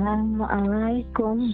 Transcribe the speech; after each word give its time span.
Assalamualaikum. 0.00 1.52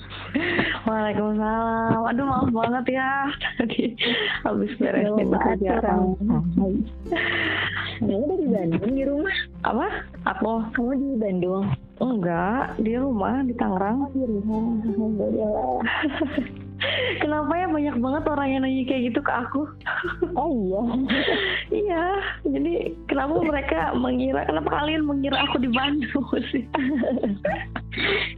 Waalaikumsalam. 0.87 1.99
Aduh 1.99 2.27
maaf 2.31 2.47
banget 2.55 2.95
ya 2.95 3.27
tadi 3.59 3.99
habis 4.47 4.71
beresin 4.79 5.35
kerjaan. 5.35 6.15
Kamu 7.99 8.23
dari 8.31 8.47
Bandung 8.47 8.95
di 8.95 9.03
rumah? 9.03 9.35
Apa? 9.67 9.87
Aku? 10.31 10.63
Kamu 10.79 10.95
di 10.95 11.19
Bandung? 11.19 11.75
Enggak, 11.99 12.79
di 12.79 12.95
rumah 12.95 13.43
di 13.43 13.51
Tangerang. 13.59 14.15
Di 14.15 14.23
rumah. 14.23 14.63
Alhamdulillah. 14.95 15.83
Kenapa 17.21 17.53
ya 17.57 17.67
banyak 17.69 17.97
banget 18.01 18.25
orang 18.29 18.49
yang 18.49 18.61
nanya 18.65 18.83
kayak 18.89 19.03
gitu 19.13 19.21
ke 19.21 19.33
aku? 19.33 19.63
Oh 20.37 20.53
iya. 20.53 20.83
iya, 21.73 22.05
jadi 22.45 22.93
kenapa 23.09 23.41
mereka 23.41 23.81
mengira, 23.97 24.45
kenapa 24.45 24.71
kalian 24.83 25.03
mengira 25.05 25.37
aku 25.49 25.57
di 25.61 25.71
Bandung 25.73 26.27
sih? 26.53 26.65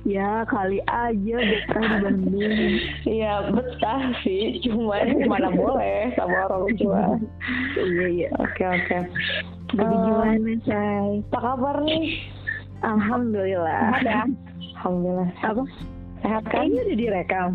ya 0.07 0.47
kali 0.47 0.79
aja 0.87 1.37
betah 1.43 1.83
di 1.83 1.97
Bandung. 2.03 2.55
Iya 3.07 3.33
betah 3.51 4.03
sih, 4.23 4.63
cuman 4.67 5.27
mana 5.27 5.51
boleh 5.51 6.15
sama 6.15 6.47
orang 6.47 6.75
tua. 6.79 7.05
iya 7.79 8.07
iya. 8.07 8.29
Oke 8.39 8.63
oke. 8.65 8.99
Jadi 9.69 9.85
Eh, 9.85 10.01
gimana 10.01 10.53
say? 10.65 11.21
Apa 11.29 11.39
kabar 11.45 11.77
nih? 11.85 12.25
Alhamdulillah. 12.81 14.01
Ada? 14.01 14.25
Alhamdulillah. 14.81 15.29
Apa? 15.45 15.63
Sehat 16.25 16.43
kan? 16.49 16.65
Kayaknya 16.65 16.81
udah 16.81 16.97
direkam. 16.97 17.51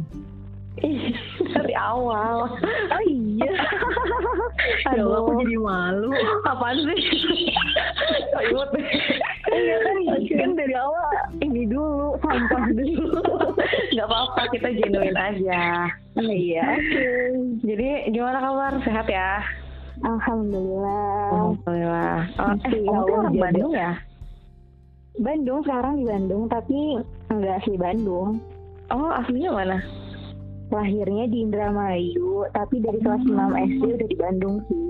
Ih, 0.81 1.13
dari 1.53 1.75
awal. 1.77 2.49
Oh 2.89 3.01
iya. 3.05 3.45
Aduh. 4.89 5.05
Aduh, 5.05 5.09
aku 5.21 5.31
jadi 5.45 5.57
malu. 5.61 6.09
Apaan 6.49 6.77
sih? 6.81 7.01
Deh. 8.33 8.89
Iya 9.53 9.75
kan, 9.85 9.97
kan 10.33 10.51
dari 10.57 10.73
awal 10.73 11.05
ini 11.45 11.69
dulu 11.69 12.17
sampah 12.25 12.63
dulu. 12.73 13.21
Gak 13.93 14.07
apa-apa, 14.09 14.41
kita 14.49 14.73
genuine 14.81 15.13
aja. 15.13 15.93
Iya. 16.17 16.65
Oke. 16.65 17.09
Jadi 17.61 17.89
gimana 18.09 18.41
kabar? 18.41 18.73
Sehat 18.81 19.05
ya? 19.05 19.45
Alhamdulillah. 20.01 21.29
Alhamdulillah. 21.37 22.17
Oh, 22.41 22.53
eh, 22.65 22.81
kamu 22.81 23.13
orang. 23.13 23.33
Bandung 23.37 23.73
ya? 23.77 23.93
Bandung 25.21 25.59
sekarang 25.61 26.01
di 26.01 26.05
Bandung 26.09 26.43
tapi 26.49 26.97
enggak 27.29 27.61
asli 27.61 27.77
Bandung. 27.77 28.41
Oh, 28.89 29.13
aslinya 29.13 29.53
mana? 29.53 29.77
Lahirnya 30.73 31.29
di 31.29 31.37
Indramayu 31.45 32.49
tapi 32.49 32.81
dari 32.81 32.97
kelas 32.97 33.21
6 33.21 33.37
SD 33.37 33.83
udah 33.93 34.07
di 34.09 34.17
Bandung 34.17 34.55
sih. 34.65 34.85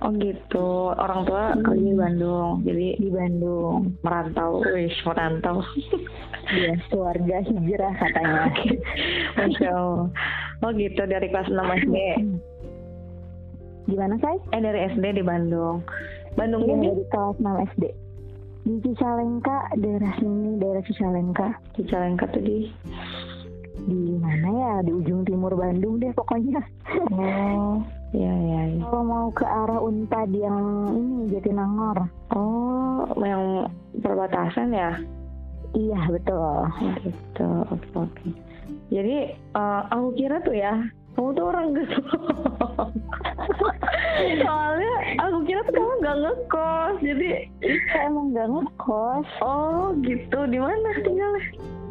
Oh 0.00 0.12
gitu. 0.16 0.96
Orang 0.96 1.28
tua 1.28 1.52
kerja 1.60 1.76
di 1.76 1.96
Bandung. 1.96 2.64
Jadi 2.64 2.96
Di 2.96 3.10
Bandung. 3.12 3.96
merantau. 4.00 4.64
Wih, 4.64 4.92
merantau. 5.04 5.60
Iya, 6.50 6.72
keluarga 6.88 7.36
hijrah 7.44 7.94
katanya. 8.00 8.48
Masya 9.36 9.70
Allah. 9.70 10.08
Oh 10.64 10.70
gitu, 10.72 11.02
dari 11.04 11.28
kelas 11.28 11.52
6 11.52 11.84
SD. 11.84 11.96
Gimana, 13.92 14.14
Say? 14.24 14.36
Eh, 14.56 14.60
dari 14.64 14.80
SD 14.88 15.04
di 15.20 15.24
Bandung. 15.24 15.84
Bandung 16.32 16.64
ini 16.64 16.88
dari 16.88 17.04
kelas 17.12 17.36
6 17.36 17.68
SD. 17.76 17.84
Di 18.60 18.74
Cicalengka, 18.84 19.72
daerah 19.76 20.12
sini, 20.20 20.60
daerah 20.60 20.82
Cicalengka. 20.84 21.48
di 21.76 21.82
Calengka 21.88 22.24
tuh 22.28 22.44
di... 22.44 22.68
Di 23.86 24.16
mana 24.18 24.48
ya? 24.48 24.72
Di 24.84 24.92
ujung 24.92 25.24
timur 25.24 25.54
Bandung 25.54 25.96
deh 25.96 26.12
pokoknya. 26.12 26.60
Oh, 27.14 27.80
iya, 28.10 28.32
iya, 28.48 28.60
iya. 28.76 28.82
Kalau 28.84 29.04
mau 29.04 29.26
ke 29.30 29.44
arah 29.44 29.80
Unpad 29.80 30.30
yang 30.32 30.58
ini 30.92 31.30
Jatinangor. 31.30 32.08
Oh, 32.34 33.04
yang 33.20 33.70
perbatasan 34.00 34.72
ya? 34.72 34.92
Iya, 35.70 36.00
betul. 36.10 36.66
gitu 37.06 37.48
oke 37.70 37.88
oke 37.94 38.26
jadi 38.90 39.38
eh, 39.38 39.80
aku 39.94 40.06
kira 40.18 40.42
tuh 40.42 40.54
ya 40.54 40.74
kamu 41.14 41.30
tuh 41.30 41.44
orang 41.46 41.66
gitu 41.78 41.98
soalnya 44.42 44.94
aku 45.22 45.38
kira 45.46 45.62
tuh 45.62 45.74
kamu 45.78 45.92
nggak 46.02 46.16
ngekos 46.22 46.94
jadi 47.02 47.28
Kita 47.62 47.96
emang 48.02 48.26
gak 48.34 48.48
ngekos. 48.50 49.26
oh 49.42 49.94
gitu 50.02 50.38
di 50.50 50.58
mana 50.58 50.88
tinggalnya 51.02 51.42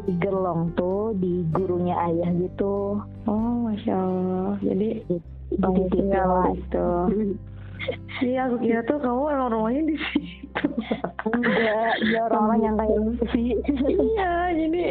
Di 0.09 0.17
Gerlong 0.17 0.73
tuh, 0.73 1.13
di 1.21 1.45
gurunya 1.53 1.93
ayah 2.09 2.33
gitu. 2.33 2.97
oh 3.29 3.49
masya 3.69 3.93
allah 3.93 4.57
jadi 4.57 5.05
Di 5.53 5.83
tinggal 5.93 6.49
gitu 6.57 6.89
iya 8.25 8.49
aku 8.49 8.57
kira 8.59 8.81
tuh 8.89 8.97
kamu 8.97 9.23
emang 9.29 9.49
rumahnya 9.53 9.81
di 9.85 9.95
situ 10.01 10.65
Enggak, 11.29 11.93
ya 12.09 12.19
orang-orang 12.25 12.61
yang 12.65 12.75
kayak 12.79 12.97
gitu 13.05 13.25
sih. 13.37 13.49
iya 13.85 14.33
jadi 14.49 14.83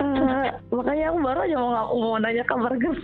eh, 0.00 0.46
makanya 0.74 1.04
aku 1.14 1.18
baru 1.22 1.38
aja 1.46 1.56
mau 1.56 1.72
mau 1.94 2.18
nanya 2.18 2.44
kabar 2.50 2.72
kamu 2.74 2.98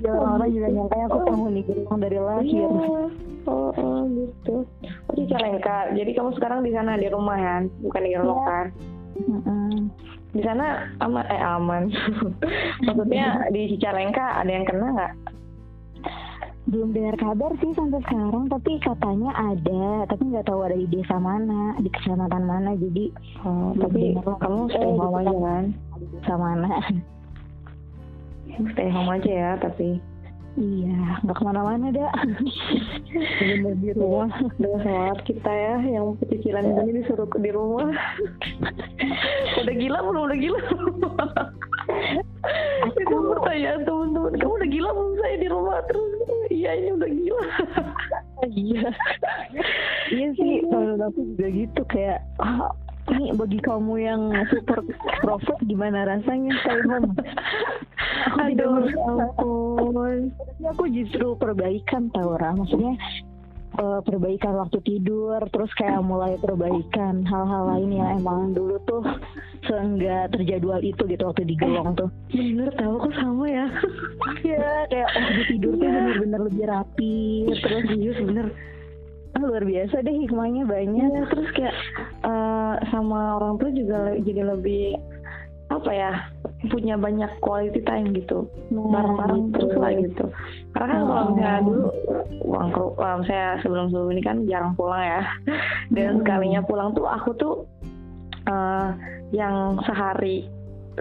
Ya 0.00 0.10
orang-orang 0.14 0.50
juga 0.54 0.68
nyangka 0.70 0.96
aku 1.10 1.18
penghuni 1.28 1.60
Gerlong 1.66 1.98
dari 2.00 2.18
lahir. 2.20 2.68
Iya. 2.68 2.68
Oh, 3.48 3.68
oh 3.74 4.00
gitu. 4.08 4.64
Oh 5.12 5.14
di. 5.16 5.92
Jadi 5.92 6.10
kamu 6.16 6.30
sekarang 6.40 6.60
di 6.64 6.72
sana 6.72 6.96
di 6.96 7.08
rumah 7.12 7.36
kan, 7.36 7.62
bukan 7.84 8.02
di 8.06 8.12
kan? 8.48 8.66
Mm-mm. 9.20 9.90
Di 10.28 10.40
sana 10.40 10.66
aman 10.98 11.24
eh 11.26 11.40
aman. 11.40 11.82
Maksudnya 12.86 13.48
di 13.48 13.72
Cicalengka 13.72 14.38
ada 14.38 14.50
yang 14.50 14.62
kena 14.62 14.86
nggak? 14.92 15.12
Belum 16.68 16.92
dengar 16.92 17.16
kabar 17.16 17.48
sih 17.56 17.72
sampai 17.72 17.96
sekarang, 18.04 18.44
tapi 18.46 18.76
katanya 18.78 19.32
ada, 19.32 20.04
tapi 20.04 20.28
nggak 20.28 20.44
tahu 20.44 20.60
ada 20.62 20.76
di 20.76 20.84
desa 20.86 21.16
mana, 21.16 21.72
di 21.74 21.88
kecamatan 21.88 22.44
mana, 22.44 22.76
jadi 22.76 23.08
Oh, 23.40 23.72
tapi 23.74 24.12
dengar. 24.12 24.36
kamu 24.36 24.60
stay 24.68 24.84
Eh, 24.84 24.92
home 24.94 25.16
aja 25.16 25.36
kan? 25.40 25.64
di 25.96 26.06
desa 26.12 26.34
mana. 26.36 26.68
Stay 28.68 28.88
home 28.90 29.10
aja 29.10 29.32
ya, 29.32 29.50
tapi 29.56 29.96
iya, 30.58 31.22
nggak 31.22 31.36
ke 31.38 31.42
mana-mana 31.46 31.86
dah. 31.94 32.12
Bener 33.38 33.74
di 33.78 33.90
rumah. 33.94 34.28
dengan 34.58 34.80
semangat 34.82 35.18
kita 35.24 35.50
ya 35.50 35.76
yang 35.86 36.18
cicilan 36.26 36.66
ini 36.66 37.02
disuruh 37.02 37.30
di 37.38 37.50
rumah. 37.54 37.88
udah 39.62 39.74
gila 39.78 39.98
belum? 40.02 40.22
Udah 40.26 40.38
gila 40.38 40.60
belum? 40.74 40.94
Itu 42.98 43.14
pertanyaan 43.38 43.80
teman-teman. 43.86 44.32
Kamu 44.36 44.54
udah 44.58 44.68
gila 44.68 44.90
belum 44.90 45.14
saya 45.22 45.36
di 45.38 45.48
rumah 45.48 45.78
terus? 45.86 46.10
Iya 46.50 46.70
ini 46.74 46.90
udah 46.98 47.10
gila. 47.10 47.46
iya 48.46 48.86
iya 50.14 50.28
sih 50.38 50.62
menurut 50.62 51.10
aku 51.10 51.20
juga 51.34 51.46
gitu 51.50 51.82
kayak 51.90 52.22
ah, 52.38 52.70
ini 53.10 53.32
bagi 53.32 53.58
kamu 53.58 53.94
yang 53.98 54.22
super 54.48 54.84
profit 55.18 55.58
gimana 55.62 56.04
rasanya 56.06 56.52
stay 56.60 56.80
home 56.84 57.12
aku 58.26 58.38
tidak 58.46 58.66
Aduh, 58.66 58.84
ampun. 59.00 60.18
Aku 60.66 60.84
justru 60.88 61.26
perbaikan 61.34 62.10
tau 62.10 62.34
orang 62.34 62.58
maksudnya 62.58 62.92
eh, 63.74 64.00
perbaikan 64.02 64.54
waktu 64.56 64.78
tidur 64.80 65.38
terus 65.48 65.70
kayak 65.74 66.00
mulai 66.00 66.34
perbaikan 66.36 67.22
hal-hal 67.22 67.62
lain 67.68 67.90
yang 67.92 68.08
emang 68.16 68.52
dulu 68.52 68.76
tuh 68.84 69.02
seenggak 69.64 70.30
terjadwal 70.30 70.80
itu 70.80 71.02
gitu 71.04 71.22
waktu 71.22 71.42
di 71.44 71.54
Gelong 71.54 71.94
tuh 71.94 72.08
Bener 72.28 72.70
tahu 72.74 72.94
kok 73.00 73.14
sama 73.14 73.44
ya. 73.46 73.66
Iya 74.40 74.68
kayak 74.86 75.10
di 75.30 75.42
tidur 75.48 75.72
tuh 75.74 75.82
Iya. 75.82 75.92
bener-bener 75.94 76.40
lebih 76.46 76.64
rapi 76.66 77.16
terus 77.54 77.82
Serius 77.86 78.18
bener. 78.20 78.46
ah, 78.48 78.77
luar 79.42 79.62
biasa 79.62 80.00
deh 80.00 80.14
hikmahnya 80.26 80.64
banyak 80.64 81.08
Iya 81.08 81.22
terus 81.30 81.48
kayak 81.52 81.74
eh, 82.24 82.74
sama 82.90 83.38
orang 83.38 83.56
tua 83.56 83.70
juga 83.70 83.98
jadi 84.18 84.42
lebih 84.48 84.98
apa 85.68 85.90
ya 85.92 86.12
punya 86.72 86.96
banyak 86.96 87.28
quality 87.38 87.84
time 87.84 88.16
gitu 88.16 88.48
Nah, 88.72 88.88
bareng-bareng 88.88 89.42
gitu. 89.44 89.54
terus 89.54 89.74
lah 89.76 89.92
gitu 89.92 90.24
karena 90.72 90.86
kan 90.88 91.00
kalau 91.04 91.20
Oh. 91.20 91.28
misalnya 91.30 91.60
dulu 91.60 91.82
uang 92.48 92.68
um, 92.96 93.20
saya 93.22 93.60
sebelum 93.60 93.92
sebelum 93.92 94.10
ini 94.16 94.22
kan 94.24 94.36
jarang 94.48 94.72
pulang 94.74 95.04
ya 95.04 95.22
dan 95.92 96.16
Hmm. 96.16 96.18
sekalinya 96.24 96.60
pulang 96.64 96.96
tuh 96.96 97.04
aku 97.04 97.30
tuh 97.36 97.54
eh, 98.44 98.88
yang 99.30 99.76
sehari 99.84 100.48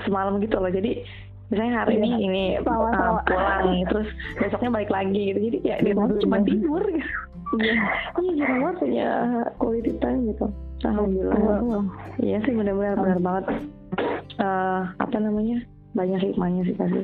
semalam 0.03 0.35
gitu 0.43 0.59
loh 0.59 0.67
jadi 0.67 0.99
misalnya 1.47 1.73
hari 1.79 1.93
Iya. 1.93 2.01
ini 2.01 2.09
ini 2.21 2.43
Sama-sama. 2.59 3.07
uh, 3.09 3.23
pulang 3.23 3.65
terus 3.87 4.09
besoknya 4.35 4.69
balik 4.73 4.91
lagi 4.91 5.21
gitu 5.27 5.39
jadi 5.41 5.57
ya 5.61 5.75
di 5.79 5.89
rumah 5.91 6.07
tuh 6.09 6.19
cuma 6.21 6.37
Bener. 6.37 6.47
tidur 6.49 6.83
gitu 6.85 7.09
Iya. 7.57 7.75
iya 8.17 8.31
jarang 8.35 8.59
banget 8.59 8.77
punya 8.77 9.07
quality 9.55 9.91
time 9.97 10.19
gitu 10.27 10.45
alhamdulillah 10.83 11.39
Oh. 11.63 11.83
iya 12.19 12.37
sih 12.41 12.51
benar-benar 12.51 12.95
benar 12.95 13.19
banget 13.19 13.45
Eh, 14.37 14.81
apa 14.93 15.17
namanya 15.17 15.57
banyak 15.91 16.21
hikmahnya 16.21 16.61
sih 16.63 16.77
pasti. 16.77 17.01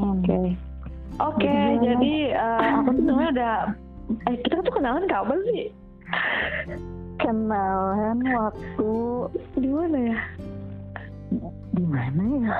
Oke. 0.00 0.56
Oke, 1.20 1.52
Jadi 1.78 2.32
eh, 2.32 2.60
aku 2.72 2.96
tuh 2.96 3.02
sebenarnya 3.04 3.30
udah 3.30 3.56
eh 4.24 4.36
kita 4.40 4.64
tuh 4.64 4.72
kenalan 4.72 5.04
kapan 5.04 5.36
sih? 5.44 5.68
Kenalan 7.18 8.18
waktu 8.24 8.92
Di 9.52 9.68
mana 9.68 9.98
ya? 10.08 10.18
di 11.70 11.84
mana 11.84 12.22
ya? 12.40 12.54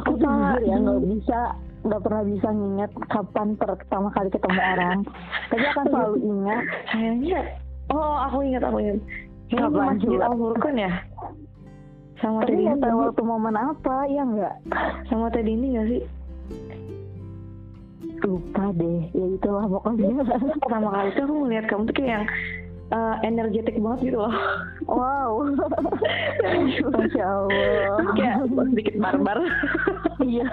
Aku 0.00 0.16
jujur 0.16 0.60
ya 0.64 0.76
nggak 0.80 1.02
bisa 1.06 1.40
nggak 1.80 2.00
pernah 2.04 2.22
bisa 2.28 2.48
nginget 2.52 2.92
kapan 3.08 3.48
pertama 3.56 4.08
kali 4.12 4.28
ketemu 4.28 4.60
orang. 4.60 4.98
Tapi 5.48 5.64
akan 5.64 5.84
selalu 5.88 6.16
ingat. 6.24 6.64
Kayaknya 6.92 7.40
Oh, 7.90 8.14
aku 8.22 8.46
ingat, 8.46 8.62
aku 8.62 8.78
ingat. 8.78 8.98
Kapan 9.50 9.98
Masjid? 9.98 10.18
Al 10.22 10.34
Furqan 10.38 10.76
ya? 10.78 10.92
Sama 12.22 12.44
Tapi 12.44 12.52
tadi 12.52 12.62
nggak 12.62 12.76
ini 12.78 12.84
tahu 12.84 12.94
nggak 12.94 13.08
waktu 13.10 13.22
momen 13.26 13.56
apa, 13.58 13.96
ya 14.06 14.22
nggak? 14.22 14.54
sih? 14.62 15.08
Sama 15.10 15.26
tadi 15.32 15.50
ini 15.50 15.66
gak 15.74 15.86
sih? 15.90 16.02
Lupa 18.20 18.64
deh, 18.76 19.00
ya 19.10 19.26
itulah 19.40 19.64
pokoknya. 19.66 20.22
Pertama 20.60 20.88
kali 20.92 21.08
tuh 21.16 21.24
aku 21.24 21.34
ngeliat 21.42 21.64
kamu 21.66 21.82
tuh 21.88 21.94
kayak 21.96 22.10
yang 22.12 22.24
eh, 22.90 23.16
energetik 23.22 23.78
banget 23.78 24.10
gitu 24.10 24.18
loh. 24.20 24.34
Wow, 24.90 25.46
masya 26.90 27.22
Allah. 27.38 28.10
Kayak 28.18 28.50
sedikit 28.50 28.94
barbar. 28.98 29.38
Iya. 30.18 30.50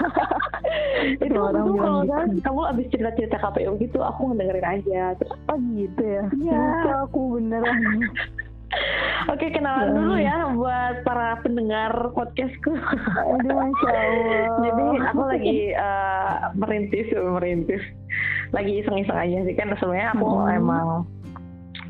itu 1.26 1.34
orang 1.34 1.74
bilang 1.74 1.82
kalau 1.82 2.02
kan 2.06 2.28
kamu 2.46 2.62
abis 2.70 2.86
cerita-cerita 2.94 3.38
KPU 3.42 3.82
gitu, 3.82 3.98
aku 3.98 4.30
ngedengerin 4.30 4.68
aja. 4.78 5.18
Terus, 5.18 5.34
Oh 5.50 5.58
gitu 5.74 6.04
ya? 6.06 6.24
Iya. 6.38 6.54
Lupa 6.54 6.94
aku 7.10 7.20
beneran. 7.42 7.78
Oke 9.28 9.50
kenalan 9.50 9.96
dulu 9.96 10.16
ya 10.20 10.54
buat 10.54 11.02
para 11.02 11.40
pendengar 11.42 12.14
podcastku. 12.14 12.78
Aduh, 12.78 13.58
masya 13.58 13.90
Allah. 13.90 14.44
Jadi 14.62 14.86
aku 15.02 15.22
lagi 15.26 15.60
eh, 15.74 16.36
merintis, 16.54 17.08
merintis, 17.10 17.84
lagi 18.54 18.86
iseng-iseng 18.86 19.18
aja 19.18 19.38
sih 19.50 19.56
kan 19.58 19.74
sebenarnya 19.74 20.14
aku 20.14 20.28
Hmm. 20.30 20.54
emang 20.54 20.88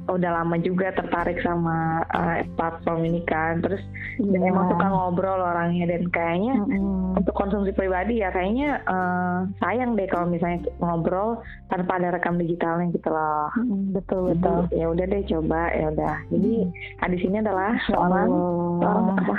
udah 0.08 0.32
lama 0.34 0.56
juga 0.58 0.92
tertarik 0.92 1.38
sama 1.40 1.78
eh, 2.10 2.48
platform 2.54 3.04
ini 3.04 3.22
kan, 3.24 3.60
terus 3.60 3.84
dan 4.18 4.40
Iya. 4.40 4.50
emang 4.50 4.66
suka 4.68 4.88
ngobrol 4.88 5.38
orangnya 5.38 5.86
dan 5.88 6.08
kayaknya 6.08 6.54
Mm-mm. 6.58 7.16
untuk 7.16 7.34
konsumsi 7.34 7.70
pribadi 7.70 8.20
ya 8.20 8.30
kayaknya 8.30 8.82
eh, 8.82 9.38
sayang 9.58 9.94
deh 9.94 10.06
kalau 10.06 10.26
misalnya 10.26 10.62
ngobrol 10.78 11.38
tanpa 11.68 11.96
ada 11.96 12.12
rekam 12.12 12.36
digitalnya 12.36 12.90
gitu 12.90 13.08
loh. 13.08 13.52
Mm, 13.56 13.94
Betul 13.94 14.22
betul. 14.32 14.60
Ya 14.72 14.88
udah 14.88 15.06
deh 15.06 15.24
coba 15.24 15.62
ya 15.70 15.86
udah. 15.90 16.16
Jadi 16.28 16.54
Hmm. 16.98 17.08
di 17.08 17.18
sini 17.20 17.36
adalah 17.38 17.72
seorang 17.84 18.30
seorang 18.78 19.06
Allah. 19.06 19.16
apa? 19.18 19.36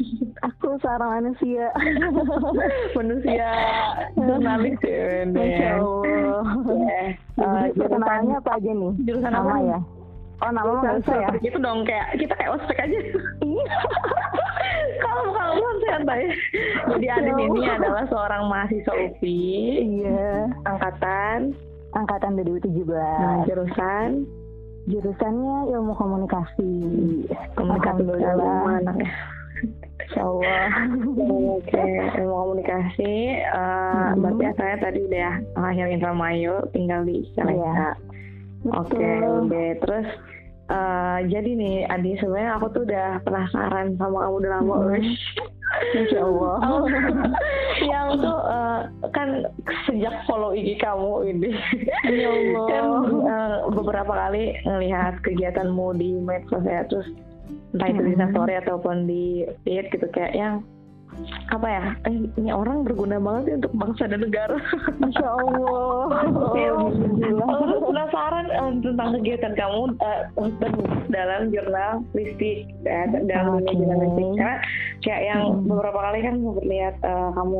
Aku 0.48 0.72
seorang 0.78 1.10
manusia. 1.16 1.68
manusia 2.96 3.48
jurnalis 4.14 4.78
ya. 4.80 5.24
Masya 5.26 5.30
deh. 5.30 5.70
Allah. 5.70 6.42
Eh, 6.80 7.08
Jadi 7.36 7.72
perkenalannya 7.74 8.36
apa 8.36 8.50
aja 8.54 8.70
nih? 8.70 8.92
jurusan 9.02 9.32
apa 9.32 9.54
ya? 9.62 9.78
Oh 10.40 10.50
nama 10.50 10.66
mah 10.66 10.80
nggak 10.80 10.96
usah 11.00 11.16
ya? 11.18 11.30
Gitu 11.38 11.56
dong 11.56 11.84
kayak 11.84 12.16
kita 12.16 12.32
kayak 12.34 12.52
ospek 12.54 12.78
aja. 12.78 12.98
kalau 15.02 15.24
kalau 15.30 15.52
belum 15.54 15.76
santai. 15.82 16.22
Jadi 16.88 17.06
Adin 17.08 17.28
Ya 17.30 17.44
ini 17.44 17.60
adalah 17.66 18.04
seorang 18.06 18.42
mahasiswa 18.46 18.92
UPI 18.92 19.52
Iya. 19.98 20.48
angkatan 20.64 21.52
Angkatan 21.90 22.38
2017. 22.38 22.86
nah, 22.86 23.42
jurusan 23.44 24.08
Jurusannya 24.82 25.56
ilmu 25.70 25.92
komunikasi. 25.92 26.72
komunikasi 27.52 28.00
Alhamdulillah. 28.00 28.80
anaknya. 28.80 29.10
Insya 30.00 30.22
Allah. 30.24 30.66
Oke, 31.52 31.84
ilmu 32.16 32.34
komunikasi. 32.34 33.12
eh, 33.36 33.60
Hmm. 33.92 34.18
Berarti 34.18 34.44
asalnya 34.48 34.78
tadi 34.80 34.98
udah 35.04 35.30
lahir 35.54 35.86
Indramayu, 35.86 36.54
tinggal 36.70 37.04
di 37.04 37.28
Cicalengka. 37.28 37.92
Oke, 38.62 39.00
udah. 39.00 39.68
Terus 39.78 40.08
eh, 40.68 41.18
jadi 41.26 41.50
nih, 41.52 41.76
Adi 41.84 42.14
sebenarnya 42.16 42.52
aku 42.54 42.66
tuh 42.70 42.82
udah 42.84 43.18
penasaran 43.20 43.96
sama 43.96 44.22
kamu 44.22 44.36
udah 44.36 44.50
lama, 44.54 44.74
Hmm. 44.90 45.02
Insya 45.96 46.20
Allah. 46.20 46.54
Aku- 46.60 46.90
yang 47.90 48.06
tuh 48.16 48.38
eh, 48.44 48.80
kan 49.10 49.28
sejak 49.84 50.14
follow 50.24 50.50
IG 50.50 50.78
kamu 50.78 51.12
ini, 51.28 51.50
Ya 52.06 52.28
Allah. 52.28 52.66
kan 52.66 52.84
eh, 53.24 53.54
beberapa 53.72 54.12
kali 54.12 54.44
ngelihat 54.62 55.22
kegiatanmu 55.22 55.94
di 55.94 56.18
medsos 56.18 56.62
ya, 56.62 56.82
terus 56.84 57.06
entah 57.70 57.86
itu 57.86 58.02
di 58.04 58.14
Hmm. 58.14 58.28
story 58.28 58.54
ataupun 58.58 58.96
di 59.06 59.24
feed 59.62 59.88
gitu 59.88 60.06
kayak 60.10 60.34
yang 60.34 60.54
apa 61.50 61.66
ya 61.66 61.82
eh, 62.06 62.30
ini 62.38 62.50
orang 62.50 62.86
berguna 62.86 63.18
banget 63.18 63.42
sih 63.46 63.54
untuk 63.58 63.72
bangsa 63.74 64.04
dan 64.06 64.20
negara 64.22 64.56
Masya 65.02 65.26
Allah. 65.26 66.04
Iya, 66.54 66.70
Alhamdulillah. 66.74 67.46
Aku 67.50 67.76
penasaran 67.90 68.46
eh, 68.50 68.70
tentang 68.82 69.08
kegiatan 69.18 69.52
kamu 69.58 69.82
dan 70.60 70.72
dalam 71.10 71.40
jurnalistik 71.50 72.58
ya, 72.86 73.00
dalam 73.26 73.60
dunia 73.60 73.74
jurnalistik 73.74 74.26
karena 74.38 74.56
kayak 75.02 75.22
yang 75.26 75.42
Hmm. 75.50 75.66
beberapa 75.66 75.98
kali 75.98 76.18
kan 76.22 76.34
sempat 76.38 76.66
lihat 76.66 76.94
eh, 77.02 77.28
kamu 77.34 77.58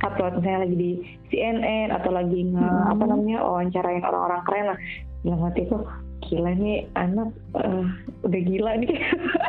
upload 0.00 0.32
misalnya 0.40 0.60
lagi 0.64 0.76
di 0.76 0.90
CNN 1.28 1.88
atau 1.92 2.10
lagi 2.14 2.40
nge 2.48 2.62
Hmm. 2.62 2.92
apa 2.94 3.04
namanya 3.04 3.38
wawancarain 3.44 4.04
orang-orang 4.04 4.42
keren 4.46 4.66
lah 4.72 4.78
yang 5.26 5.38
hatiku 5.44 5.76
gila 6.26 6.52
nih 6.54 6.84
anak 6.94 7.32
eh, 7.56 7.84
udah 8.22 8.40
gila 8.44 8.72
nih 8.78 8.94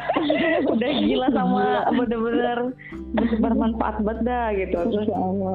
udah 0.74 0.92
gila 1.04 1.28
sama 1.36 1.86
bener-bener 1.94 2.60
bermanfaat 3.44 4.00
banget 4.02 4.20
dah 4.24 4.48
gitu 4.56 4.78
terus 4.88 5.08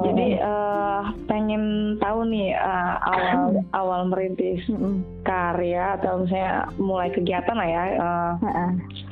jadi 0.04 0.26
eh, 0.40 1.00
pengen 1.26 1.96
tahu 1.98 2.28
nih 2.28 2.52
eh, 2.54 2.94
awal 3.08 3.40
awal 3.80 4.00
merintis 4.08 4.62
karya 5.24 5.96
atau 5.98 6.22
misalnya 6.24 6.68
mulai 6.76 7.08
kegiatan 7.10 7.56
lah 7.56 7.68
ya 7.68 7.84
Ha-ha. 8.36 8.66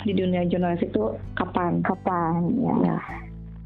di 0.05 0.13
dunia 0.13 0.47
jurnalis 0.47 0.85
itu 0.85 1.17
kapan? 1.35 1.81
Kapan 1.83 2.53
ya? 2.61 2.75
Ya. 2.95 2.99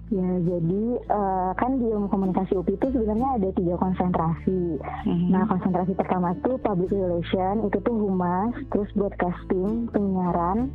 Ya, 0.09 0.31
jadi 0.41 0.85
eh, 1.05 1.51
kan 1.61 1.77
di 1.77 1.87
ilmu 1.93 2.09
komunikasi 2.09 2.57
UPI 2.57 2.81
itu 2.81 2.87
sebenarnya 2.97 3.29
ada 3.37 3.49
tiga 3.53 3.75
konsentrasi. 3.77 4.81
Mhm. 5.05 5.29
Nah, 5.29 5.45
konsentrasi 5.45 5.93
pertama 5.93 6.33
itu 6.33 6.57
public 6.65 6.91
relation, 6.93 7.69
itu 7.69 7.77
tuh 7.85 7.97
humas, 7.97 8.57
terus 8.73 8.89
broadcasting, 8.97 9.85
penyiaran, 9.93 10.73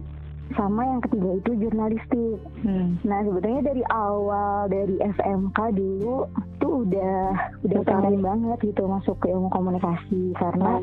sama 0.54 0.86
yang 0.86 1.02
ketiga 1.02 1.30
itu 1.40 1.52
jurnalistik. 1.66 2.38
Hmm. 2.62 3.00
Nah, 3.02 3.20
sebetulnya 3.26 3.62
dari 3.74 3.84
awal 3.90 4.70
dari 4.70 4.96
SMK 5.02 5.58
dulu 5.74 6.30
tuh 6.62 6.86
udah 6.86 7.18
udah 7.66 7.82
pengen 7.88 8.22
banget 8.22 8.58
gitu 8.62 8.84
masuk 8.86 9.18
ke 9.24 9.34
ilmu 9.34 9.50
komunikasi 9.50 10.36
karena 10.38 10.78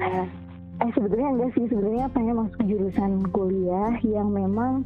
eh 0.81 0.91
sebetulnya 0.96 1.29
enggak 1.37 1.50
sih 1.53 1.64
sebenarnya 1.69 2.06
pengen 2.17 2.41
masuk 2.41 2.61
jurusan 2.64 3.12
kuliah 3.37 3.93
yang 4.00 4.32
memang 4.32 4.81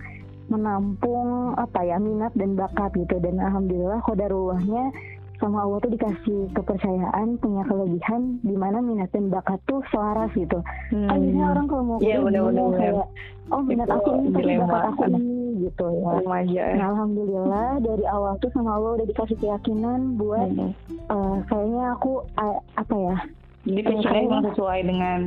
menampung 0.46 1.28
apa 1.54 1.80
ya 1.80 1.96
minat 1.96 2.32
dan 2.34 2.54
bakat 2.54 2.92
gitu 2.94 3.16
dan 3.18 3.38
alhamdulillah 3.38 4.00
kodarullahnya 4.00 4.92
sama 5.34 5.60
Allah 5.60 5.82
tuh 5.82 5.90
dikasih 5.90 6.46
kepercayaan 6.52 7.36
punya 7.36 7.66
kelebihan 7.66 8.38
di 8.40 8.54
mana 8.54 8.78
minat 8.78 9.10
dan 9.10 9.28
bakat 9.28 9.58
tuh 9.64 9.82
selaras 9.90 10.30
gitu. 10.32 10.62
Hmm. 10.88 11.10
Kan 11.10 11.18
biasanya 11.20 11.46
orang 11.50 11.66
kalau 11.66 11.82
mau 11.84 11.96
Iya, 11.98 12.00
kuliah 12.00 12.22
bener-bener. 12.22 12.54
bingung 12.54 12.72
kayak 12.72 13.06
oh 13.50 13.60
minat 13.60 13.88
aku 13.90 14.08
ini 14.14 14.28
tapi 14.30 14.52
bakat 14.56 14.82
aku 14.88 15.02
ini 15.04 15.22
gitu 15.60 15.86
ya. 15.90 16.10
remaja. 16.16 16.64
Nah, 16.72 16.86
alhamdulillah 16.88 17.68
dari 17.82 18.04
awal 18.06 18.32
tuh 18.38 18.50
sama 18.50 18.70
Allah 18.72 18.90
udah 18.94 19.06
dikasih 19.06 19.36
keyakinan 19.36 20.00
buat 20.16 20.48
Mhm. 20.48 20.70
eh, 21.10 21.36
kayaknya 21.44 21.84
aku 21.92 22.12
eh, 22.24 22.58
apa 22.78 22.94
ya? 22.94 23.16
Jadi 23.64 23.80
passionnya 23.82 24.38
sesuai 24.52 24.78
dengan 24.84 25.18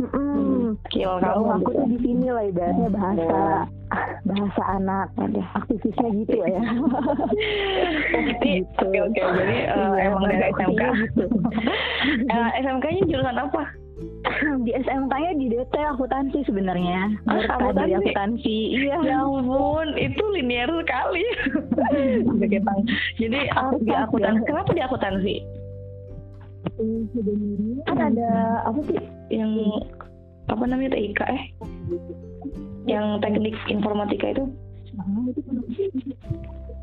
Mm-mm. 0.00 0.72
skill 0.88 1.20
Kalau 1.20 1.44
kamu 1.44 1.52
aku 1.60 1.70
tuh 1.76 1.86
di 1.86 1.98
sini 2.00 2.26
lah 2.32 2.44
ibaratnya 2.48 2.88
bahasa 2.88 3.36
bahasa 4.24 4.62
anak 4.80 5.06
Ada. 5.20 5.42
aktivisnya 5.52 6.08
gitu 6.16 6.36
ya. 6.40 6.62
Jadi, 8.08 8.50
Gitu. 8.64 8.84
oke 8.88 8.98
oke. 9.04 9.20
Jadi 9.20 9.56
eh, 9.68 9.76
Iya, 9.76 10.00
emang 10.08 10.22
dari 10.26 10.44
SMK. 10.56 10.82
gitu. 11.06 11.24
Eh, 12.32 12.48
SMK-nya 12.64 13.02
jurusan 13.06 13.38
apa? 13.38 13.62
di 14.66 14.70
SMK-nya 14.74 15.30
di 15.38 15.46
DT 15.52 15.74
akuntansi 15.78 16.42
sebenarnya. 16.42 17.12
Ah, 17.30 17.38
akuntansi? 17.60 17.94
akuntansi. 17.94 18.58
Iya. 18.74 18.96
Ya 19.04 19.18
ampun, 19.22 19.88
itu 19.94 20.22
linear 20.34 20.66
sekali. 20.72 21.22
Jadi 23.20 23.38
aku 23.52 23.74
di 23.84 23.92
akuntansi. 23.94 24.42
Kenapa 24.48 24.70
di 24.74 24.82
akuntansi? 24.82 25.34
Kan 27.86 27.98
ada 27.98 28.30
apa 28.66 28.80
sih? 28.86 28.98
Yang 29.30 29.52
apa 30.50 30.64
namanya 30.66 30.94
TIK 30.94 31.20
eh? 31.26 31.42
Yang 32.86 33.06
teknik 33.22 33.56
informatika 33.70 34.26
itu? 34.34 34.44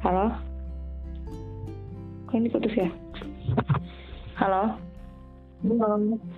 Halo? 0.04 0.32
Kok 2.28 2.36
ini 2.36 2.50
putus 2.52 2.74
ya? 2.76 2.90
Halo? 4.40 4.76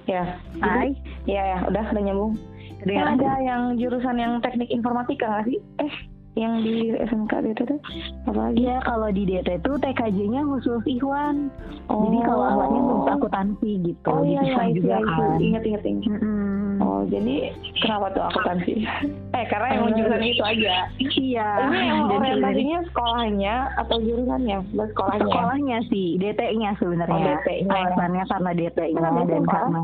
Ya. 0.09 0.41
Hai. 0.57 0.97
Iya 1.29 1.43
ya, 1.45 1.57
udah 1.69 1.85
udah 1.93 2.01
nyambung. 2.01 2.33
Kan 2.81 3.21
ada 3.21 3.31
yang 3.45 3.77
jurusan 3.77 4.17
yang 4.17 4.41
teknik 4.41 4.73
informatika 4.73 5.29
nggak 5.29 5.45
sih? 5.53 5.59
Eh, 5.77 5.93
yang 6.33 6.59
di 6.59 6.95
SMK 6.97 7.31
itu 7.45 7.63
tuh 7.65 7.79
apa 8.23 8.39
lagi? 8.41 8.55
Iya, 8.57 8.79
kalau 8.81 9.07
di 9.07 9.23
DT 9.25 9.49
itu 9.57 9.71
TKJ-nya 9.77 10.41
khusus 10.45 10.79
Ikhwan. 10.85 11.51
Oh. 11.85 12.07
Jadi 12.07 12.17
kalau 12.23 12.43
Ahmadnya 12.45 12.81
khusus 12.81 13.07
akuntansi 13.11 13.71
gitu. 13.83 14.07
Oh 14.07 14.23
iya 14.23 14.39
iya 14.41 14.63
juga 14.71 14.95
itu. 14.97 15.11
kan. 15.11 15.37
Ingat 15.37 15.63
ingat 15.65 15.83
ingat. 15.83 16.05
Mm-mm. 16.07 16.79
Oh 16.79 17.01
jadi 17.05 17.35
kenapa 17.77 18.05
tuh 18.09 18.23
akuntansi? 18.25 18.73
eh 19.37 19.45
karena 19.45 19.67
Eh, 19.73 19.91
jurusan 19.91 20.23
itu 20.23 20.41
aja. 20.41 20.75
Iya. 20.97 21.49
Ini 21.67 21.79
Dan 21.83 22.15
orientasinya 22.15 22.79
sekolahnya 22.87 23.53
atau 23.77 23.97
jurusannya? 23.99 24.57
Sekolahnya. 24.71 25.21
sekolahnya 25.21 25.77
sih 25.87 26.15
DT-nya 26.15 26.69
sebenarnya 26.75 27.11
Oh, 27.13 27.27
DT-nya. 27.37 27.69
alasannya 27.69 28.23
karena 28.25 28.51
DT-nya 28.55 29.01
dan 29.21 29.43
karena 29.45 29.81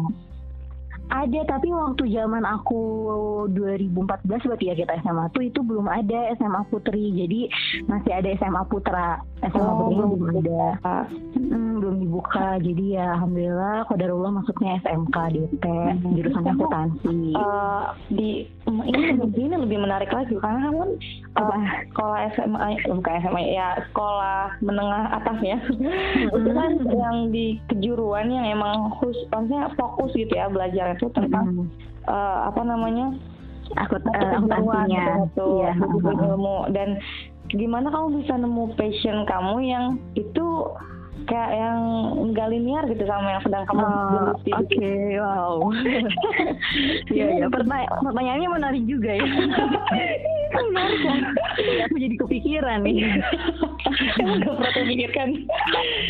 Ada 1.07 1.39
tapi 1.47 1.67
waktu 1.69 2.03
zaman 2.09 2.43
aku 2.43 2.81
2014 3.49 3.95
berarti 4.43 4.65
ya 4.65 4.75
kita 4.75 4.93
SMA 5.01 5.25
tuh 5.29 5.39
itu 5.41 5.59
belum 5.59 5.87
ada 5.87 6.35
SMA 6.35 6.61
Putri. 6.67 7.15
Jadi 7.15 7.47
masih 7.85 8.11
ada 8.11 8.29
SMA 8.35 8.61
Putra. 8.65 9.23
SMA 9.41 9.63
Oh, 9.63 9.77
Putri 9.81 9.95
belum 9.95 10.23
ada. 10.37 10.63
Ah, 10.83 11.05
Mm, 11.37 11.79
belum 11.79 11.95
dibuka. 12.01 12.59
Jadi 12.59 12.93
ya 12.93 13.15
alhamdulillah 13.15 13.87
Qadarullah 13.87 14.31
masuknya 14.33 14.77
SMK 14.79 15.15
DP 15.31 15.63
Hmm. 15.63 16.11
jurusan 16.13 16.43
akuntansi. 16.45 17.19
eh, 17.33 17.83
di 18.09 18.29
ini 18.67 18.99
lebih 19.23 19.41
ini 19.47 19.55
lebih 19.57 19.77
menarik 19.79 20.11
lagi 20.11 20.35
karena 20.37 20.67
kamu 20.67 20.77
kan 20.77 20.91
Apa? 21.39 21.55
sekolah 21.89 22.19
SMA 22.35 22.67
bukan 22.91 23.13
SMA 23.23 23.43
ya 23.55 23.67
sekolah 23.89 24.39
menengah 24.59 25.03
atas 25.13 25.37
ya 25.41 25.57
itu 26.27 26.49
kan 26.51 26.71
yang 26.87 27.17
di 27.31 27.57
kejuruan 27.71 28.27
yang 28.27 28.45
emang 28.45 28.91
khusus 28.99 29.23
maksudnya 29.29 29.71
fokus 29.75 30.11
gitu 30.13 30.31
ya 30.31 30.51
belajar 30.51 30.93
itu 30.93 31.07
tentang 31.11 31.45
Mm, 31.47 31.67
eh, 32.07 32.39
apa 32.47 32.61
namanya 32.61 33.15
Aku 33.83 33.99
satu 33.99 34.07
uh, 34.15 34.31
akuntansinya. 34.39 35.27
gitu, 35.27 35.47
Iya. 35.59 35.71
ilmu 36.31 36.71
dan 36.71 36.95
gimana 37.51 37.91
kamu 37.91 38.23
bisa 38.23 38.33
nemu 38.35 38.63
passion 38.75 39.27
kamu 39.27 39.55
yang 39.59 39.85
itu 40.15 40.45
kayak 41.25 41.51
yang 41.51 41.79
nggak 42.27 42.47
linear 42.47 42.83
gitu 42.85 43.03
sama 43.03 43.27
yang 43.31 43.41
sedang 43.41 43.63
kamu 43.65 43.83
geluti 44.11 44.51
Oke, 44.51 44.75
gitu. 44.75 45.17
wow. 45.17 45.57
Iya, 47.09 47.25
iya. 47.33 47.45
Pertanya- 47.47 47.89
pertanyaannya 47.97 48.49
menarik 48.51 48.83
juga 48.83 49.11
ya. 49.11 49.25
menarik 50.57 50.99
kan? 50.99 51.19
Aku 51.87 51.95
jadi 51.97 52.15
kepikiran 52.17 52.79
nih. 52.81 52.97
Kamu 54.15 54.33
gak 54.37 54.53
pernah 54.53 54.71
terpikirkan 54.73 55.27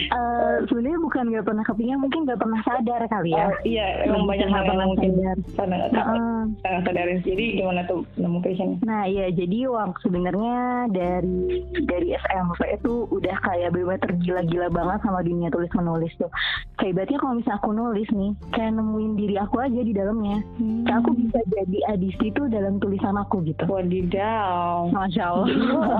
Eh, 0.07 0.55
Sebenarnya 0.67 0.99
bukan 0.99 1.23
nggak 1.29 1.45
pernah 1.45 1.63
kepikiran, 1.63 1.99
mungkin 1.99 2.19
nggak 2.23 2.39
pernah 2.39 2.59
sadar 2.61 3.01
kali 3.05 3.31
ya. 3.31 3.45
Oh, 3.45 3.55
iya 3.63 3.85
emang 4.03 4.25
Lebih 4.25 4.29
banyak 4.29 4.49
hal 4.49 4.63
yang 4.65 4.89
mungkin 4.89 5.11
sadar. 5.51 5.79
Heeh. 5.87 6.37
nggak 6.57 6.81
sadarin 6.83 7.19
jadi 7.21 7.45
gimana 7.55 7.81
tuh 7.85 8.01
nemu 8.15 8.39
passion 8.39 8.69
Nah 8.81 9.03
iya 9.03 9.27
jadi 9.29 9.67
waktu 9.67 9.99
sebenarnya 9.99 10.57
dari 10.89 11.39
dari 11.83 12.07
SMP 12.17 12.61
itu 12.71 13.05
udah 13.09 13.35
kayak 13.41 13.69
bener 13.69 13.99
tergila-gila 13.99 14.67
banget 14.69 14.96
sama 15.03 15.25
dunia 15.25 15.49
tulis 15.49 15.71
menulis 15.73 16.11
tuh. 16.17 16.29
Kayak 16.77 16.91
ibaratnya 16.93 17.19
kalau 17.21 17.33
misalnya 17.37 17.59
aku 17.59 17.69
nulis 17.73 18.09
nih, 18.13 18.31
kayak 18.53 18.71
nemuin 18.77 19.13
diri 19.17 19.35
aku 19.41 19.55
aja 19.61 19.79
di 19.81 19.93
dalamnya. 19.93 20.37
Kayak 20.85 20.97
aku 21.03 21.09
bisa 21.17 21.39
jadi 21.51 21.77
adisti 21.93 22.27
tuh 22.33 22.45
dalam 22.49 22.79
tulisan 22.79 23.15
aku 23.17 23.41
gitu. 23.45 23.63
wadidaw 23.67 24.89
Masya 24.93 25.23
Allah. 25.23 25.47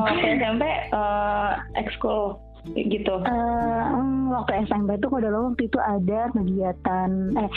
Waktu 0.08 0.27
SMP 0.39 0.63
eh, 0.94 1.51
ekskul 1.82 2.38
gitu 2.75 3.16
Eh, 3.24 3.84
hmm, 3.96 4.34
waktu 4.36 4.68
SMP 4.68 5.00
tuh 5.00 5.08
pada 5.08 5.32
waktu 5.32 5.72
itu 5.72 5.80
ada 5.80 6.27
kegiatan 6.36 7.10
eh 7.39 7.50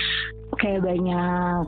kayak 0.63 0.87
banyak 0.87 1.67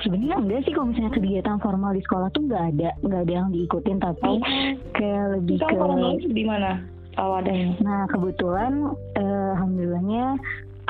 sebenarnya 0.00 0.36
enggak 0.38 0.60
sih 0.64 0.72
kalau 0.72 0.88
misalnya 0.88 1.12
kegiatan 1.12 1.56
formal 1.60 1.92
di 1.92 2.02
sekolah 2.06 2.28
tuh 2.32 2.42
nggak 2.46 2.64
ada 2.76 2.90
nggak 3.04 3.20
ada 3.26 3.32
yang 3.32 3.48
diikutin 3.52 3.98
tapi 4.00 4.32
kayak 4.96 5.24
lebih 5.36 5.56
kamu 5.60 5.68
ke 5.68 5.76
kalau 5.76 5.96
nulis 5.98 6.24
awadanya 7.18 7.74
Nah 7.82 8.06
kebetulan 8.10 8.94
eh, 9.16 9.48
alhamdulillahnya 9.56 10.38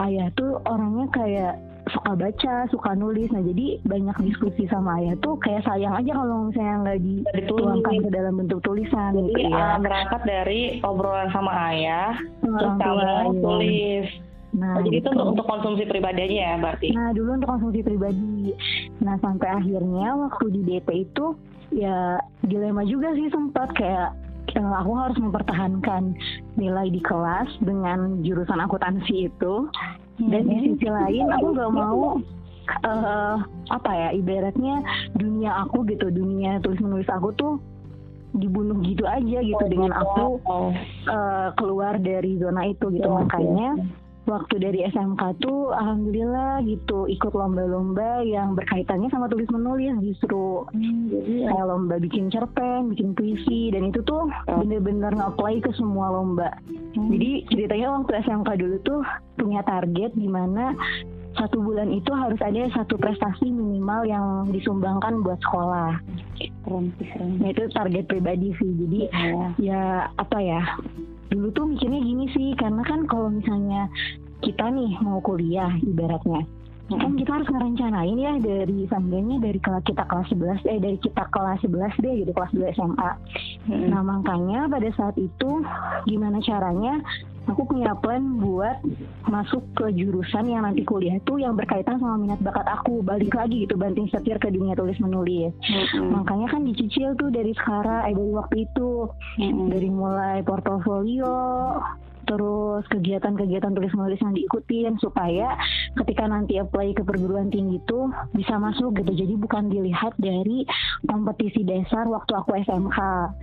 ayah 0.09 0.29
tuh 0.37 0.61
orangnya 0.65 1.07
kayak 1.13 1.55
suka 1.91 2.13
baca, 2.15 2.55
suka 2.71 2.95
nulis. 2.95 3.33
Nah 3.35 3.43
jadi 3.43 3.83
banyak 3.83 4.17
diskusi 4.23 4.69
sama 4.71 5.01
ayah 5.03 5.17
tuh 5.19 5.35
kayak 5.43 5.65
sayang 5.67 5.97
aja 5.97 6.13
kalau 6.15 6.47
misalnya 6.47 6.77
nggak 6.87 6.99
dituangkan 7.35 7.95
ke 8.05 8.11
dalam 8.15 8.35
bentuk 8.39 8.61
tulisan 8.63 9.11
jadi 9.17 9.27
gitu 9.27 9.39
ya. 9.51 9.59
eh, 9.59 9.77
berangkat 9.83 10.23
dari 10.23 10.61
obrolan 10.87 11.29
sama 11.35 11.51
ayah 11.75 12.15
terus 12.45 12.75
kamu 12.79 13.01
iya. 13.01 13.43
tulis 13.43 14.07
Nah, 14.51 14.75
Oh, 14.75 14.83
jadi 14.83 14.99
itu 14.99 15.07
gitu. 15.07 15.15
untuk, 15.15 15.27
untuk 15.39 15.47
konsumsi 15.47 15.87
pribadi 15.87 16.27
aja 16.27 16.37
ya 16.43 16.53
berarti 16.59 16.89
Nah 16.91 17.15
dulu 17.15 17.39
untuk 17.39 17.51
konsumsi 17.55 17.87
pribadi. 17.87 18.51
Nah 18.99 19.15
sampai 19.23 19.47
akhirnya 19.47 20.07
waktu 20.19 20.45
di 20.51 20.61
DP 20.67 20.89
itu 21.07 21.39
ya 21.71 22.19
dilema 22.43 22.83
juga 22.83 23.15
sih 23.15 23.31
sempat 23.31 23.71
kayak 23.79 24.11
eh, 24.55 24.73
aku 24.81 24.93
harus 24.97 25.19
mempertahankan 25.19 26.15
nilai 26.57 26.89
di 26.91 27.01
kelas 27.03 27.49
dengan 27.63 28.23
jurusan 28.25 28.61
akuntansi 28.61 29.31
itu. 29.31 29.71
Dan 30.21 30.53
di 30.53 30.57
sisi 30.77 30.89
lain 30.89 31.33
aku 31.33 31.47
nggak 31.57 31.73
mau 31.73 32.21
eh, 32.85 33.37
apa 33.73 33.91
ya 33.91 34.09
ibaratnya 34.15 34.85
dunia 35.17 35.65
aku 35.65 35.83
gitu 35.89 36.13
dunia 36.13 36.61
tulis 36.61 36.79
menulis 36.79 37.09
aku 37.09 37.33
tuh 37.35 37.55
dibunuh 38.37 38.79
gitu 38.87 39.03
aja 39.11 39.43
gitu 39.43 39.65
dengan 39.67 39.91
aku 39.97 40.39
oh. 40.47 40.71
eh, 41.09 41.49
keluar 41.59 41.99
dari 41.99 42.39
zona 42.39 42.71
itu 42.71 42.87
gitu 42.95 43.09
Oke. 43.11 43.27
makanya 43.27 43.71
waktu 44.29 44.61
dari 44.61 44.85
SMK 44.89 45.41
tuh 45.41 45.73
alhamdulillah 45.73 46.61
gitu 46.69 47.09
ikut 47.09 47.33
lomba-lomba 47.33 48.21
yang 48.23 48.53
berkaitannya 48.53 49.09
sama 49.09 49.27
tulis 49.27 49.49
menulis 49.49 49.97
justru 50.05 50.63
Hmm, 50.71 51.09
jadi 51.09 51.51
kayak 51.51 51.67
lomba 51.67 51.95
bikin 51.99 52.29
cerpen, 52.29 52.93
bikin 52.93 53.17
puisi 53.17 53.73
dan 53.73 53.89
itu 53.91 54.01
tuh 54.05 54.29
bener-bener 54.47 55.15
nge-apply 55.15 55.63
ke 55.65 55.71
semua 55.75 56.13
lomba. 56.13 56.53
Hmm. 56.95 57.11
Jadi 57.11 57.49
ceritanya 57.49 57.97
waktu 57.97 58.13
SMK 58.23 58.49
dulu 58.61 58.77
tuh 58.85 59.01
punya 59.39 59.65
target 59.65 60.13
di 60.15 60.29
mana 60.29 60.75
satu 61.39 61.63
bulan 61.63 61.89
itu 61.95 62.11
harus 62.11 62.39
ada 62.43 62.67
satu 62.75 62.99
prestasi 62.99 63.49
minimal 63.49 64.03
yang 64.07 64.27
disumbangkan 64.51 65.23
buat 65.23 65.39
sekolah. 65.47 65.97
keren 66.67 66.91
keren 66.99 67.31
Nah 67.39 67.49
itu 67.55 67.63
target 67.71 68.05
pribadi 68.11 68.51
sih. 68.59 68.71
Jadi 68.85 69.01
Ya. 69.11 69.45
ya 69.59 69.83
apa 70.19 70.39
ya 70.43 70.63
dulu 71.31 71.49
tuh 71.55 71.65
mikirnya 71.71 72.03
gini 72.03 72.27
sih 72.35 72.49
karena 72.59 72.83
kan 72.83 73.07
kalau 73.07 73.31
misalnya 73.31 73.87
kita 74.43 74.67
nih 74.67 74.99
mau 75.01 75.23
kuliah 75.23 75.71
ibaratnya 75.87 76.43
kan 76.91 77.13
kita 77.15 77.31
harus 77.31 77.49
ngerencanain 77.49 78.17
ya 78.17 78.33
dari 78.37 78.87
sambilnya 78.87 79.39
dari 79.39 79.59
kelas 79.59 79.85
kita 79.85 80.03
kelas 80.03 80.27
11 80.29 80.67
eh 80.67 80.79
dari 80.79 80.99
kita 80.99 81.23
kelas 81.29 81.59
11 81.63 81.71
deh 81.99 82.15
gitu 82.19 82.33
kelas 82.33 82.53
2 82.53 82.75
SMA 82.75 83.11
Hmm. 83.61 83.93
nah 83.93 84.01
makanya 84.01 84.67
pada 84.67 84.89
saat 84.91 85.15
itu 85.15 85.63
gimana 86.05 86.41
caranya 86.41 86.97
aku 87.45 87.63
punya 87.63 87.93
plan 87.95 88.39
buat 88.39 88.81
masuk 89.25 89.61
ke 89.75 89.93
jurusan 89.93 90.47
yang 90.47 90.63
nanti 90.63 90.81
kuliah 90.81 91.21
tuh 91.21 91.37
yang 91.37 91.55
berkaitan 91.55 91.99
sama 91.99 92.17
minat 92.17 92.41
bakat 92.41 92.65
aku 92.65 93.01
balik 93.01 93.31
lagi 93.31 93.65
gitu 93.65 93.75
banting 93.75 94.09
setir 94.09 94.37
ke 94.37 94.49
dunia 94.49 94.73
tulis 94.73 94.97
menulis 94.99 95.53
Hmm. 95.93 96.11
makanya 96.17 96.51
kan 96.51 96.65
dicicil 96.65 97.13
tuh 97.15 97.29
dari 97.29 97.53
sekarang 97.53 98.07
eh 98.07 98.15
dari 98.15 98.33
waktu 98.33 98.57
itu 98.65 98.91
Hmm. 99.37 99.69
dari 99.69 99.89
mulai 99.89 100.41
portofolio 100.41 101.37
terus 102.29 102.85
kegiatan-kegiatan 102.91 103.73
tulis 103.73 103.93
menulis 103.95 104.21
yang 104.21 104.35
diikutin 104.37 104.95
supaya 105.01 105.57
ketika 106.03 106.25
nanti 106.29 106.61
apply 106.61 106.93
ke 106.93 107.03
perguruan 107.05 107.49
tinggi 107.49 107.81
itu 107.81 107.99
bisa 108.37 108.57
masuk 108.57 108.97
gitu 109.01 109.13
jadi 109.15 109.35
bukan 109.41 109.73
dilihat 109.73 110.13
dari 110.21 110.65
kompetisi 111.09 111.65
dasar 111.65 112.09
waktu 112.09 112.33
aku 112.37 112.57
SMK 112.65 112.99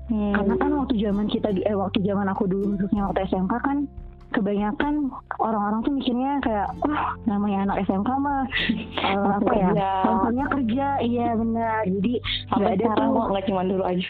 Hmm. 0.07 0.31
karena 0.31 0.55
kan 0.55 0.72
waktu 0.72 0.96
zaman 1.03 1.27
kita 1.27 1.51
eh 1.67 1.75
waktu 1.75 2.00
zaman 2.00 2.31
aku 2.31 2.48
dulu 2.48 2.79
khususnya 2.79 3.12
waktu 3.12 3.27
SMK 3.27 3.53
kan 3.60 3.77
kebanyakan 4.29 4.93
orang-orang 5.38 5.79
tuh 5.81 5.93
mikirnya 5.93 6.31
kayak 6.39 6.67
wah 6.79 7.15
namanya 7.24 7.57
anak 7.65 7.77
SMK 7.84 8.10
mah 8.17 8.43
eh, 8.98 9.15
apa 9.34 9.51
ya 9.51 9.69
kerja. 9.72 9.91
contohnya 10.03 10.46
kerja 10.48 10.88
iya 11.00 11.27
benar 11.31 11.81
jadi 11.86 12.13
sampai 12.46 12.60
nggak 12.60 12.74
ada 12.74 12.84
sekarang 12.86 13.10
tuh 13.10 13.24
nggak 13.25 13.46
cuma 13.46 13.62
dulu 13.63 13.84
aja 13.84 14.10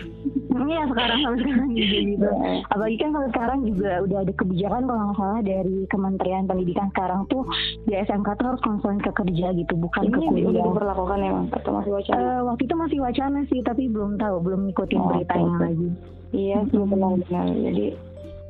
Iya 0.57 0.83
sekarang 0.83 1.19
sampai 1.21 1.39
sekarang 1.39 1.69
juga 1.69 1.97
gitu. 2.09 2.27
Apalagi 2.67 2.97
kan 2.97 3.09
kalau 3.12 3.27
sekarang 3.29 3.59
juga 3.63 3.91
udah 4.01 4.17
ada 4.19 4.33
kebijakan 4.33 4.81
kalau 4.83 5.00
nggak 5.00 5.15
salah 5.15 5.39
dari 5.39 5.77
Kementerian 5.86 6.43
Pendidikan 6.43 6.88
sekarang 6.89 7.21
tuh 7.27 7.43
di 7.86 7.93
SMK 7.93 8.27
tuh 8.33 8.45
harus 8.47 8.62
konsen 8.62 8.97
ke 8.97 9.12
kerja 9.13 9.53
gitu, 9.53 9.74
bukan 9.77 10.01
ke 10.03 10.17
ini 10.17 10.41
udah 10.41 10.50
kuliah. 10.50 10.65
diberlakukan 10.65 11.19
emang 11.21 11.45
atau 11.53 11.71
masih 11.71 11.91
wacana 11.93 12.17
Eh, 12.17 12.39
waktu 12.41 12.62
itu 12.63 12.75
masih 12.75 13.00
wacana 13.00 13.39
sih, 13.45 13.59
tapi 13.62 13.83
belum 13.86 14.17
tahu, 14.17 14.36
belum 14.41 14.59
ngikutin 14.65 14.97
Oh, 14.97 15.07
beritanya 15.07 15.45
oke. 15.47 15.62
lagi. 15.62 15.88
iya 16.29 16.57
benar-benar 16.65 17.13
jadi 17.53 17.86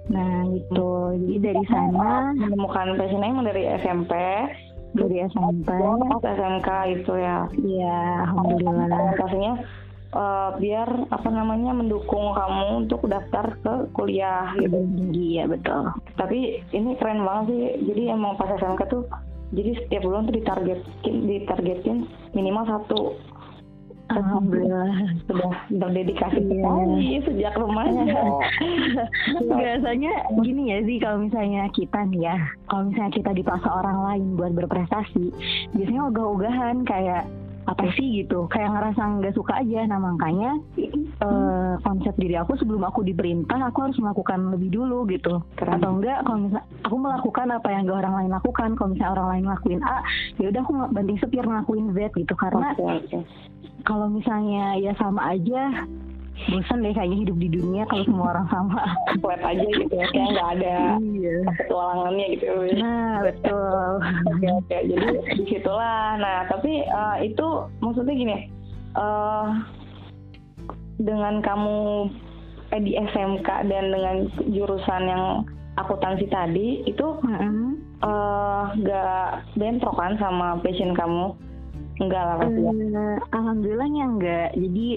Nah 0.07 0.47
gitu, 0.55 1.15
jadi 1.19 1.35
dari 1.51 1.63
sana 1.67 2.31
menemukan 2.31 2.95
passionnya 2.95 3.27
emang 3.27 3.47
dari 3.47 3.63
SMP 3.83 4.13
dari 4.95 5.17
SMP, 5.29 5.69
pas 6.09 6.23
SMK 6.23 6.69
itu 6.95 7.13
ya. 7.19 7.45
Ya 7.61 7.99
alhamdulillah. 8.25 8.87
orientasinya 8.87 9.53
eh, 10.15 10.49
biar 10.57 10.89
apa 11.11 11.29
namanya 11.29 11.71
mendukung 11.75 12.33
kamu 12.33 12.87
untuk 12.87 13.03
daftar 13.05 13.53
ke 13.61 13.73
kuliah 13.93 14.55
gitu. 14.57 14.71
Lebih 14.73 14.95
tinggi 14.95 15.27
ya 15.37 15.45
betul. 15.45 15.91
tapi 16.17 16.63
ini 16.73 16.95
keren 16.97 17.21
banget 17.27 17.45
sih. 17.51 17.61
Jadi 17.93 18.03
emang 18.09 18.39
pas 18.39 18.49
SMK 18.49 18.81
tuh 18.89 19.03
jadi 19.55 19.79
setiap 19.79 20.03
bulan 20.03 20.27
tuh 20.27 20.35
ditargetin 20.35 21.15
ditargetin 21.23 21.97
minimal 22.35 22.67
satu 22.67 23.15
Alhamdulillah. 24.09 24.87
sudah 25.25 25.51
berdedikasi 25.69 26.39
Iya. 26.39 26.51
sekali 26.53 27.01
sejak 27.23 27.53
remaja 27.55 28.03
Biasanya 29.59 30.13
gini 30.39 30.71
ya 30.71 30.79
sih 30.81 30.97
kalau 30.97 31.17
misalnya 31.21 31.67
kita 31.71 31.99
nih 32.07 32.21
ya, 32.23 32.37
kalau 32.65 32.87
misalnya 32.87 33.11
kita 33.11 33.31
dipaksa 33.33 33.67
orang 33.67 33.97
lain 34.05 34.25
buat 34.35 34.51
berprestasi, 34.55 35.31
biasanya 35.73 36.01
ogah-ogahan 36.07 36.77
kayak 36.83 37.27
apa 37.67 37.83
sih 37.99 38.23
gitu. 38.23 38.47
Kayak 38.47 38.79
ngerasa 38.79 39.01
nggak 39.19 39.35
suka 39.35 39.59
aja. 39.59 39.83
Nah 39.85 39.99
makanya 39.99 40.55
uh, 41.19 41.75
konsep 41.83 42.15
diri 42.15 42.39
aku 42.39 42.55
sebelum 42.55 42.87
aku 42.87 43.03
diperintah 43.03 43.59
aku 43.67 43.91
harus 43.91 43.99
melakukan 43.99 44.55
lebih 44.55 44.71
dulu 44.71 45.03
gitu. 45.11 45.43
Keren. 45.59 45.77
atau 45.77 45.99
enggak 45.99 46.23
kalau 46.23 46.39
misalnya 46.47 46.65
aku 46.87 46.95
melakukan 46.97 47.47
apa 47.51 47.67
yang 47.69 47.81
gak 47.85 47.99
orang 48.07 48.15
lain 48.23 48.31
lakukan. 48.31 48.69
Kalau 48.79 48.89
misalnya 48.95 49.13
orang 49.19 49.29
lain 49.35 49.45
lakuin 49.51 49.81
A 49.83 49.97
ya 50.39 50.45
udah 50.47 50.61
aku 50.63 50.73
banting 50.95 51.19
setir 51.19 51.43
ngelakuin 51.43 51.91
Z 51.91 51.99
gitu. 52.15 52.33
Karena 52.39 52.71
okay, 52.73 53.03
okay. 53.03 53.23
kalau 53.83 54.07
misalnya 54.07 54.79
ya 54.79 54.95
sama 54.95 55.35
aja 55.35 55.85
bosan 56.45 56.85
deh 56.85 56.93
kayaknya 56.93 57.17
hidup 57.25 57.37
di 57.41 57.49
dunia 57.49 57.83
kalau 57.89 58.03
semua 58.05 58.25
orang 58.37 58.47
sama. 58.53 58.81
Flat 59.19 59.41
aja 59.41 59.65
gitu 59.65 59.93
ya 59.93 60.07
kayak 60.13 60.29
nggak 60.37 60.49
ada 60.59 60.77
iya. 61.01 61.35
petualangannya 61.57 62.25
gitu. 62.37 62.45
Nah 62.77 63.13
betul. 63.25 63.89
Oke 64.31 64.47
oke. 64.47 64.77
Jadi 64.85 65.07
di 65.33 65.43
situlah. 65.49 66.15
Nah 66.21 66.37
tapi 66.47 66.85
uh, 66.87 67.17
itu 67.25 67.47
maksudnya 67.81 68.13
gini 68.13 68.35
uh, 68.95 69.47
dengan 71.01 71.41
kamu 71.41 72.09
eh, 72.73 72.81
di 72.81 72.93
SMK 72.97 73.47
dan 73.69 73.85
dengan 73.93 74.15
jurusan 74.49 75.03
yang 75.09 75.23
akuntansi 75.77 76.25
tadi 76.33 76.81
itu 76.89 77.05
mm 77.21 77.37
-hmm. 77.37 77.69
uh, 78.01 78.73
gak 78.81 79.45
bentrok 79.57 79.93
kan 79.97 80.17
sama 80.17 80.57
passion 80.61 80.93
kamu? 80.93 81.33
Enggak 81.97 82.23
lah 82.29 82.35
pasti 82.45 82.61
uh, 82.61 83.17
alhamdulillahnya 83.33 84.03
enggak 84.05 84.49
jadi 84.53 84.87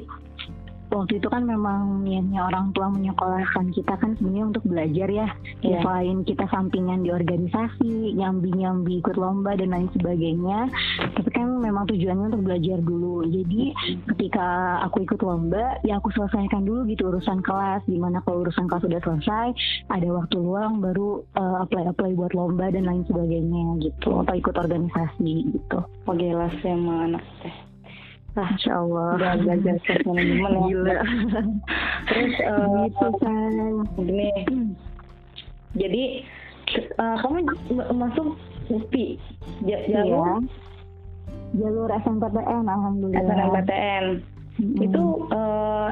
waktu 0.90 1.22
itu 1.22 1.28
kan 1.30 1.46
memang 1.46 2.02
niatnya 2.02 2.50
orang 2.50 2.74
tua 2.74 2.90
menyekolahkan 2.90 3.70
kita 3.72 3.94
kan 3.96 4.18
sebenarnya 4.18 4.44
untuk 4.50 4.64
belajar 4.66 5.08
ya. 5.08 5.28
Yeah. 5.62 5.78
Ya 5.80 5.86
selain 5.86 6.26
kita 6.26 6.44
sampingan 6.50 7.06
di 7.06 7.10
organisasi, 7.14 8.18
nyambi-nyambi 8.18 8.98
ikut 9.00 9.16
lomba 9.16 9.54
dan 9.54 9.70
lain 9.70 9.88
sebagainya. 9.94 10.68
Tapi 11.14 11.30
kan 11.30 11.62
memang 11.62 11.86
tujuannya 11.86 12.34
untuk 12.34 12.44
belajar 12.44 12.78
dulu. 12.82 13.22
Jadi 13.30 13.62
ketika 14.14 14.80
aku 14.84 15.06
ikut 15.06 15.20
lomba, 15.22 15.78
ya 15.86 16.02
aku 16.02 16.10
selesaikan 16.12 16.66
dulu 16.66 16.84
gitu 16.90 17.08
urusan 17.08 17.40
kelas. 17.40 17.86
Di 17.86 17.96
mana 17.96 18.18
kalau 18.26 18.42
urusan 18.42 18.66
kelas 18.66 18.84
sudah 18.84 19.00
selesai, 19.00 19.48
ada 19.88 20.08
waktu 20.10 20.36
luang 20.36 20.82
baru 20.82 21.22
uh, 21.38 21.62
apply-apply 21.64 22.18
buat 22.18 22.32
lomba 22.34 22.68
dan 22.74 22.90
lain 22.90 23.06
sebagainya 23.06 23.78
gitu. 23.86 24.20
Atau 24.26 24.34
ikut 24.34 24.54
organisasi 24.58 25.54
gitu. 25.54 25.78
Oh 26.10 26.14
gila 26.18 26.50
sih 26.58 26.74
emang 26.74 27.14
anak 27.14 27.24
teh. 27.40 27.69
Masya 28.34 28.72
Allah. 28.78 29.08
Udah 29.18 29.34
belajar 29.42 29.74
self 29.86 30.04
management 30.08 30.54
ya. 30.54 30.62
Gila. 30.70 30.96
Terus 32.06 32.34
uh, 32.46 32.66
gitu 32.86 33.06
kan. 33.18 33.52
Gini. 33.98 34.28
Jadi 35.74 36.04
uh, 36.98 37.16
kamu 37.22 37.38
masuk 37.94 38.28
UPI 38.70 39.18
jalur 39.66 39.82
iya. 39.90 40.34
jalur 41.58 41.90
SNMPTN 41.90 42.64
alhamdulillah. 42.70 43.26
SNMPTN. 43.26 44.04
Hmm. 44.60 44.76
Itu 44.78 45.02
uh, 45.34 45.88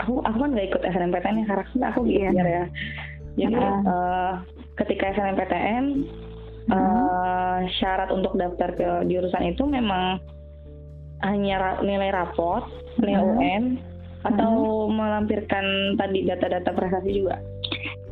aku 0.00 0.24
aku 0.24 0.36
kan 0.40 0.50
nggak 0.56 0.68
ikut 0.72 0.82
SNMPTN 0.88 1.36
ya 1.40 1.46
karena 1.52 1.86
aku 1.92 2.00
iya. 2.08 2.30
ya. 2.32 2.64
Jadi 3.36 3.56
uh. 3.60 3.80
Uh, 3.84 4.32
ketika 4.80 5.12
SNMPTN 5.12 5.84
hmm. 6.68 6.72
uh, 6.72 7.58
syarat 7.76 8.08
untuk 8.08 8.32
daftar 8.40 8.72
ke 8.72 8.88
jurusan 9.08 9.52
itu 9.52 9.62
memang 9.68 10.20
hanya 11.24 11.80
nilai 11.80 12.12
rapot, 12.12 12.64
nilai 13.00 13.16
hmm. 13.16 13.28
UN, 13.36 13.64
atau 14.24 14.52
hmm. 14.88 14.92
melampirkan 14.92 15.64
tadi 15.96 16.28
data-data 16.28 16.70
prestasi 16.72 17.10
juga? 17.12 17.40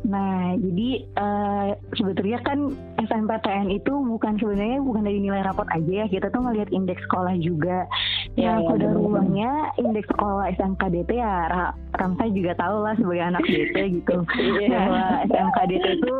Nah, 0.03 0.59
jadi 0.59 0.89
uh, 1.15 1.69
sebetulnya 1.95 2.39
kan 2.43 2.75
SNPTN 2.99 3.71
itu 3.71 3.91
bukan 3.91 4.35
sebenarnya 4.35 4.83
bukan 4.83 5.07
dari 5.07 5.19
nilai 5.23 5.43
rapot 5.47 5.67
aja 5.71 6.03
ya, 6.03 6.05
kita 6.11 6.27
tuh 6.27 6.43
ngelihat 6.43 6.69
indeks 6.75 7.03
sekolah 7.07 7.35
juga. 7.39 7.87
Ya, 8.33 8.57
ya 8.59 8.65
pada 8.65 8.87
ruangnya 8.91 9.71
indeks 9.77 10.09
sekolah 10.09 10.49
SMKDT 10.57 11.21
ya 11.21 11.47
Ramsa 11.93 12.25
juga 12.33 12.57
tahu 12.57 12.81
lah 12.81 12.97
sebagai 12.97 13.23
anak 13.29 13.43
DT 13.45 13.77
gitu. 14.01 14.17
yeah. 14.59 14.89
Bahwa 14.89 15.03
SMKDT 15.29 15.85
itu 16.01 16.15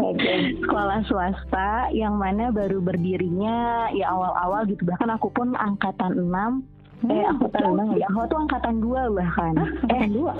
sekolah 0.66 0.98
swasta 1.06 1.92
yang 1.94 2.18
mana 2.18 2.50
baru 2.50 2.82
berdirinya 2.82 3.86
ya 3.94 4.10
awal-awal 4.10 4.66
gitu. 4.66 4.82
Bahkan 4.82 5.08
aku 5.14 5.30
pun 5.30 5.54
angkatan 5.54 6.26
6 6.26 6.71
eh 7.10 7.24
aku 7.26 7.46
tahu 7.50 7.72
banget. 7.74 7.96
ya 8.02 8.06
aku 8.10 8.20
tuh 8.30 8.38
angkatan 8.38 8.76
dua 8.78 9.00
bahkan. 9.10 9.54
Eh 9.90 10.06
dua? 10.10 10.34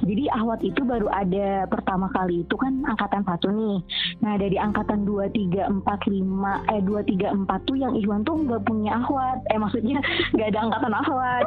jadi 0.00 0.32
ahwat 0.32 0.60
itu 0.64 0.80
baru 0.82 1.06
ada 1.12 1.68
pertama 1.68 2.08
kali 2.10 2.42
itu 2.42 2.54
kan 2.56 2.82
angkatan 2.88 3.22
satu 3.24 3.52
nih. 3.52 3.78
Nah 4.24 4.34
dari 4.40 4.56
angkatan 4.56 5.04
dua 5.04 5.28
tiga 5.30 5.68
empat 5.68 6.08
lima 6.08 6.64
eh 6.72 6.80
dua 6.80 7.04
tiga 7.04 7.30
empat 7.30 7.62
tuh 7.68 7.76
yang 7.76 7.92
Iwan 7.94 8.24
tuh 8.24 8.40
nggak 8.40 8.64
punya 8.64 8.96
ahwat. 8.96 9.44
Eh 9.52 9.58
maksudnya 9.60 10.00
nggak 10.34 10.48
ada 10.56 10.60
angkatan 10.66 10.92
ahwat. 10.94 11.44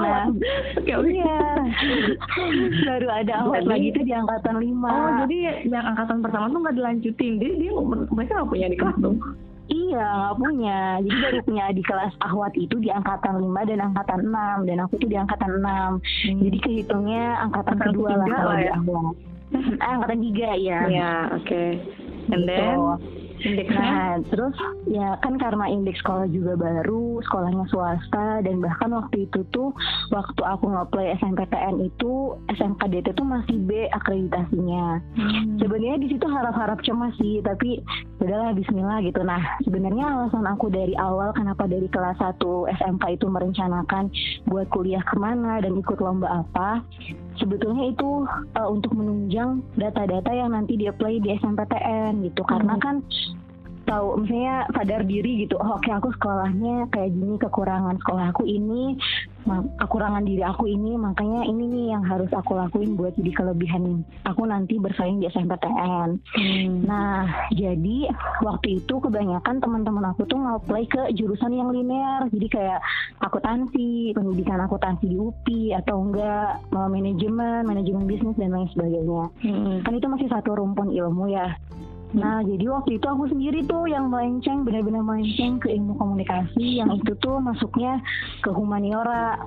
Nah 0.00 0.26
iya. 1.06 1.40
Baru 2.88 3.08
ada 3.08 3.32
ahwat 3.46 3.64
lagi 3.68 3.88
tuh 3.92 4.04
di 4.04 4.12
angkatan 4.16 4.56
lima. 4.58 4.90
Oh 4.90 5.10
jadi 5.26 5.68
yang 5.68 5.86
angkatan 5.94 6.18
pertama 6.24 6.48
tuh 6.48 6.60
nggak 6.64 6.76
dilanjutin. 6.76 7.32
Jadi 7.36 7.54
dia 7.60 7.72
mereka 8.10 8.32
nggak 8.40 8.50
punya 8.50 8.66
di 8.72 8.76
kelas 8.80 8.96
tuh 8.98 9.16
Iya, 9.70 10.34
punya. 10.34 10.98
Jadi 10.98 11.16
baru 11.22 11.38
punya 11.46 11.64
di 11.70 11.82
kelas 11.86 12.14
ahwat 12.26 12.58
itu 12.58 12.74
di 12.82 12.90
angkatan 12.90 13.38
5 13.38 13.70
dan 13.70 13.78
angkatan 13.78 14.20
6 14.26 14.66
dan 14.66 14.76
aku 14.82 14.94
tuh 14.98 15.08
di 15.10 15.14
angkatan 15.14 15.62
6. 15.62 15.62
Hmm. 15.62 16.40
Jadi 16.42 16.58
kehitungnya 16.58 17.38
angkatan, 17.46 17.78
angkatan 17.78 17.94
kedua 17.94 18.10
lah 18.18 18.26
kalau 18.26 18.54
ya. 18.54 18.60
di 18.60 18.68
ahwat. 18.74 19.14
Eh, 19.50 19.90
angkatan 19.94 20.18
3 20.26 20.48
ya. 20.58 20.80
Iya, 20.90 21.12
oke. 21.38 21.46
Okay. 21.46 21.68
And 22.30 22.46
gitu. 22.46 23.19
Indeksnya 23.40 23.80
nah 23.80 24.14
terus 24.28 24.56
ya 24.86 25.16
kan 25.24 25.36
karena 25.40 25.64
indeks 25.68 26.00
sekolah 26.04 26.26
juga 26.30 26.56
baru 26.56 27.20
sekolahnya 27.24 27.64
swasta 27.72 28.44
dan 28.44 28.60
bahkan 28.60 28.90
waktu 28.92 29.26
itu 29.28 29.40
tuh 29.50 29.72
waktu 30.12 30.42
aku 30.44 30.70
ngeplay 30.70 31.16
SNPTN 31.20 31.76
itu 31.84 32.36
SMKDT 32.52 33.14
tuh 33.14 33.26
masih 33.26 33.56
B 33.64 33.86
akreditasinya. 33.94 35.02
Hmm. 35.16 35.58
sebenarnya 35.62 35.98
di 36.02 36.08
situ 36.12 36.26
harap-harap 36.26 36.80
cemas 36.82 37.14
sih 37.20 37.40
tapi 37.44 37.80
udahlah 38.20 38.52
Bismillah 38.52 39.00
gitu. 39.04 39.20
Nah 39.22 39.40
sebenarnya 39.64 40.04
alasan 40.06 40.46
aku 40.46 40.68
dari 40.68 40.92
awal 40.98 41.32
kenapa 41.32 41.64
dari 41.70 41.86
kelas 41.88 42.18
1 42.18 42.40
SMK 42.80 43.04
itu 43.16 43.26
merencanakan 43.30 44.10
buat 44.48 44.66
kuliah 44.72 45.02
ke 45.06 45.16
mana 45.16 45.62
dan 45.62 45.78
ikut 45.78 45.98
lomba 46.02 46.44
apa 46.44 46.82
sebetulnya 47.40 47.90
itu 47.90 48.28
uh, 48.28 48.68
untuk 48.68 48.92
menunjang 48.94 49.64
data-data 49.80 50.30
yang 50.30 50.52
nanti 50.52 50.76
di 50.76 50.86
apply 50.86 51.18
di 51.24 51.34
SMPTN 51.40 52.22
gitu 52.28 52.44
karena 52.44 52.76
hmm. 52.76 52.82
kan 52.84 52.96
tahu 53.90 54.22
misalnya 54.22 54.70
sadar 54.70 55.02
diri 55.02 55.44
gitu 55.44 55.58
oh, 55.58 55.74
oke 55.74 55.82
okay, 55.82 55.92
aku 55.98 56.14
sekolahnya 56.14 56.86
kayak 56.94 57.10
gini 57.10 57.34
kekurangan 57.42 57.98
sekolah 57.98 58.30
aku 58.30 58.46
ini 58.46 58.94
kekurangan 59.82 60.22
diri 60.22 60.46
aku 60.46 60.70
ini 60.70 60.94
makanya 60.94 61.42
ini 61.48 61.64
nih 61.66 61.86
yang 61.98 62.04
harus 62.06 62.30
aku 62.30 62.54
lakuin 62.54 62.94
buat 62.94 63.18
jadi 63.18 63.32
kelebihan 63.34 64.06
aku 64.22 64.46
nanti 64.46 64.78
bersaing 64.78 65.18
di 65.18 65.26
SNPTN 65.26 66.22
hmm. 66.38 66.86
nah 66.86 67.26
jadi 67.50 68.14
waktu 68.46 68.78
itu 68.78 68.94
kebanyakan 69.02 69.58
teman-teman 69.58 70.14
aku 70.14 70.22
tuh 70.30 70.38
ngapply 70.38 70.84
ke 70.86 71.02
jurusan 71.16 71.52
yang 71.52 71.72
linear. 71.74 72.28
Jadi 72.30 72.46
kayak 72.46 72.80
akuntansi 73.24 74.14
pendidikan 74.14 74.62
akuntansi 74.62 75.10
di 75.10 75.16
UPI 75.16 75.62
atau 75.82 76.04
enggak 76.04 76.62
manajemen 76.70 77.66
manajemen 77.66 78.04
bisnis 78.06 78.36
dan 78.38 78.54
lain 78.54 78.68
sebagainya. 78.72 79.24
Hmm. 79.42 79.82
kan 79.82 79.96
itu 79.96 80.06
masih 80.06 80.28
satu 80.30 80.54
rumpun 80.54 80.92
ilmu 80.92 81.32
ya 81.32 81.56
Nah, 82.10 82.42
jadi 82.42 82.66
waktu 82.66 82.98
itu 82.98 83.06
aku 83.06 83.30
sendiri 83.30 83.62
tuh 83.70 83.86
yang 83.86 84.10
melenceng, 84.10 84.66
benar-benar 84.66 85.06
melenceng 85.06 85.62
ke 85.62 85.70
ilmu 85.70 85.94
komunikasi, 85.94 86.82
yang 86.82 86.90
itu 86.94 87.14
tuh 87.22 87.38
masuknya 87.38 88.02
ke 88.42 88.50
humaniora. 88.50 89.38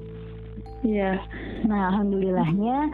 Iya. 0.84 1.16
Nah, 1.64 1.96
alhamdulillahnya 1.96 2.92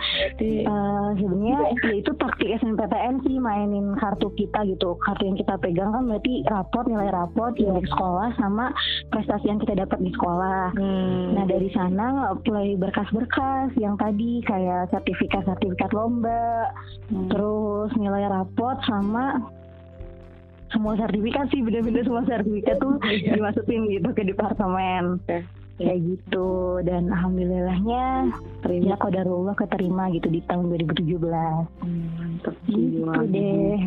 uh, 0.69 1.09
sebenarnya 1.17 1.73
ya 1.73 1.91
itu 1.97 2.11
taktik 2.21 2.53
SNPTN 2.61 3.25
sih 3.25 3.41
mainin 3.41 3.97
kartu 3.97 4.29
kita 4.37 4.61
gitu. 4.69 4.93
Kartu 5.01 5.25
yang 5.25 5.37
kita 5.37 5.57
pegang 5.57 5.89
kan 5.89 6.05
berarti 6.05 6.45
raport, 6.45 6.85
nilai 6.85 7.09
raport, 7.09 7.57
yeah. 7.57 7.81
sekolah 7.81 8.29
sama 8.37 8.69
prestasi 9.09 9.49
yang 9.49 9.57
kita 9.57 9.73
dapat 9.73 9.97
di 10.05 10.13
sekolah. 10.13 10.77
Hmm. 10.77 11.33
Nah, 11.33 11.45
dari 11.49 11.73
sana 11.73 12.29
mulai 12.45 12.77
berkas-berkas 12.77 13.73
yang 13.81 13.97
tadi 13.97 14.45
kayak 14.45 14.93
sertifikat-sertifikat 14.93 15.89
lomba, 15.89 16.69
hmm. 17.09 17.33
terus 17.33 17.89
nilai 17.97 18.29
raport 18.29 18.77
sama 18.85 19.41
semua 20.69 20.93
sertifikat 20.97 21.49
sih 21.49 21.61
bener-bener 21.65 22.05
semua 22.05 22.23
sertifikat 22.25 22.77
tuh 22.77 23.01
iya. 23.09 23.35
dimasukin 23.37 23.89
gitu 23.89 24.09
ke 24.13 24.23
departemen. 24.25 25.17
Kayak 25.79 25.99
gitu. 26.03 26.49
Dan 26.83 27.07
alhamdulillahnya 27.09 28.35
terima. 28.61 28.95
kodarullah 28.99 29.55
keterima 29.55 30.11
gitu 30.11 30.27
di 30.27 30.43
tahun 30.45 30.69
2017 30.75 31.15
hmm, 31.15 32.07
mantap 32.19 32.55
gitu 32.67 33.07
deh. 33.31 33.79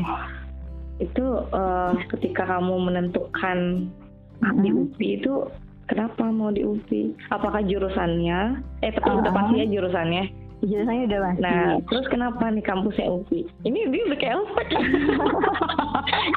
itu 1.01 1.27
uh, 1.51 1.93
ketika 2.15 2.47
kamu 2.47 2.79
menentukan 2.79 3.91
di 4.63 4.71
UPI 4.71 5.19
itu 5.19 5.35
kenapa 5.91 6.31
mau 6.31 6.55
di 6.55 6.63
UPI 6.63 7.31
apakah 7.31 7.63
jurusannya? 7.63 8.63
Eh 8.87 8.91
tapi 8.95 9.11
udah 9.11 9.33
pasti 9.35 9.55
ya 9.63 9.67
jurusannya? 9.67 10.25
Jurusannya 10.63 11.05
udah 11.11 11.21
pasti. 11.27 11.43
Nah 11.43 11.63
terus 11.91 12.07
kenapa 12.07 12.45
nih 12.55 12.65
kampusnya 12.65 13.07
UPI 13.11 13.41
ini 13.67 13.79
dia 13.91 14.03
udah 14.07 14.19
kayak 14.19 14.37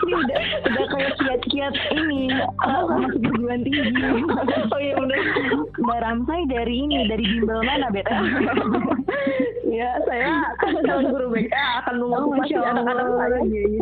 ini 0.05 0.13
udah 0.15 0.39
udah 0.69 0.85
kayak 0.91 1.13
kiat-kiat 1.21 1.75
ini 1.93 2.21
apa 2.63 2.93
masuk 2.99 3.19
perguruan 3.23 3.59
tinggi 3.63 3.83
oh 4.73 4.79
iya 4.79 4.93
benar 4.99 5.19
Mbak 5.75 5.99
Ramsay 6.01 6.41
dari 6.49 6.75
ini 6.85 6.97
dari 7.09 7.23
bimbel 7.23 7.61
mana 7.63 7.87
beta 7.91 8.15
ya 9.65 9.89
saya 10.07 10.31
calon 10.63 11.11
guru 11.11 11.27
BK 11.35 11.53
akan 11.83 11.95
memotivasi 11.99 12.39
Masya 12.39 12.57
Allah. 12.61 12.71
anak-anak 12.71 13.05
saya 13.11 13.39
Iya, 13.45 13.61
iya. 13.67 13.81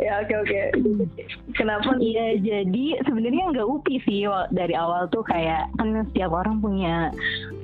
ya 0.00 0.12
oke 0.22 0.34
oke 0.46 0.60
kenapa 1.58 1.90
Iya, 2.00 2.40
jadi 2.40 2.84
sebenarnya 3.04 3.52
nggak 3.52 3.68
upi 3.68 4.00
sih 4.08 4.24
dari 4.56 4.72
awal 4.72 5.04
tuh 5.12 5.20
kayak 5.26 5.68
kan 5.76 5.92
setiap 6.08 6.32
orang 6.32 6.62
punya 6.64 7.12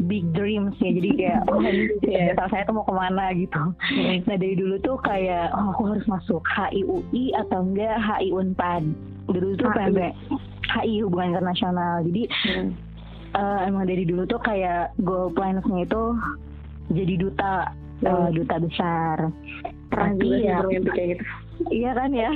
big 0.05 0.29
dreams 0.37 0.77
ya. 0.77 0.91
Jadi 0.93 1.11
kayak 1.17 1.41
oh 1.49 1.61
ini 1.65 1.97
cita 2.05 2.45
saya 2.53 2.69
tuh 2.69 2.77
mau 2.77 2.85
ke 2.85 2.93
mana 2.93 3.33
gitu. 3.33 3.57
Nah 3.73 4.37
dari 4.37 4.55
dulu 4.59 4.77
tuh 4.85 5.01
kayak 5.01 5.57
oh 5.57 5.73
aku 5.73 5.83
harus 5.95 6.05
masuk 6.05 6.36
HIUI 6.43 7.33
atau 7.37 7.63
enggak 7.63 7.97
HI 7.97 8.29
Unpad. 8.31 8.85
Dulu 9.27 9.49
tuh 9.55 9.69
pengen 9.73 10.13
HI 10.71 11.01
Hubungan 11.01 11.33
Internasional. 11.33 12.05
Jadi 12.05 12.23
Hmm. 12.45 12.71
eh, 13.33 13.59
emang 13.65 13.85
dari 13.85 14.03
dulu 14.03 14.25
tuh 14.25 14.39
kayak 14.39 14.97
goal 14.99 15.31
plans-nya 15.31 15.83
itu 15.83 16.03
jadi 16.89 17.15
duta 17.17 17.55
eh, 17.99 18.09
Hmm. 18.09 18.29
duta 18.31 18.57
besar. 18.59 19.17
Tapi 19.89 20.29
ya- 20.43 20.61
kayak 20.61 20.85
gitu 20.85 21.25
Iya 21.67 21.91
kan 21.91 22.13
ya. 22.13 22.29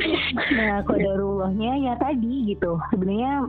nah 0.56 0.80
kodarullahnya 0.82 1.72
ya 1.78 1.94
tadi 1.94 2.48
gitu. 2.48 2.80
Sebenarnya 2.88 3.44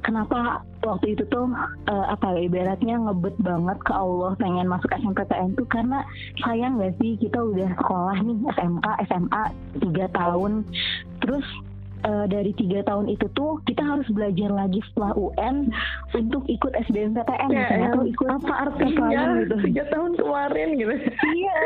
kenapa 0.00 0.60
waktu 0.80 1.12
itu 1.12 1.24
tuh 1.28 1.48
eh, 1.86 2.06
apa 2.08 2.36
ya 2.36 2.48
ibaratnya 2.48 2.96
ngebet 2.98 3.36
banget 3.40 3.78
ke 3.84 3.92
Allah 3.92 4.32
pengen 4.36 4.66
masuk 4.66 4.88
SMPTN 4.90 5.52
tuh 5.54 5.66
karena 5.68 6.00
sayang 6.40 6.80
gak 6.80 6.96
sih 6.98 7.20
kita 7.20 7.36
udah 7.36 7.68
sekolah 7.76 8.16
nih 8.20 8.38
SMK 8.56 8.86
SMA 9.06 9.44
tiga 9.78 10.04
tahun 10.16 10.64
terus 11.20 11.44
eh, 12.00 12.24
dari 12.32 12.56
tiga 12.56 12.80
tahun 12.88 13.12
itu 13.12 13.28
tuh 13.36 13.60
kita 13.68 13.84
harus 13.84 14.08
belajar 14.08 14.48
lagi 14.48 14.80
setelah 14.88 15.12
UN 15.20 15.68
untuk 16.16 16.48
ikut 16.48 16.72
SBMPTN 16.88 17.48
ya, 17.52 17.68
ya, 17.68 17.92
atau 17.92 18.08
ikut 18.08 18.26
apa 18.40 18.52
artinya 18.72 19.22
gitu. 19.44 19.54
tiga 19.68 19.84
tahun 19.92 20.16
kemarin 20.16 20.68
gitu 20.80 20.94
Iya, 21.28 21.56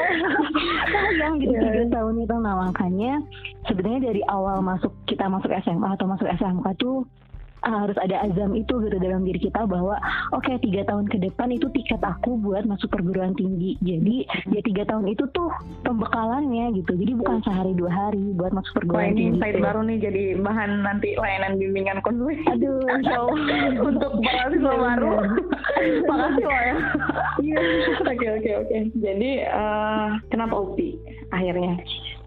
sayang 0.93 1.35
gitu 1.39 1.55
Iya. 1.55 1.63
tiga 1.71 1.85
tahun 1.95 2.15
itu. 2.27 2.35
Nah 2.35 2.55
makanya 2.67 3.23
sebenarnya 3.71 4.11
dari 4.11 4.23
awal 4.27 4.59
masuk 4.59 4.91
kita 5.07 5.31
masuk 5.31 5.55
SMA 5.63 5.87
atau 5.95 6.07
masuk 6.11 6.27
SMK 6.27 6.67
tuh 6.83 7.07
harus 7.65 7.97
ada 7.97 8.25
azam 8.25 8.53
itu 8.53 8.75
gitu 8.81 8.97
dalam 8.99 9.25
diri 9.25 9.41
kita 9.41 9.65
bahwa 9.65 9.97
oke 10.33 10.53
tiga 10.61 10.85
tahun 10.85 11.09
ke 11.09 11.17
depan 11.21 11.49
itu 11.53 11.67
tiket 11.73 12.01
aku 12.01 12.37
buat 12.37 12.65
masuk 12.65 12.93
perguruan 12.93 13.33
tinggi. 13.35 13.77
Jadi 13.81 14.25
ya 14.53 14.61
tiga 14.61 14.83
tahun 14.85 15.09
itu 15.09 15.25
tuh 15.33 15.49
pembekalannya 15.85 16.77
gitu. 16.77 16.93
Jadi 16.95 17.13
bukan 17.17 17.41
sehari 17.43 17.73
dua 17.73 17.91
hari 17.91 18.35
buat 18.35 18.53
masuk 18.53 18.73
Wah 18.73 18.79
perguruan 18.81 19.05
ini 19.07 19.17
tinggi. 19.17 19.31
insight 19.39 19.59
baru 19.61 19.81
nih 19.85 19.99
jadi 20.01 20.23
bahan 20.41 20.71
nanti 20.83 21.09
layanan 21.17 21.53
bimbingan 21.57 21.99
konseling 22.05 22.41
Aduh, 22.51 22.81
Allah. 22.85 23.29
untuk 23.89 24.13
mahasiswa 24.21 24.73
baru. 24.75 25.13
Makasih 26.09 26.45
loh 26.45 26.61
ya. 26.61 26.77
Iya. 27.41 27.59
Oke 28.15 28.27
oke 28.31 28.51
oke. 28.63 28.79
Jadi 28.95 29.31
eh, 29.43 30.09
kenapa 30.31 30.55
UPI 30.55 30.91
akhirnya? 31.35 31.75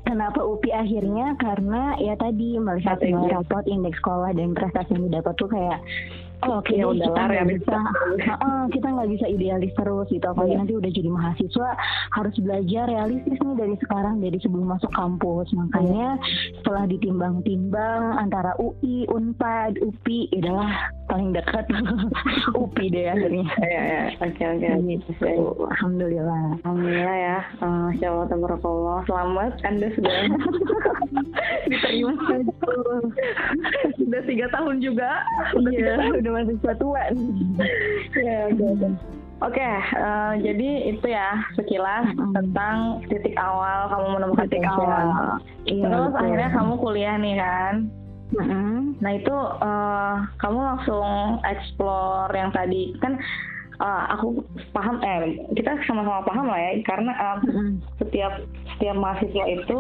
Kenapa 0.07 0.39
UPI 0.39 0.71
akhirnya? 0.71 1.35
Karena 1.35 1.99
ya 1.99 2.15
tadi 2.15 2.55
melihat 2.55 2.95
rapot 3.03 3.67
indeks 3.67 3.99
sekolah 3.99 4.31
dan 4.31 4.55
prestasi 4.55 4.95
yang 4.95 5.11
didapat 5.11 5.33
tuh 5.35 5.51
kayak 5.51 5.83
oh 6.39 6.57
oke 6.57 6.69
Ya 6.69 6.83
deh, 6.83 6.91
udah 6.91 7.07
kita 7.07 7.17
lah, 7.17 7.27
nggak 7.27 7.47
bisa. 7.51 7.77
Heeh, 8.19 8.61
kita 8.69 8.87
nggak 8.89 9.09
bisa 9.09 9.25
idealis 9.27 9.73
terus 9.73 10.07
gitu 10.07 10.23
apalagi 10.23 10.49
Iya. 10.49 10.59
nanti 10.59 10.73
udah 10.73 10.91
jadi 10.91 11.09
mahasiswa 11.09 11.69
harus 12.11 12.35
belajar 12.37 12.83
realistis 12.85 13.37
nih 13.37 13.55
dari 13.55 13.75
sekarang 13.77 14.15
dari 14.17 14.37
sebelum 14.37 14.67
masuk 14.67 14.91
kampus 14.91 15.47
makanya 15.51 16.17
setelah 16.55 16.83
ditimbang-timbang 16.85 18.01
antara 18.15 18.53
UI, 18.57 19.05
Unpad, 19.07 19.79
UPI 19.79 20.19
adalah 20.35 20.69
paling 21.05 21.31
dekat 21.31 21.65
UPI 22.61 22.85
deh 22.87 23.05
akhirnya 23.07 23.45
Ya 23.59 23.81
ya 23.81 24.01
oke 24.17 24.43
oke. 24.43 24.67
gitu. 24.83 25.11
Alhamdulillah 25.67 26.59
Alhamdulillah 26.59 27.15
ya, 27.17 27.37
uh, 27.59 27.87
Masya 27.87 28.07
Allah, 28.07 28.25
tabarakallah. 28.27 28.99
Selamat, 29.05 29.51
Anda 29.63 29.87
sudah 29.91 30.15
diterima. 31.69 32.11
sudah 33.97 34.21
tiga 34.23 34.47
tahun 34.49 34.75
juga. 34.79 35.09
Udah 35.53 35.71
tiga 35.71 35.93
Iya. 35.97 36.19
Udah 36.27 36.43
mahasiswa 36.43 36.73
tua 36.75 37.01
nih. 37.15 37.29
Ya, 38.19 38.37
oke, 38.51 38.65
oke. 38.75 38.87
Oke, 39.37 39.61
eh, 39.61 40.33
jadi 40.41 40.69
itu 40.89 41.05
ya 41.07 41.37
sekilas 41.53 42.09
Mm-mm. 42.09 42.33
tentang 42.33 43.05
titik 43.05 43.37
awal 43.37 43.85
kamu 43.87 44.05
menemukan 44.17 44.49
Titik 44.49 44.65
passion. 44.65 44.89
awal. 44.89 45.07
Iya, 45.69 45.83
Terus 45.85 46.09
betul. 46.09 46.21
akhirnya 46.25 46.49
kamu 46.57 46.73
kuliah 46.81 47.15
nih 47.21 47.35
kan. 47.37 47.73
Mm-mm. 48.33 48.97
Nah 48.97 49.11
itu 49.13 49.35
eh, 49.61 50.15
kamu 50.41 50.59
langsung 50.59 51.09
explore 51.45 52.33
yang 52.33 52.49
tadi 52.49 52.97
kan 52.97 53.13
eh, 53.77 54.03
aku 54.17 54.41
paham 54.73 54.97
eh 55.05 55.37
kita 55.53 55.85
sama-sama 55.85 56.25
paham 56.25 56.49
lah 56.49 56.57
ya 56.57 56.81
karena 56.81 57.13
eh, 57.13 57.37
Mm-mm. 57.45 57.69
setiap 58.01 58.41
setiap 58.73 58.97
mahasiswa 58.97 59.45
itu 59.53 59.77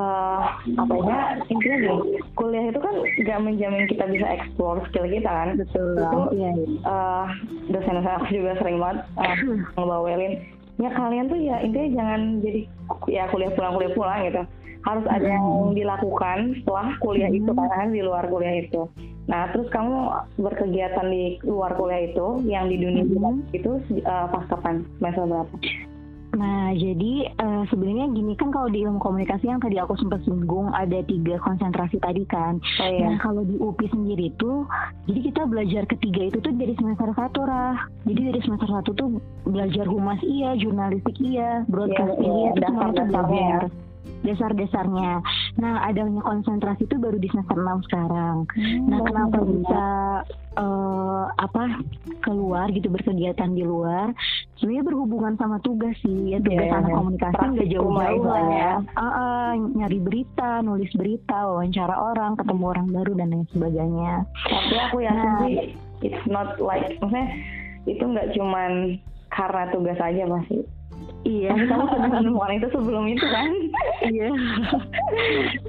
eh 0.00 0.40
apa 0.80 0.94
ya 1.04 1.18
intinya 1.44 1.76
gini 1.76 1.96
kuliah 2.32 2.64
itu 2.66 2.80
kan 2.80 2.94
nggak 3.20 3.40
menjamin 3.44 3.84
kita 3.84 4.04
bisa 4.08 4.26
explore 4.32 4.80
skill 4.88 5.04
kita 5.04 5.28
kan 5.28 5.48
Betul. 5.54 6.00
Itu, 6.00 6.18
Iya, 6.32 6.50
iya. 6.56 6.66
eh 6.88 7.26
dosen-dosen 7.68 8.14
aku 8.16 8.26
juga 8.32 8.52
sering 8.56 8.80
banget 8.80 8.98
eh, 9.20 9.36
ngebawelin 9.76 10.34
ya 10.78 10.88
kalian 10.90 11.28
tuh 11.28 11.36
ya 11.36 11.56
intinya 11.60 11.88
jangan 11.92 12.20
jadi 12.40 12.60
ya 13.06 13.22
kuliah 13.28 13.52
pulang 13.52 13.72
kuliah 13.76 13.92
pulang 13.92 14.18
gitu 14.24 14.42
harus 14.80 15.04
ada 15.12 15.28
yang 15.28 15.44
dilakukan 15.76 16.38
setelah 16.56 16.96
kuliah 16.98 17.28
itu 17.28 17.52
Hmm. 17.52 17.68
kan 17.68 17.92
di 17.92 18.00
luar 18.00 18.24
kuliah 18.26 18.64
itu 18.64 18.88
nah 19.28 19.46
terus 19.52 19.68
kamu 19.68 20.08
berkegiatan 20.40 21.06
di 21.06 21.36
luar 21.44 21.76
kuliah 21.76 22.08
itu 22.08 22.26
yang 22.48 22.66
di 22.66 22.80
dunia 22.80 23.04
Hmm. 23.04 23.44
itu 23.52 23.70
eh, 23.92 24.26
pas 24.32 24.44
kapan 24.48 24.80
semester 24.96 25.28
berapa 25.28 25.54
Nah, 26.30 26.70
jadi 26.78 27.26
eh, 27.26 27.62
sebenarnya 27.66 28.06
gini 28.14 28.38
kan 28.38 28.54
kalau 28.54 28.70
di 28.70 28.86
ilmu 28.86 29.02
komunikasi 29.02 29.50
yang 29.50 29.58
tadi 29.58 29.82
aku 29.82 29.98
sempat 29.98 30.22
singgung 30.22 30.70
ada 30.70 31.02
tiga 31.02 31.42
konsentrasi 31.42 31.98
tadi 31.98 32.22
kan. 32.30 32.62
oh 32.62 32.90
Nah, 33.02 33.18
kalau 33.18 33.42
di 33.42 33.58
UPI 33.58 33.90
sendiri 33.90 34.30
tuh, 34.38 34.62
jadi 35.10 35.20
kita 35.32 35.42
belajar 35.50 35.82
ketiga 35.90 36.30
itu 36.30 36.38
tuh 36.38 36.54
dari 36.54 36.74
semester 36.78 37.10
satu 37.18 37.40
lah. 37.42 37.74
Jadi 38.06 38.20
dari 38.30 38.40
semester 38.46 38.68
satu 38.70 38.90
tuh 38.94 39.08
belajar 39.42 39.86
humas 39.90 40.22
iya, 40.22 40.54
jurnalistik 40.54 41.18
iya, 41.18 41.66
broadcasting 41.66 42.22
Iya, 42.22 42.30
iya, 42.30 42.46
iya, 42.46 42.50
itu 42.54 42.60
semua 42.62 42.86
tuh 42.86 42.94
dasar-dasarnya 42.94 43.42
ya. 43.42 43.60
Dasar-dasarnya. 44.20 45.24
Nah, 45.56 45.74
adanya 45.82 46.20
konsentrasi 46.20 46.84
itu 46.84 46.96
baru 46.96 47.16
di 47.16 47.28
semester 47.28 47.56
6 47.56 47.80
sekarang. 47.88 48.44
Nah, 48.84 48.98
Oh, 49.00 49.04
kenapa 49.04 49.36
iya. 49.38 49.48
bisa 49.48 49.84
eh, 50.50 51.24
apa 51.38 51.62
keluar 52.20 52.68
gitu 52.68 52.86
berkegiatan 52.86 53.50
di 53.50 53.62
luar? 53.62 54.12
Sebenarnya 54.56 54.84
berhubungan 54.84 55.34
sama 55.34 55.56
tugas 55.60 55.94
sih. 56.00 56.34
Ya, 56.34 56.38
tugas 56.38 56.66
Iya, 56.66 56.76
anak 56.76 56.90
iya. 56.90 56.96
komunikasi 56.96 57.32
nggak 57.32 57.48
Praktikum 57.54 57.70
jauh-jauh 57.96 58.24
lah 58.26 58.44
ya. 58.50 58.70
Ah, 58.92 59.04
ah, 59.04 59.48
nyari 59.54 59.98
berita, 59.98 60.50
nulis 60.60 60.90
berita, 60.92 61.38
wawancara 61.46 61.94
orang, 61.96 62.36
ketemu 62.36 62.64
orang 62.66 62.86
baru 62.90 63.12
dan 63.14 63.28
lain 63.30 63.46
sebagainya. 63.50 64.14
tapi 64.42 64.74
aku 64.76 64.96
yakin 65.00 65.16
Nah. 65.22 65.40
sih 65.40 65.56
it's 66.00 66.24
not 66.26 66.56
like 66.58 66.96
maksudnya 66.98 67.26
itu 67.84 68.00
nggak 68.00 68.32
cuman 68.32 68.96
karena 69.28 69.64
tugas 69.70 69.98
aja 69.98 70.22
pasti 70.26 70.58
Iya. 71.20 71.52
Tapi 71.52 71.64
kamu 71.68 71.84
sudah 71.92 72.08
menemukan 72.08 72.52
itu 72.56 72.68
sebelum 72.72 73.04
itu 73.12 73.26
kan 73.28 73.50
Iya. 74.08 74.30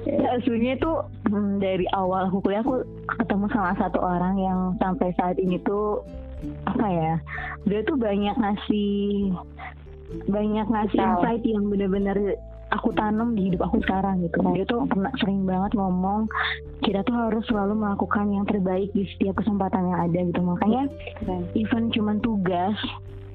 ya, 0.08 0.30
sebenarnya 0.48 0.76
tuh 0.80 0.96
hmm, 1.28 1.60
dari 1.60 1.84
awal 1.92 2.32
aku 2.32 2.40
kuliah 2.40 2.64
aku 2.64 2.80
ketemu 3.20 3.46
sama 3.52 3.76
satu 3.76 4.00
orang 4.00 4.40
yang 4.40 4.58
sampai 4.80 5.12
saat 5.20 5.36
ini 5.36 5.60
tuh 5.60 6.00
apa 6.66 6.86
ya 6.90 7.14
dia 7.68 7.80
tuh 7.86 7.94
banyak 8.00 8.34
ngasih 8.34 9.30
banyak 10.26 10.66
ngasih 10.66 10.98
insight 10.98 11.42
yang 11.46 11.68
bener-bener 11.70 12.36
aku 12.72 12.88
tanam 12.96 13.36
di 13.36 13.52
hidup 13.52 13.68
aku 13.68 13.84
sekarang 13.84 14.24
gitu. 14.24 14.40
Dia 14.56 14.64
tuh 14.64 14.88
pernah 14.88 15.12
sering 15.20 15.44
banget 15.44 15.76
ngomong 15.76 16.24
kita 16.80 17.04
tuh 17.04 17.14
harus 17.14 17.44
selalu 17.46 17.76
melakukan 17.76 18.32
yang 18.32 18.44
terbaik 18.48 18.88
di 18.96 19.04
setiap 19.14 19.38
kesempatan 19.44 19.92
yang 19.92 20.00
ada 20.08 20.18
gitu. 20.24 20.40
Makanya 20.40 20.82
Keren. 21.20 21.44
even 21.52 21.92
cuman 21.92 22.16
tugas 22.24 22.74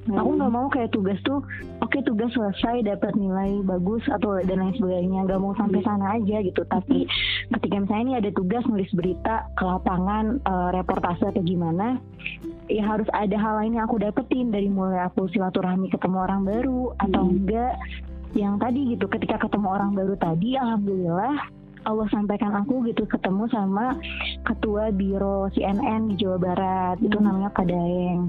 Aku 0.08 0.30
nggak 0.40 0.52
mau 0.52 0.66
kayak 0.72 0.90
tugas 0.96 1.20
tuh, 1.26 1.44
oke 1.84 1.98
tugas 2.04 2.32
selesai 2.32 2.86
dapat 2.88 3.12
nilai 3.18 3.60
bagus 3.68 4.00
atau 4.08 4.40
dan 4.40 4.64
lain 4.64 4.74
sebagainya, 4.80 5.28
nggak 5.28 5.40
mau 5.40 5.52
sampai 5.58 5.84
sana 5.84 6.16
aja 6.16 6.40
gitu. 6.40 6.64
Tapi 6.64 7.04
ketika 7.52 7.76
misalnya 7.84 8.04
ini 8.04 8.14
ada 8.24 8.30
tugas 8.32 8.64
nulis 8.64 8.88
berita 8.96 9.44
ke 9.52 9.64
lapangan, 9.64 10.40
eh, 10.40 10.68
reportase 10.80 11.28
atau 11.28 11.42
gimana, 11.44 12.00
ya 12.72 12.84
harus 12.84 13.08
ada 13.12 13.36
hal 13.36 13.64
lain 13.64 13.76
yang 13.76 13.84
aku 13.84 14.00
dapetin 14.00 14.48
dari 14.48 14.72
mulai 14.72 15.04
aku 15.04 15.28
silaturahmi 15.28 15.92
ketemu 15.92 16.16
orang 16.24 16.42
baru 16.44 16.96
atau 17.00 17.22
Hmm. 17.24 17.32
enggak 17.44 17.74
yang 18.36 18.60
tadi 18.60 18.96
gitu. 18.96 19.08
Ketika 19.08 19.40
ketemu 19.40 19.68
orang 19.72 19.92
baru 19.96 20.14
tadi, 20.20 20.56
alhamdulillah 20.56 21.57
Allah 21.88 22.04
sampaikan 22.12 22.52
aku 22.52 22.84
gitu 22.84 23.08
ketemu 23.08 23.48
sama 23.48 23.96
ketua 24.44 24.92
biro 24.92 25.48
CNN 25.56 26.12
di 26.12 26.20
Jawa 26.20 26.36
Barat 26.36 27.00
itu 27.00 27.16
Hmm. 27.16 27.32
namanya 27.32 27.48
Pak 27.56 27.64
Daeng. 27.64 28.28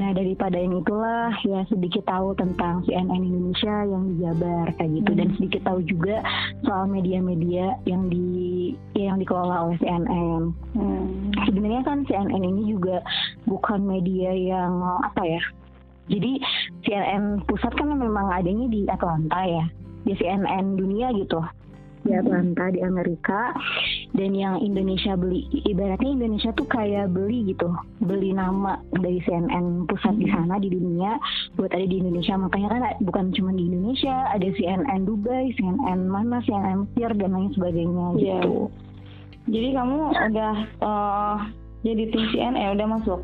Nah 0.00 0.16
daripada 0.16 0.56
yang 0.56 0.80
itulah 0.80 1.36
ya 1.44 1.68
sedikit 1.68 2.08
tahu 2.08 2.32
tentang 2.32 2.80
CNN 2.88 3.20
Indonesia 3.20 3.84
yang 3.84 4.02
di 4.08 4.14
Jabar 4.24 4.72
kayak 4.80 4.90
gitu 5.04 5.10
dan 5.20 5.28
Hmm. 5.28 5.36
sedikit 5.36 5.60
tahu 5.68 5.84
juga 5.84 6.24
soal 6.64 6.88
media-media 6.88 7.76
yang 7.84 8.08
di 8.08 8.72
yang 8.96 9.20
dikelola 9.20 9.68
oleh 9.68 9.76
CNN. 9.84 10.42
Hmm. 10.72 11.04
Sebenarnya 11.44 11.84
kan 11.84 12.08
CNN 12.08 12.40
ini 12.40 12.72
juga 12.72 13.04
bukan 13.44 13.84
media 13.84 14.32
yang 14.32 14.80
apa 15.04 15.28
ya. 15.28 15.42
Jadi 16.08 16.40
CNN 16.88 17.44
pusat 17.44 17.72
kan 17.76 17.92
memang 17.92 18.32
adanya 18.32 18.68
di 18.68 18.88
Atlanta 18.88 19.40
ya, 19.44 19.64
di 20.08 20.12
CNN 20.16 20.76
dunia 20.80 21.12
gitu 21.16 21.40
di 22.04 22.12
Atlanta 22.14 22.70
di 22.70 22.80
Amerika. 22.84 23.50
Dan 24.14 24.36
yang 24.36 24.62
Indonesia 24.62 25.18
beli 25.18 25.42
ibaratnya 25.66 26.14
Indonesia 26.14 26.54
tuh 26.54 26.68
kayak 26.70 27.10
beli 27.10 27.50
gitu. 27.50 27.66
Beli 28.04 28.30
nama 28.30 28.78
dari 28.94 29.18
CNN 29.26 29.90
pusat 29.90 30.14
di 30.20 30.30
sana 30.30 30.62
di 30.62 30.70
dunia 30.70 31.18
buat 31.58 31.74
ada 31.74 31.82
di 31.82 31.98
Indonesia. 31.98 32.38
Makanya 32.38 32.68
kan 32.70 32.82
bukan 33.02 33.34
cuma 33.34 33.50
di 33.50 33.66
Indonesia 33.66 34.30
ada 34.30 34.46
CNN 34.54 35.02
Dubai 35.02 35.50
CNN 35.58 36.06
mana 36.06 36.38
CNN 36.46 36.86
Mesir 36.86 37.10
dan 37.18 37.34
lain 37.34 37.50
sebagainya 37.56 38.06
Iya. 38.14 38.38
gitu. 38.38 38.70
Jadi 39.44 39.68
kamu 39.76 39.98
udah 40.32 40.54
eh, 40.62 41.36
jadi 41.84 42.02
tim 42.08 42.24
CNE 42.32 42.64
udah 42.80 42.86
masuk? 42.86 43.20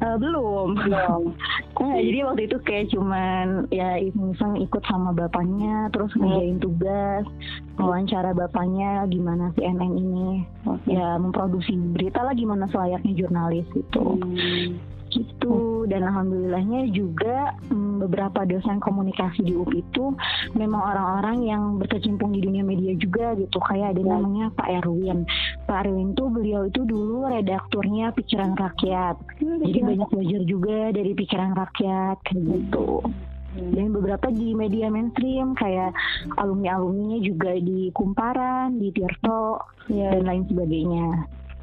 Eh, 0.00 0.16
belum 0.18 0.68
Belum. 0.80 1.22
Nah, 1.82 1.98
jadi 1.98 2.22
waktu 2.22 2.46
itu 2.46 2.56
kayak 2.62 2.94
cuman 2.94 3.66
ya 3.74 3.98
iseng 3.98 4.54
ikut 4.60 4.86
sama 4.86 5.10
bapaknya 5.10 5.90
terus 5.90 6.14
ngerjain 6.14 6.62
tugas 6.62 7.26
wawancara 7.74 8.30
bapaknya 8.30 9.02
gimana 9.10 9.50
CNN 9.58 9.90
ini 9.98 10.46
Oke. 10.62 10.94
ya 10.94 11.18
memproduksi 11.18 11.74
berita 11.90 12.22
lah 12.22 12.38
gimana 12.38 12.70
selayaknya 12.70 13.18
jurnalis 13.18 13.66
gitu 13.74 14.14
Hmm. 14.14 14.78
Gitu 15.12 15.84
dan 15.86 16.02
alhamdulillahnya 16.02 16.88
juga 16.90 17.52
mm, 17.68 18.00
beberapa 18.00 18.42
dosen 18.42 18.80
komunikasi 18.80 19.44
di 19.44 19.52
UP 19.52 19.68
itu 19.70 20.16
memang 20.52 20.80
orang-orang 20.80 21.36
yang 21.44 21.62
berkecimpung 21.76 22.32
di 22.32 22.40
dunia 22.40 22.64
media 22.64 22.96
juga 22.96 23.36
gitu 23.36 23.60
kayak 23.60 23.94
ada 23.94 24.02
Ya. 24.02 24.08
namanya 24.10 24.46
Pak 24.56 24.68
Erwin 24.72 25.22
Pak 25.64 25.86
Erwin 25.86 26.10
tuh 26.12 26.26
beliau 26.26 26.64
itu 26.64 26.82
dulu 26.82 27.28
redakturnya 27.28 28.10
Pikiran 28.10 28.56
Rakyat 28.56 29.16
jadi 29.38 29.78
banyak 29.84 30.08
belajar 30.08 30.40
juga 30.42 30.78
dari 30.90 31.12
Pikiran 31.12 31.52
Rakyat 31.52 32.16
kayak 32.24 32.42
gitu 32.42 33.04
Hmm. 33.52 33.68
dan 33.76 33.92
beberapa 33.92 34.32
di 34.32 34.56
media 34.56 34.88
mainstream 34.88 35.52
kayak 35.52 35.92
alumni-alumninya 36.40 37.20
juga 37.20 37.52
di 37.54 37.92
Kumparan, 37.92 38.80
di 38.80 38.88
Tirto 38.96 39.60
Iya. 39.92 40.16
dan 40.16 40.24
lain 40.24 40.44
sebagainya. 40.48 41.06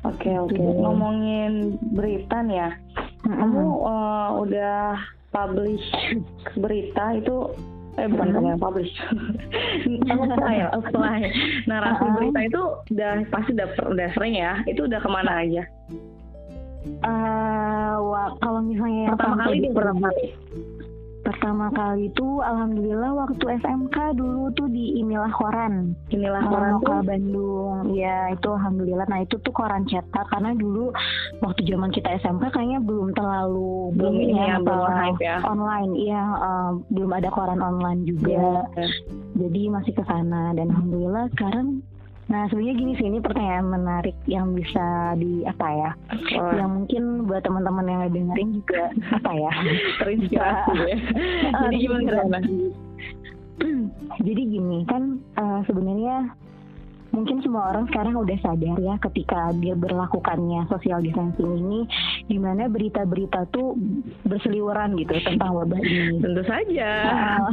Oke 0.08 0.32
oke. 0.40 0.56
Gitu. 0.56 0.80
Ngomongin 0.80 1.76
berita 1.92 2.40
nih 2.46 2.58
ya. 2.64 2.70
Kamu 3.28 3.64
eh, 3.84 4.28
udah 4.48 4.80
publish 5.30 5.86
berita 6.58 7.20
itu 7.20 7.52
eh 8.00 8.08
bukan 8.08 8.32
Hmm. 8.32 8.36
kamu 8.40 8.48
yang 8.56 8.62
publish. 8.64 8.94
apply 10.08 10.56
ya, 10.56 10.68
apply. 10.72 11.20
Narasi 11.68 12.04
Uh-uh. 12.08 12.16
berita 12.16 12.40
itu 12.48 12.62
udah 12.96 13.12
pasti 13.28 13.52
udah 13.60 13.68
udah 13.92 14.08
sering 14.16 14.40
ya. 14.40 14.64
Itu 14.66 14.88
udah 14.88 15.00
ke 15.04 15.10
mana 15.12 15.44
aja? 15.44 15.64
Eh, 17.04 17.96
wah, 18.00 18.32
kalau 18.40 18.64
misalnya 18.64 19.12
yang 19.12 19.20
Pertama 19.20 19.36
kali 19.44 19.58
di 19.60 19.70
pertama 19.76 20.00
kali. 20.08 20.26
Pertama 21.30 21.70
kali 21.70 22.10
itu 22.10 22.28
alhamdulillah 22.40 23.14
waktu 23.16 23.38
SMK 23.56 23.96
dulu 24.14 24.50
tuh 24.52 24.66
di 24.68 24.98
Inilah 24.98 25.30
Koran 25.30 25.94
Inilah 26.10 26.42
Koran 26.44 26.74
lokal. 26.76 27.00
Bandung 27.04 27.94
ya 27.94 28.30
itu 28.30 28.50
alhamdulillah 28.50 29.06
nah 29.06 29.20
itu 29.20 29.38
tuh 29.38 29.52
koran 29.52 29.86
cetak 29.86 30.26
karena 30.28 30.52
dulu 30.54 30.90
waktu 31.40 31.62
zaman 31.64 31.90
kita 31.90 32.18
SMK 32.18 32.50
kayaknya 32.50 32.80
belum 32.80 33.14
terlalu 33.14 33.94
Belum 33.94 34.16
ini 34.16 34.34
ya, 34.34 34.58
belum 34.58 34.66
masalah 34.66 34.98
hype 35.06 35.22
ya. 35.22 35.36
online 35.44 35.92
iya 35.94 36.22
eh, 36.36 36.70
belum 36.90 37.12
ada 37.12 37.30
koran 37.30 37.60
online 37.60 38.02
juga 38.04 38.28
Iya. 38.30 38.62
jadi 39.36 39.62
masih 39.70 39.94
ke 39.94 40.04
sana 40.04 40.52
dan 40.52 40.68
alhamdulillah 40.68 41.30
sekarang 41.32 41.86
nah 42.30 42.46
sebenarnya 42.48 42.76
gini 42.78 42.94
sih 42.94 43.10
ini 43.10 43.20
pertanyaan 43.20 43.68
menarik 43.74 44.14
yang 44.30 44.54
bisa 44.54 45.18
di 45.18 45.42
apa 45.50 45.68
ya 45.74 45.92
Wah, 46.38 46.54
yang 46.54 46.72
mungkin 46.78 47.26
buat 47.26 47.42
teman-teman 47.42 47.90
yang 47.90 48.02
dengerin 48.14 48.50
juga 48.62 48.94
apa 49.18 49.32
ya 49.34 49.54
terinspirasi 50.00 50.74
ya. 50.78 50.98
Jadi 51.66 51.76
gimana? 51.82 52.40
Jadi 54.30 54.42
gini 54.46 54.80
kan 54.86 55.18
eh, 55.42 55.60
sebenarnya 55.66 56.32
mungkin 57.10 57.42
semua 57.42 57.74
orang 57.74 57.90
sekarang 57.90 58.14
udah 58.16 58.38
sadar 58.44 58.78
ya 58.78 58.96
ketika 59.10 59.50
dia 59.58 59.74
berlakukannya 59.74 60.68
social 60.68 61.00
distancing 61.00 61.58
ini 61.58 61.82
di 62.28 62.38
mana 62.38 62.68
berita-berita 62.68 63.50
tuh 63.50 63.74
berseliweran 64.28 64.94
gitu 64.96 65.18
tentang 65.24 65.56
wabah 65.56 65.80
ini 65.80 66.22
Tentu 66.22 66.44
saja. 66.46 66.90
Ah, 67.06 67.50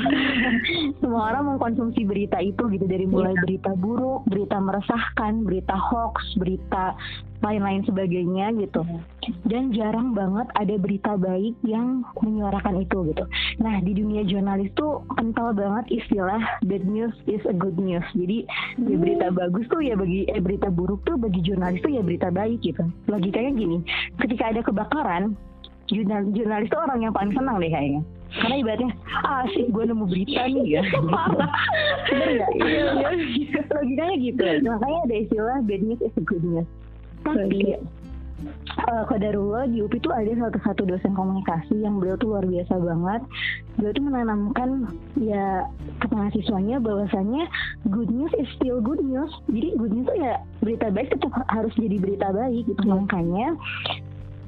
semua 1.01 1.33
orang 1.33 1.57
mengkonsumsi 1.57 2.05
berita 2.05 2.37
itu 2.39 2.69
gitu 2.69 2.85
dari 2.85 3.07
mulai 3.07 3.33
Iya. 3.33 3.43
berita 3.43 3.73
buruk, 3.77 4.25
berita 4.29 4.57
meresahkan, 4.57 5.45
berita 5.45 5.77
hoax, 5.77 6.37
berita 6.37 6.97
lain-lain 7.45 7.85
sebagainya 7.85 8.53
gitu. 8.57 8.81
Dan 9.47 9.75
jarang 9.75 10.15
banget 10.15 10.47
ada 10.55 10.75
berita 10.79 11.19
baik 11.19 11.55
yang 11.67 12.03
menyuarakan 12.23 12.83
itu 12.83 13.11
gitu. 13.11 13.25
Nah 13.63 13.79
di 13.83 13.93
dunia 13.97 14.23
jurnalis 14.27 14.71
tuh 14.79 15.03
kental 15.19 15.55
banget 15.57 16.03
istilah 16.03 16.43
bad 16.67 16.85
news 16.87 17.15
is 17.27 17.43
a 17.47 17.55
good 17.55 17.77
news. 17.79 18.05
Jadi 18.15 18.47
ya 18.81 18.97
berita 18.97 19.27
bagus 19.35 19.67
tuh 19.71 19.83
ya 19.83 19.99
bagi 19.99 20.27
eh, 20.31 20.43
berita 20.43 20.71
buruk 20.71 21.03
tuh 21.05 21.19
bagi 21.19 21.43
jurnalis 21.43 21.83
tuh 21.83 21.93
ya 21.93 22.03
berita 22.03 22.31
baik 22.31 22.63
gitu. 22.63 22.85
Logikanya 23.11 23.53
gini, 23.55 23.79
ketika 24.23 24.51
ada 24.55 24.61
kebakaran 24.63 25.35
jurnal, 25.87 26.27
jurnalis 26.35 26.69
tuh 26.71 26.81
orang 26.83 27.01
yang 27.07 27.15
paling 27.15 27.33
senang 27.35 27.59
deh 27.63 27.71
kayaknya. 27.71 28.03
Karena 28.37 28.55
ibaratnya, 28.59 28.91
ah 29.23 29.47
sih 29.55 29.71
gue 29.71 29.85
nemu 29.87 30.05
berita 30.05 30.43
nih 30.51 30.67
ya. 30.77 30.83
Bener 32.11 32.29
nggak? 32.37 32.51
Iya. 32.59 33.61
Logikanya 33.71 34.17
gitu. 34.19 34.45
Makanya 34.67 35.01
ada 35.07 35.17
istilah 35.17 35.59
bad 35.63 35.83
news 35.87 36.03
is 36.03 36.17
a 36.19 36.25
good 36.27 36.43
news. 36.43 36.69
Tapi 37.23 37.79
eh 38.37 39.03
Qadarullah 39.09 39.65
di 39.73 39.81
UPI 39.81 39.99
tuh 40.05 40.13
ada 40.13 40.29
satu 40.29 40.59
satu 40.61 40.83
dosen 40.85 41.17
komunikasi 41.17 41.81
yang 41.81 41.97
beliau 41.97 42.21
tuh 42.21 42.37
luar 42.37 42.45
biasa 42.45 42.75
banget. 42.77 43.23
Beliau 43.81 43.93
tuh 43.97 44.05
menanamkan 44.05 44.71
ya 45.17 45.65
ke 45.97 46.07
mahasiswanya 46.13 46.77
bahwasannya 46.85 47.49
good 47.89 48.13
news 48.13 48.33
is 48.37 48.49
still 48.61 48.85
good 48.85 49.01
news. 49.01 49.33
Jadi 49.49 49.75
good 49.81 49.93
news 49.97 50.07
tuh 50.07 50.19
ya 50.21 50.37
berita 50.61 50.93
baik 50.93 51.17
tetap 51.17 51.33
harus 51.49 51.73
jadi 51.81 51.97
berita 51.97 52.29
baik 52.29 52.69
gitu. 52.69 52.83
Makanya 52.85 53.57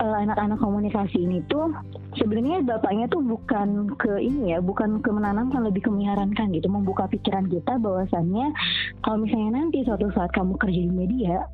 eh, 0.05 0.17
anak-anak 0.29 0.61
komunikasi 0.61 1.25
ini 1.25 1.41
tuh 1.49 1.73
sebenarnya 2.21 2.61
bapaknya 2.69 3.09
tuh 3.09 3.25
bukan 3.25 3.97
ke 3.97 4.21
ini 4.21 4.53
ya, 4.53 4.59
bukan 4.61 5.01
ke 5.01 5.09
menanamkan 5.09 5.65
lebih 5.65 5.89
ke 5.89 5.91
menyarankan 5.91 6.53
gitu, 6.53 6.69
membuka 6.69 7.09
pikiran 7.09 7.49
kita 7.49 7.81
bahwasannya 7.81 8.53
kalau 9.01 9.25
misalnya 9.25 9.65
nanti 9.65 9.81
suatu 9.89 10.13
saat 10.13 10.29
kamu 10.37 10.61
kerja 10.61 10.81
di 10.85 10.93
media, 10.93 11.49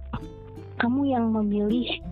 kamu 0.79 1.15
yang 1.15 1.31
memilih 1.31 2.03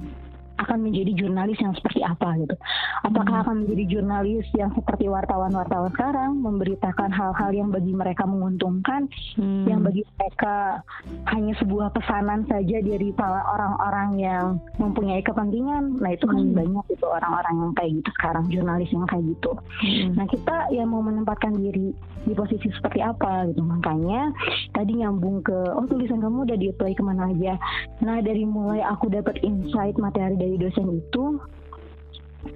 akan 0.63 0.79
menjadi 0.87 1.13
jurnalis 1.15 1.59
yang 1.61 1.75
seperti 1.75 2.01
apa 2.03 2.29
gitu. 2.39 2.55
Apakah 3.03 3.37
akan 3.47 3.67
menjadi 3.67 3.85
jurnalis 3.99 4.47
yang 4.55 4.71
seperti 4.73 5.11
wartawan-wartawan 5.11 5.91
sekarang 5.93 6.39
memberitakan 6.41 7.11
hal-hal 7.11 7.51
yang 7.53 7.69
bagi 7.69 7.93
mereka 7.93 8.25
menguntungkan, 8.25 9.11
Hmm. 9.37 9.67
yang 9.67 9.81
bagi 9.83 10.07
mereka 10.19 10.83
hanya 11.31 11.53
sebuah 11.59 11.93
pesanan 11.93 12.45
saja 12.47 12.79
dari 12.81 13.11
para 13.13 13.43
orang-orang 13.49 14.11
yang 14.19 14.47
mempunyai 14.79 15.23
kepentingan. 15.23 15.99
Nah 15.99 16.11
itu 16.15 16.25
kan 16.27 16.43
Hmm. 16.43 16.57
banyak 16.57 16.87
itu 16.95 17.07
orang-orang 17.07 17.55
yang 17.59 17.73
kayak 17.77 17.93
gitu 18.03 18.11
sekarang, 18.19 18.45
jurnalis 18.49 18.91
yang 18.93 19.07
kayak 19.09 19.25
gitu. 19.37 19.51
Hmm. 19.83 20.11
Nah 20.17 20.27
kita 20.31 20.57
yang 20.71 20.89
mau 20.91 21.03
menempatkan 21.03 21.55
diri 21.59 21.95
di 22.23 22.33
posisi 22.39 22.71
seperti 22.71 23.03
apa 23.03 23.51
gitu. 23.51 23.63
Makanya 23.67 24.31
tadi 24.71 24.95
nyambung 24.95 25.43
ke, 25.43 25.59
oh 25.75 25.85
tulisan 25.91 26.23
kamu 26.23 26.47
udah 26.47 26.57
di-apply 26.59 26.93
ke 26.95 27.03
mana 27.03 27.31
aja. 27.35 27.59
Nah 27.99 28.23
dari 28.23 28.47
mulai 28.47 28.79
aku 28.87 29.11
dapat 29.11 29.43
insight 29.43 29.99
materi 29.99 30.39
dari 30.39 30.52
dosen 30.61 30.89
itu, 31.01 31.41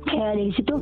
kayak 0.07 0.35
dari 0.39 0.53
situ 0.55 0.75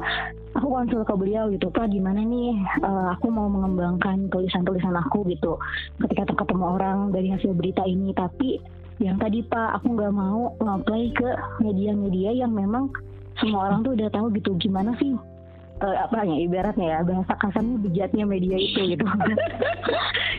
aku 0.56 0.66
konsul 0.70 1.04
ke 1.04 1.14
beliau 1.16 1.52
gitu 1.52 1.68
pak 1.68 1.92
gimana 1.92 2.24
nih 2.24 2.56
eh, 2.80 3.06
aku 3.16 3.28
mau 3.28 3.48
mengembangkan 3.52 4.32
tulisan-tulisan 4.32 4.96
aku 4.96 5.28
gitu 5.28 5.60
ketika 6.00 6.32
ketemu 6.32 6.64
orang 6.78 7.12
dari 7.12 7.28
hasil 7.28 7.52
berita 7.52 7.84
ini 7.84 8.16
tapi 8.16 8.60
yang 9.02 9.20
tadi 9.20 9.44
pak 9.44 9.80
aku 9.80 9.92
nggak 9.98 10.14
mau 10.14 10.54
nge-apply 10.62 11.02
ke 11.12 11.30
media-media 11.60 12.30
yang 12.46 12.52
memang 12.54 12.88
semua 13.42 13.68
orang 13.68 13.82
tuh 13.82 13.92
udah 13.98 14.08
tahu 14.14 14.30
gitu 14.38 14.54
gimana 14.56 14.94
sih 14.96 15.12
eh, 15.82 15.96
apa 15.98 16.24
ya 16.24 16.36
ibaratnya 16.46 16.86
ya 16.96 16.98
bahasa 17.02 17.34
kasarnya 17.36 17.76
bejatnya 17.82 18.24
media 18.24 18.56
itu 18.56 18.94
gitu 18.94 19.04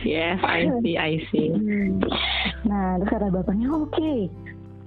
Yes, 0.06 0.38
I 0.46 0.70
see, 0.86 0.94
I 0.94 1.18
see. 1.34 1.50
Hmm. 1.50 1.98
Nah, 2.62 3.02
terus 3.02 3.10
kata 3.10 3.26
bapaknya, 3.26 3.74
oke, 3.74 4.30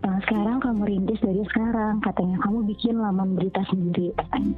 eh, 0.03 0.19
sekarang 0.27 0.57
kamu 0.63 0.81
rintis 0.88 1.19
dari 1.19 1.43
sekarang. 1.51 1.99
Katanya 2.03 2.38
kamu 2.43 2.67
bikin 2.69 2.95
laman 2.99 3.35
berita 3.35 3.62
sendiri. 3.67 4.12
katanya. 4.15 4.55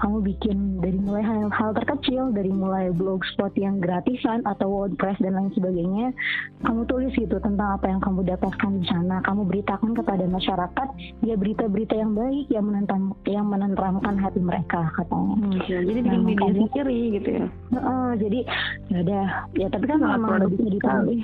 kamu 0.00 0.24
bikin 0.24 0.80
dari 0.80 0.96
mulai 0.96 1.20
hal-hal 1.20 1.76
terkecil 1.76 2.32
dari 2.32 2.48
mulai 2.48 2.88
blogspot 2.88 3.52
yang 3.60 3.84
gratisan 3.84 4.40
atau 4.48 4.66
WordPress 4.72 5.20
dan 5.20 5.36
lain 5.36 5.52
sebagainya. 5.52 6.16
Kamu 6.64 6.88
tulis 6.88 7.12
gitu 7.12 7.36
tentang 7.36 7.76
apa 7.76 7.92
yang 7.92 8.00
kamu 8.00 8.24
dapatkan 8.24 8.80
di 8.80 8.84
sana. 8.88 9.20
Kamu 9.20 9.44
beritakan 9.44 9.92
kepada 9.92 10.24
masyarakat 10.24 10.88
ya 11.20 11.36
berita-berita 11.36 12.00
yang 12.00 12.16
baik 12.16 12.48
yang 12.48 12.64
menentang 12.64 13.12
yang 13.28 13.44
menenteramkan 13.52 14.16
hati 14.16 14.40
mereka 14.40 14.88
katanya. 14.96 15.36
Hmm, 15.36 15.60
ya, 15.68 15.78
jadi 15.84 16.00
bikin 16.00 16.20
nah, 16.24 16.28
media 16.32 16.48
sendiri 16.48 17.00
gitu 17.20 17.28
ya? 17.28 17.46
Uh, 17.76 18.12
jadi 18.16 18.40
ya 18.88 18.98
udah. 19.04 19.26
Ya 19.52 19.66
tapi 19.68 19.84
kan 19.84 20.00
memang 20.00 20.40
nggak 20.40 20.50
bisa 20.56 20.68
dipungkiri. 20.72 21.16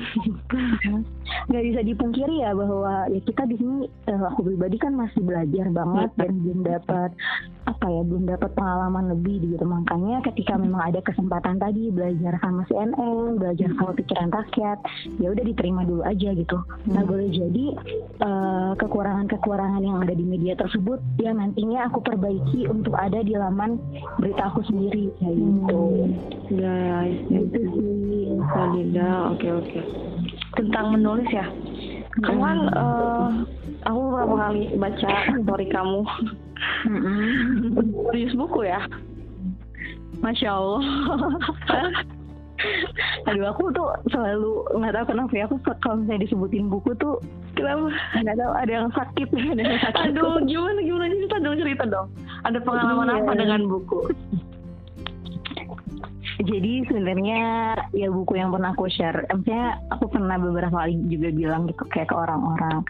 nggak 1.48 1.64
bisa 1.72 1.80
dipungkiri 1.80 2.34
ya 2.44 2.50
bahwa 2.52 3.08
ya 3.08 3.20
kita 3.24 3.45
di 3.46 3.56
sini 3.58 3.78
uh, 4.10 4.28
aku 4.30 4.46
pribadi 4.46 4.76
kan 4.78 4.92
masih 4.94 5.22
belajar 5.22 5.66
banget 5.70 6.10
dan 6.18 6.32
belum 6.42 6.60
dapat 6.66 7.10
apa 7.66 7.86
ya 7.90 8.02
belum 8.06 8.24
dapat 8.30 8.50
pengalaman 8.54 9.04
lebih 9.10 9.42
gitu. 9.42 9.64
Makanya 9.66 10.22
ketika 10.26 10.54
memang 10.54 10.82
ada 10.86 11.00
kesempatan 11.02 11.58
tadi 11.58 11.90
belajar 11.90 12.38
sama 12.38 12.62
CNN 12.70 13.38
belajar 13.38 13.68
sama 13.74 13.92
pikiran 13.94 14.30
rakyat 14.30 14.78
ya 15.18 15.26
udah 15.34 15.44
diterima 15.46 15.82
dulu 15.82 16.02
aja 16.06 16.30
gitu. 16.34 16.58
Nah 16.90 17.02
hmm. 17.02 17.10
boleh 17.10 17.28
jadi 17.30 17.66
uh, 18.22 18.72
kekurangan-kekurangan 18.78 19.82
yang 19.82 19.98
ada 20.02 20.14
di 20.14 20.24
media 20.26 20.54
tersebut 20.54 21.02
ya 21.18 21.34
nantinya 21.34 21.90
aku 21.90 22.02
perbaiki 22.02 22.70
untuk 22.70 22.94
ada 22.94 23.22
di 23.22 23.34
laman 23.34 23.78
berita 24.22 24.50
aku 24.50 24.62
sendiri 24.66 25.10
kayak 25.18 25.36
gitu. 25.36 25.80
Hmm. 25.82 26.10
ya, 26.54 26.74
ya, 26.74 26.98
ya. 27.30 27.38
Itu 27.42 27.60
sih. 27.74 27.86
Oke 29.36 29.48
oke. 29.52 29.80
Tentang 30.56 30.96
menulis 30.96 31.28
ya 31.28 31.46
kamu 32.24 32.40
kan 32.40 32.58
uh, 32.72 33.28
aku 33.84 33.98
beberapa 34.08 34.34
kali 34.40 34.62
baca 34.80 35.10
story 35.44 35.66
kamu 35.68 36.00
Serius 38.10 38.34
buku 38.36 38.60
ya? 38.64 38.80
Masya 40.24 40.48
Allah. 40.56 40.82
Aduh 43.28 43.52
aku 43.52 43.68
tuh 43.76 43.92
selalu 44.08 44.64
nggak 44.80 44.96
tahu 44.96 45.04
kenapa 45.12 45.32
ya 45.36 45.44
aku 45.44 45.60
kalau 45.84 46.00
misalnya 46.00 46.24
disebutin 46.24 46.72
buku 46.72 46.96
tuh 46.96 47.20
kenapa 47.52 47.92
nggak 48.16 48.36
tahu 48.40 48.52
ada 48.56 48.72
yang 48.72 48.88
sakit 48.96 49.28
ada 49.28 49.60
yang 49.60 49.82
sakit. 49.84 50.16
Aduh 50.16 50.40
gimana 50.48 50.80
gimana 50.80 51.12
cerita 51.12 51.36
dong 51.44 51.56
cerita 51.60 51.84
dong. 51.84 52.08
Ada 52.48 52.58
pengalaman 52.64 53.12
iya. 53.12 53.16
apa 53.20 53.32
dengan 53.36 53.60
buku? 53.68 54.08
Jadi 56.36 56.84
sebenarnya 56.88 57.40
ya 57.96 58.08
buku 58.12 58.36
yang 58.36 58.52
pernah 58.52 58.76
aku 58.76 58.92
share, 58.92 59.24
maksudnya 59.32 59.80
aku 59.88 60.04
pernah 60.12 60.36
beberapa 60.36 60.76
kali 60.76 61.00
juga 61.08 61.32
bilang 61.32 61.64
gitu 61.68 61.84
kayak 61.88 62.12
ke 62.12 62.16
orang-orang. 62.16 62.84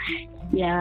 Ya 0.50 0.78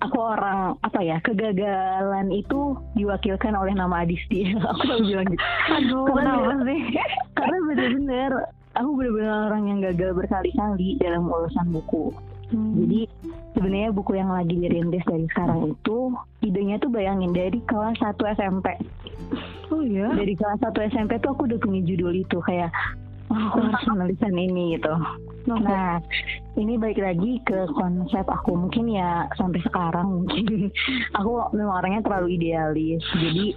aku 0.00 0.16
orang 0.16 0.76
apa 0.80 1.00
ya 1.04 1.16
kegagalan 1.20 2.32
itu 2.32 2.76
diwakilkan 2.96 3.52
oleh 3.52 3.76
nama 3.76 4.04
Adisti 4.04 4.52
aku 4.60 4.82
selalu 4.84 5.04
bilang 5.08 5.26
gitu. 5.32 5.44
Aduh 5.72 6.04
karena 6.12 6.56
sih? 6.64 6.80
karena 7.38 7.56
benar-benar 7.64 8.30
aku 8.76 8.90
benar-benar 8.96 9.36
orang 9.52 9.62
yang 9.68 9.78
gagal 9.84 10.10
berkali-kali 10.16 10.96
dalam 11.00 11.28
urusan 11.28 11.68
buku. 11.72 12.12
Hmm. 12.50 12.74
jadi 12.82 13.06
sebenarnya 13.54 13.90
buku 13.94 14.18
yang 14.18 14.34
lagi 14.34 14.58
dirintis 14.58 15.06
dari 15.06 15.22
sekarang 15.30 15.70
itu 15.70 16.10
idenya 16.42 16.82
tuh 16.82 16.90
bayangin 16.90 17.30
dari 17.30 17.62
kelas 17.70 17.94
1 18.02 18.18
SMP 18.18 18.74
oh 19.70 19.82
ya 19.86 20.10
dari 20.14 20.34
kelas 20.34 20.60
1 20.62 20.90
SMP 20.90 21.18
tuh 21.22 21.34
aku 21.34 21.46
udah 21.46 21.58
punya 21.62 21.80
judul 21.86 22.12
itu 22.14 22.38
kayak 22.44 22.70
oh, 23.30 23.38
aku 23.38 23.58
harus 23.62 23.84
menuliskan 23.90 24.34
ini 24.34 24.76
gitu. 24.76 24.94
Nah, 25.48 25.98
ini 26.60 26.76
baik 26.76 27.00
lagi 27.00 27.40
ke 27.46 27.64
konsep 27.72 28.26
aku. 28.28 28.54
Mungkin 28.54 28.92
ya 28.92 29.24
sampai 29.38 29.62
sekarang 29.64 30.06
mungkin. 30.20 30.68
Aku 31.18 31.48
memang 31.56 31.80
orangnya 31.80 32.04
terlalu 32.04 32.36
idealis. 32.36 33.00
Jadi 33.16 33.56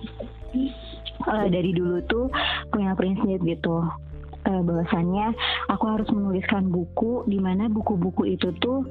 uh, 1.27 1.47
dari 1.51 1.75
dulu 1.75 1.99
tuh 2.07 2.31
punya 2.71 2.95
prinsip 2.95 3.43
gitu. 3.43 3.83
Uh, 4.43 4.59
bahwasannya 4.59 5.31
aku 5.71 5.87
harus 5.87 6.03
menuliskan 6.11 6.67
buku 6.67 7.23
di 7.31 7.39
mana 7.39 7.71
buku-buku 7.71 8.35
itu 8.35 8.51
tuh 8.59 8.83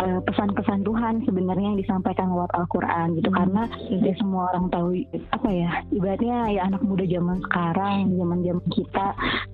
uh, 0.00 0.20
pesan-pesan 0.26 0.82
Tuhan 0.82 1.14
sebenarnya 1.26 1.74
yang 1.74 1.78
disampaikan 1.78 2.32
lewat 2.32 2.50
Al-Quran 2.54 3.18
gitu 3.18 3.30
hmm. 3.30 3.38
karena 3.38 3.62
ya 4.02 4.12
semua 4.18 4.42
orang 4.54 4.66
tahu 4.70 4.88
apa 5.30 5.48
ya 5.50 5.70
ibaratnya 5.94 6.38
ya 6.50 6.60
anak 6.66 6.82
muda 6.82 7.04
zaman 7.06 7.38
sekarang 7.50 8.10
zaman 8.14 8.38
zaman 8.42 8.66
kita 8.72 9.06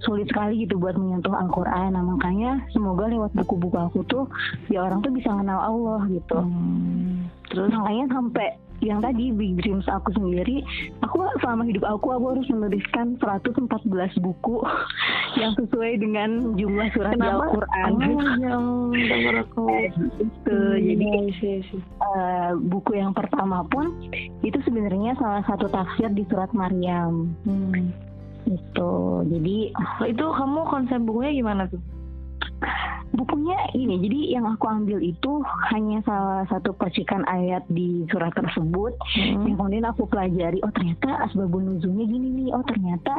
sulit 0.04 0.26
sekali 0.30 0.64
gitu 0.64 0.80
buat 0.80 0.96
menyentuh 0.96 1.34
Al-Quran 1.34 1.96
nah 1.96 2.04
makanya 2.04 2.64
semoga 2.72 3.10
lewat 3.10 3.32
buku-buku 3.36 3.76
aku 3.76 4.00
tuh 4.08 4.24
ya 4.72 4.84
orang 4.84 5.04
tuh 5.04 5.12
bisa 5.12 5.28
kenal 5.32 5.60
Allah 5.60 6.00
gitu 6.08 6.38
hmm. 6.40 7.28
terus 7.52 7.72
makanya 7.74 8.06
sampai 8.14 8.48
yang 8.80 9.04
tadi 9.04 9.28
big 9.32 9.60
dreams 9.60 9.84
aku 9.88 10.12
sendiri 10.16 10.64
aku 11.04 11.20
selama 11.44 11.68
hidup 11.68 11.84
aku 11.84 12.16
aku 12.16 12.36
harus 12.36 12.48
menuliskan 12.48 13.20
114 13.20 14.24
buku 14.24 14.56
yang 15.40 15.52
sesuai 15.54 16.00
dengan 16.00 16.56
jumlah 16.58 16.88
surat 16.96 17.14
Al-Qur'an. 17.14 17.90
Oh, 17.94 18.22
yang 18.40 18.64
dengar 19.10 19.34
aku. 19.46 19.64
Itu 20.18 20.56
hmm, 20.56 20.80
jadi 20.80 21.10
Uh, 22.00 22.58
buku 22.58 22.98
yang 22.98 23.14
pertama 23.14 23.62
pun 23.70 24.10
itu 24.42 24.58
sebenarnya 24.66 25.14
salah 25.20 25.44
satu 25.46 25.70
tafsir 25.70 26.10
di 26.10 26.26
surat 26.26 26.50
Maryam. 26.50 27.30
Hmm. 27.46 27.92
Itu. 28.48 29.22
Jadi 29.30 29.70
itu 30.10 30.24
kamu 30.24 30.60
konsep 30.66 30.98
bukunya 31.04 31.32
gimana 31.36 31.62
tuh? 31.70 31.78
Bukunya 33.10 33.58
ini 33.74 33.98
jadi 34.06 34.20
yang 34.38 34.46
aku 34.46 34.70
ambil 34.70 35.02
itu 35.02 35.42
hanya 35.74 35.98
salah 36.06 36.46
satu 36.46 36.70
percikan 36.72 37.26
ayat 37.26 37.66
di 37.66 38.06
surat 38.08 38.30
tersebut 38.32 38.94
hmm. 38.96 39.50
yang 39.50 39.56
kemudian 39.58 39.86
aku 39.86 40.06
pelajari 40.06 40.62
oh 40.62 40.72
ternyata 40.72 41.26
asbabun 41.28 41.76
nuzulnya 41.76 42.06
gini 42.06 42.28
nih. 42.40 42.48
Oh 42.54 42.64
ternyata 42.64 43.14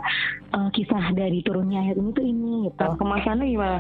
uh, 0.56 0.70
kisah 0.72 1.12
dari 1.14 1.44
turunnya 1.44 1.84
ayat 1.84 1.98
ini 2.00 2.10
tuh 2.16 2.26
ini 2.26 2.54
gitu. 2.72 2.88
Kemasannya 2.98 3.46
gimana 3.52 3.80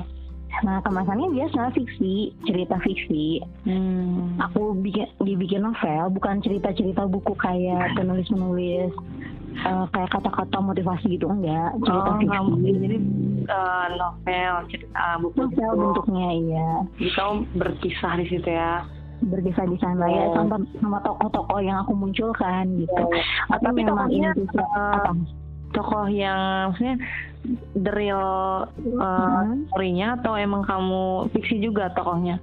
Nah 0.61 0.83
kemasannya 0.83 1.31
biasa 1.31 1.71
fiksi, 1.73 2.35
cerita 2.45 2.77
fiksi. 2.83 3.39
Hmm. 3.65 4.37
Aku 4.51 4.75
bikin 4.77 5.07
dibikin 5.23 5.63
novel, 5.63 6.11
bukan 6.13 6.43
cerita-cerita 6.43 7.07
buku 7.07 7.33
kayak 7.39 7.95
penulis-penulis 7.95 8.91
uh, 9.65 9.85
kayak 9.91 10.09
kata-kata 10.11 10.57
motivasi 10.59 11.17
gitu 11.19 11.27
enggak 11.27 11.75
cerita 11.83 12.09
oh, 12.09 12.17
fiksi 12.19 12.71
jadi 12.79 12.97
uh, 13.51 13.85
novel 13.99 14.53
cerita 14.71 15.03
buku 15.19 15.35
novel 15.37 15.51
gitu. 15.51 15.81
bentuknya 15.81 16.27
iya 16.31 16.69
jadi 16.97 17.11
kamu 17.15 17.33
berkisah 17.59 18.13
di 18.17 18.25
situ 18.31 18.49
ya 18.49 18.73
berkisah 19.21 19.65
di 19.69 19.77
sana 19.77 20.05
ya, 20.09 20.23
oh. 20.25 20.33
ya 20.33 20.37
sama 20.41 20.55
sama 20.81 20.97
tokoh-tokoh 21.05 21.59
yang 21.61 21.77
aku 21.85 21.93
munculkan 21.93 22.65
gitu 22.81 23.03
oh. 23.05 23.11
atau 23.53 23.69
Tapi 23.69 23.81
memang 23.85 24.09
ini 24.09 24.27
bisa 24.33 24.63
uh, 24.73 25.13
tokoh 25.77 26.09
yang 26.09 26.73
maksudnya 26.73 26.97
the 27.73 27.91
real 27.93 28.67
uh, 29.01 29.41
hmm. 29.43 29.65
story-nya 29.69 30.21
atau 30.21 30.37
emang 30.37 30.61
kamu 30.65 31.31
fiksi 31.33 31.57
juga 31.61 31.89
tokohnya 31.93 32.37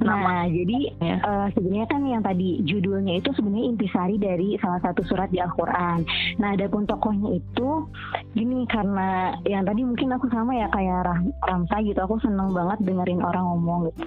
Nah, 0.00 0.48
jadi 0.48 0.78
ya. 0.96 1.16
uh, 1.20 1.48
sebenarnya 1.52 1.86
kan 1.92 2.02
yang 2.08 2.22
tadi 2.24 2.64
judulnya 2.64 3.20
itu 3.20 3.30
sebenarnya 3.36 3.66
intisari 3.76 4.16
dari 4.16 4.56
salah 4.56 4.80
satu 4.80 5.04
surat 5.04 5.28
di 5.28 5.36
Al-Qur'an. 5.36 6.08
Nah, 6.40 6.56
adapun 6.56 6.88
tokohnya 6.88 7.36
itu 7.36 7.84
gini 8.32 8.64
karena 8.64 9.36
yang 9.44 9.68
tadi 9.68 9.84
mungkin 9.84 10.16
aku 10.16 10.32
sama 10.32 10.56
ya 10.56 10.72
kayak 10.72 11.04
Ram 11.04 11.28
Ramsa 11.44 11.84
gitu. 11.84 12.00
Aku 12.00 12.16
seneng 12.24 12.56
banget 12.56 12.80
dengerin 12.80 13.20
orang 13.20 13.44
ngomong 13.44 13.92
gitu. 13.92 14.00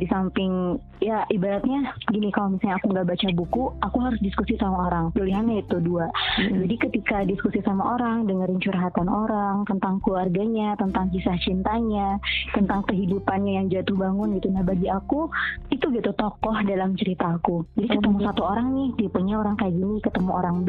Di 0.00 0.06
samping 0.08 0.80
ya 1.04 1.28
ibaratnya 1.28 1.92
gini 2.08 2.32
kalau 2.32 2.56
misalnya 2.56 2.80
aku 2.80 2.86
nggak 2.96 3.08
baca 3.12 3.26
buku, 3.36 3.64
aku 3.84 3.96
harus 4.00 4.20
diskusi 4.24 4.56
sama 4.56 4.88
orang. 4.88 5.12
Pilihannya 5.12 5.60
itu 5.60 5.76
dua. 5.84 6.08
Hmm. 6.40 6.64
Jadi 6.64 6.74
ketika 6.88 7.20
diskusi 7.28 7.60
sama 7.60 8.00
orang, 8.00 8.24
dengerin 8.24 8.64
curhatan 8.64 9.12
orang 9.12 9.68
tentang 9.68 10.00
keluarganya, 10.00 10.72
tentang 10.80 11.12
kisah 11.12 11.36
cintanya, 11.44 12.16
tentang 12.56 12.80
kehidupannya 12.88 13.60
yang 13.60 13.66
jatuh 13.68 13.96
bangun 14.00 14.40
gitu. 14.40 14.48
Nah, 14.48 14.64
bagi 14.64 14.88
aku 14.88 15.33
itu 15.70 15.86
gitu 15.90 16.10
tokoh 16.16 16.56
dalam 16.64 16.94
cerita 16.98 17.36
aku 17.36 17.64
jadi 17.74 17.98
ketemu 17.98 18.18
satu 18.24 18.42
orang 18.44 18.66
nih 18.72 18.88
tipenya 18.98 19.34
orang 19.40 19.54
kayak 19.58 19.74
gini 19.74 19.96
ketemu 20.00 20.30
orang 20.32 20.56
B 20.62 20.68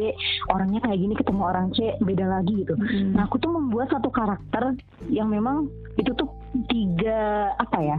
orangnya 0.51 0.80
kayak 0.84 0.99
gini 0.99 1.13
ketemu 1.13 1.41
orang 1.45 1.67
C 1.73 1.78
beda 2.01 2.25
lagi 2.25 2.54
gitu 2.65 2.73
hmm. 2.75 3.13
nah 3.15 3.28
aku 3.28 3.38
tuh 3.39 3.51
membuat 3.54 3.91
satu 3.91 4.10
karakter 4.10 4.75
yang 5.10 5.30
memang 5.30 5.69
itu 5.95 6.12
tuh 6.15 6.28
tiga 6.67 7.51
apa 7.60 7.78
ya 7.84 7.97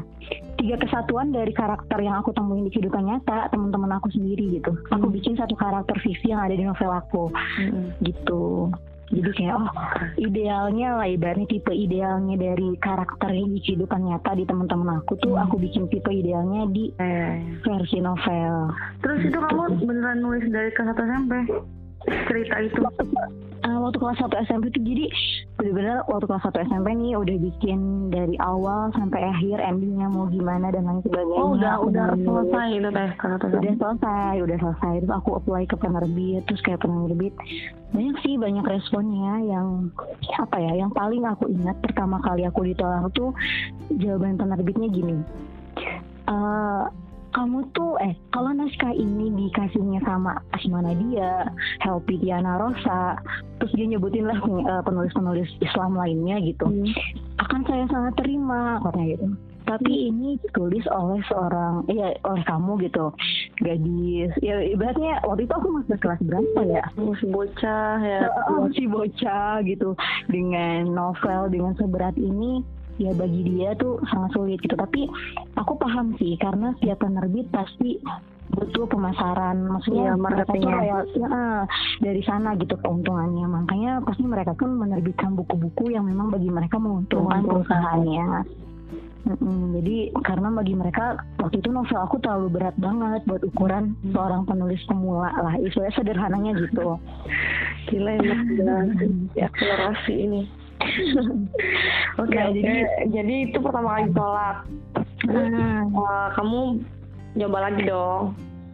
tiga 0.57 0.77
kesatuan 0.81 1.33
dari 1.33 1.53
karakter 1.53 2.01
yang 2.01 2.17
aku 2.17 2.33
temuin 2.33 2.67
di 2.69 2.73
kehidupan 2.73 3.05
nyata 3.05 3.53
teman-teman 3.53 3.97
aku 4.01 4.09
sendiri 4.13 4.61
gitu 4.61 4.73
aku 4.89 5.07
hmm. 5.09 5.15
bikin 5.21 5.35
satu 5.37 5.55
karakter 5.55 5.97
fiksi 6.01 6.33
yang 6.33 6.41
ada 6.41 6.57
di 6.57 6.65
novel 6.65 6.91
aku 6.93 7.29
hmm. 7.33 8.01
gitu 8.05 8.73
jadi 9.07 9.31
kayak 9.39 9.55
oh 9.55 9.71
idealnya 10.19 10.99
lah 10.99 11.07
ibaratnya 11.07 11.47
tipe 11.47 11.71
idealnya 11.71 12.35
dari 12.35 12.75
karakter 12.83 13.31
yang 13.31 13.55
di 13.55 13.61
kehidupan 13.63 14.03
nyata 14.03 14.35
di 14.35 14.45
teman-teman 14.49 14.99
aku 15.03 15.15
tuh 15.23 15.39
hmm. 15.39 15.45
aku 15.47 15.55
bikin 15.63 15.87
tipe 15.87 16.11
idealnya 16.11 16.67
di 16.75 16.91
eh. 16.99 17.39
versi 17.63 18.03
novel 18.03 18.75
terus 19.07 19.21
itu 19.23 19.39
kamu 19.39 19.79
beneran 19.87 20.19
nulis 20.27 20.45
dari 20.51 20.71
kelas 20.75 20.91
satu 20.95 21.03
SMP 21.07 21.33
cerita 22.05 22.57
itu 22.63 22.81
uh, 23.67 23.79
waktu 23.83 23.99
kelas 23.99 24.19
1 24.23 24.47
SMP 24.47 24.65
tuh 24.71 24.83
jadi 24.85 25.05
bener-bener 25.59 26.05
waktu 26.07 26.27
kelas 26.29 26.45
1 26.47 26.69
SMP 26.71 26.87
nih 26.95 27.19
udah 27.19 27.37
bikin 27.51 27.81
dari 28.15 28.37
awal 28.39 28.95
sampai 28.95 29.27
akhir 29.27 29.59
endingnya 29.59 30.07
mau 30.07 30.31
gimana 30.31 30.71
dan 30.71 30.87
lain 30.87 31.03
sebagainya. 31.03 31.41
Oh 31.41 31.57
udah 31.59 31.73
Aku 31.81 31.91
udah 31.91 32.07
selesai 32.15 32.69
itu 32.79 32.89
teh. 32.93 33.11
Udah 33.17 33.75
selesai, 33.81 34.35
udah 34.45 34.59
selesai. 34.61 34.93
Terus 35.03 35.15
aku 35.15 35.31
apply 35.41 35.63
ke 35.67 35.77
penerbit, 35.81 36.43
terus 36.47 36.63
kayak 36.63 36.83
penerbit 36.85 37.35
banyak 37.95 38.17
sih 38.27 38.35
banyak 38.37 38.67
responnya 38.67 39.35
yang 39.47 39.89
apa 40.37 40.57
ya, 40.61 40.73
yang 40.85 40.91
paling 40.93 41.25
aku 41.25 41.49
ingat 41.49 41.79
pertama 41.81 42.21
kali 42.21 42.45
aku 42.45 42.67
ditolak 42.67 43.09
tuh 43.17 43.33
jawaban 43.97 44.37
penerbitnya 44.37 44.89
gini. 44.91 45.17
Eh, 46.27 46.85
kamu 47.35 47.67
tuh 47.75 47.99
eh 47.99 48.15
kalau 48.31 48.53
naskah 48.55 48.93
ini 48.95 49.33
dikasihnya 49.35 50.01
sama 50.05 50.39
Asmana 50.53 50.93
dia, 50.95 51.49
Helpi 51.83 52.21
Diana 52.21 52.61
Rosa, 52.61 53.19
terus 53.59 53.73
dia 53.75 53.87
nyebutin 53.89 54.29
lah 54.29 54.39
eh, 54.41 54.83
penulis-penulis 54.85 55.49
Islam 55.63 55.97
lainnya 55.97 56.39
gitu, 56.43 56.67
Hmm. 56.69 56.87
akan 57.43 57.61
saya 57.67 57.85
sangat 57.89 58.15
terima 58.21 58.81
katanya 58.85 59.09
gitu. 59.17 59.27
Tapi 59.67 60.15
ini 60.15 60.39
ditulis 60.47 60.87
oleh 60.95 61.19
seorang, 61.27 61.83
ya 61.91 62.15
oleh 62.23 62.43
kamu 62.47 62.87
gitu, 62.87 63.11
gadis. 63.59 64.31
Ya 64.39 64.63
ibaratnya 64.63 65.19
waktu 65.27 65.43
itu 65.43 65.55
aku 65.59 65.69
masih 65.83 65.99
kelas 65.99 66.23
berapa 66.23 66.61
ya? 66.71 66.87
Masih 66.95 67.27
bocah 67.35 67.99
ya. 67.99 68.31
Masih 68.63 68.87
bocah 68.87 69.67
gitu 69.67 69.99
dengan 70.31 70.87
novel 70.95 71.51
dengan 71.51 71.75
seberat 71.75 72.15
ini 72.15 72.63
ya 72.97 73.13
bagi 73.13 73.41
dia 73.45 73.77
tuh 73.77 74.01
sangat 74.09 74.31
sulit 74.33 74.59
gitu. 74.61 74.77
Tapi 74.77 75.09
aku 75.57 75.73
paham 75.77 76.17
sih 76.17 76.37
karena 76.41 76.73
setiap 76.81 77.05
penerbit 77.05 77.49
pasti 77.53 78.01
butuh 78.47 78.87
pemasaran. 78.87 79.67
Maksudnya 79.67 80.15
mereka 80.15 80.47
tuh 80.49 80.63
marketingnya. 80.63 81.03
ya, 81.13 81.39
dari 82.01 82.23
sana 82.23 82.55
gitu 82.57 82.79
keuntungannya. 82.81 83.47
Makanya 83.47 83.93
pasti 84.07 84.23
mereka 84.25 84.55
pun 84.55 84.79
menerbitkan 84.79 85.35
buku-buku 85.35 85.93
yang 85.93 86.07
memang 86.07 86.31
bagi 86.31 86.49
mereka 86.49 86.79
menguntungkan 86.79 87.43
perusahaannya. 87.43 88.47
Mm-mm, 89.27 89.75
jadi 89.83 90.15
karena 90.23 90.55
bagi 90.55 90.79
mereka 90.79 91.19
waktu 91.43 91.59
itu 91.59 91.75
novel 91.75 91.99
aku 91.99 92.23
terlalu 92.23 92.47
berat 92.47 92.79
banget 92.79 93.27
buat 93.27 93.43
ukuran 93.43 93.99
Hmm. 93.99 94.15
seorang 94.15 94.47
penulis 94.47 94.79
pemula 94.87 95.35
lah. 95.35 95.59
Istilahnya 95.59 95.99
sederhananya 95.99 96.53
gitu. 96.63 96.95
Gila 97.91 98.13
udah 98.23 98.79
akselerasi 99.51 100.15
ini. 100.15 100.43
Oke, 102.17 102.33
Nah, 102.33 102.47
oke. 102.47 102.55
jadi- 102.55 102.89
Jadi 103.11 103.35
itu 103.47 103.59
pertama 103.59 103.89
kali 103.93 104.05
ditolak. 104.09 104.57
Nah, 105.27 105.81
Eh, 105.87 106.27
kamu 106.33 106.59
nyoba 107.35 107.59
lagi 107.63 107.83
dong. 107.85 108.25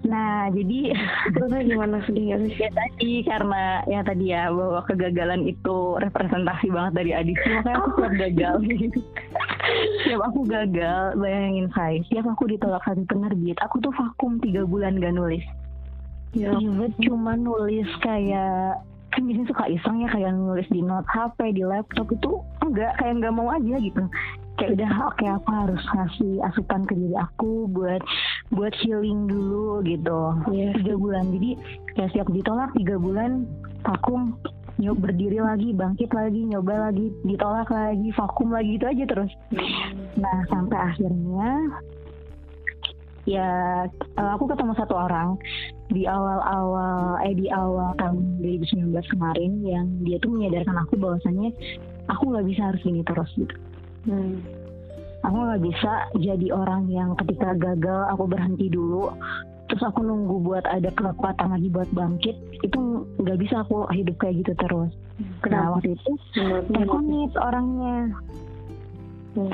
nah 0.02 0.50
jadi 0.50 0.90
Terusnya 1.32 1.62
gimana 1.62 2.02
sedih 2.02 2.24
gak 2.28 2.40
sih? 2.42 2.58
ya 2.58 2.70
tadi 2.72 3.12
karena 3.22 3.62
ya 3.86 4.00
tadi 4.02 4.24
ya 4.28 4.50
bahwa 4.50 4.82
kegagalan 4.82 5.46
itu 5.46 5.76
representasi 5.96 6.66
banget 6.68 6.92
dari 6.92 7.10
Adisi 7.12 7.46
makanya 7.48 7.78
aku 7.78 7.90
siap 7.96 8.14
gagal 8.18 8.54
siap 10.02 10.20
aku 10.20 10.40
gagal 10.44 11.02
bayangin 11.14 11.70
saya 11.70 12.02
siap 12.04 12.26
aku 12.26 12.50
ditolak 12.50 12.82
satu 12.82 13.06
penerbit 13.06 13.54
aku 13.58 13.78
tuh 13.78 13.94
vakum 13.94 14.38
tiga 14.38 14.62
bulan 14.64 14.98
gak 14.98 15.14
nulis 15.14 15.46
Ya. 16.32 16.50
Even 16.50 16.90
cuma 16.98 17.36
nulis 17.36 17.86
kayak 18.00 18.82
kan 19.12 19.28
biasanya 19.28 19.48
suka 19.52 19.64
iseng 19.68 19.96
ya 20.00 20.08
kayak 20.08 20.32
nulis 20.32 20.68
di 20.72 20.80
note 20.80 21.06
HP 21.12 21.38
di 21.52 21.62
laptop 21.62 22.08
itu. 22.08 22.40
Enggak 22.64 22.96
kayak 22.96 23.20
nggak 23.20 23.34
mau 23.36 23.52
aja 23.52 23.76
gitu. 23.76 24.02
Kayak 24.56 24.80
udah 24.80 24.92
oke 25.12 25.24
aku 25.28 25.48
harus 25.52 25.82
ngasih 25.92 26.32
asupan 26.48 26.82
ke 26.88 26.92
diri 26.96 27.16
aku 27.16 27.68
buat 27.68 28.00
buat 28.52 28.72
healing 28.80 29.28
dulu 29.28 29.84
gitu. 29.84 30.20
Iya. 30.48 30.76
tiga 30.80 30.94
bulan. 30.96 31.24
Jadi 31.36 31.50
ya 32.00 32.06
siap 32.16 32.28
ditolak 32.32 32.72
tiga 32.72 32.96
bulan 32.96 33.44
vakum 33.84 34.36
nyob 34.80 34.98
berdiri 34.98 35.38
lagi 35.38 35.70
bangkit 35.76 36.10
lagi 36.10 36.48
nyoba 36.48 36.90
lagi 36.90 37.12
ditolak 37.22 37.68
lagi 37.68 38.08
vakum 38.16 38.48
lagi 38.50 38.80
itu 38.80 38.86
aja 38.88 39.04
terus. 39.04 39.32
Nah 40.16 40.38
sampai 40.48 40.78
akhirnya 40.80 41.50
ya 43.22 43.50
eh, 44.18 44.30
aku 44.34 44.50
ketemu 44.50 44.74
satu 44.74 44.98
orang 44.98 45.38
di 45.92 46.08
awal-awal 46.08 47.20
eh 47.22 47.36
di 47.36 47.46
awal 47.52 47.92
tahun 48.00 48.40
2019 48.40 48.96
kemarin 49.12 49.52
yang 49.62 49.86
dia 50.02 50.16
tuh 50.18 50.32
menyadarkan 50.32 50.76
aku 50.82 50.96
bahwasannya 50.96 51.52
aku 52.08 52.22
nggak 52.32 52.46
bisa 52.48 52.60
harus 52.72 52.82
gini 52.82 53.04
terus 53.04 53.30
gitu 53.36 53.56
Hmm. 54.02 54.42
aku 55.22 55.36
nggak 55.46 55.62
bisa 55.62 55.92
jadi 56.18 56.50
orang 56.50 56.90
yang 56.90 57.14
ketika 57.14 57.54
gagal 57.54 58.02
aku 58.10 58.26
berhenti 58.26 58.66
dulu 58.66 59.14
terus 59.70 59.78
aku 59.86 60.02
nunggu 60.02 60.42
buat 60.42 60.66
ada 60.66 60.90
kekuatan 60.90 61.54
lagi 61.54 61.70
buat 61.70 61.86
bangkit 61.94 62.34
itu 62.60 62.78
nggak 63.22 63.38
bisa 63.38 63.62
aku 63.62 63.86
hidup 63.94 64.18
kayak 64.18 64.42
gitu 64.42 64.52
terus 64.58 64.90
nah 65.46 65.70
Kenapa? 65.70 65.78
waktu 65.78 65.94
itu 65.94 66.12
tekonit 66.74 67.30
orangnya 67.38 68.10
Hmm. 69.32 69.48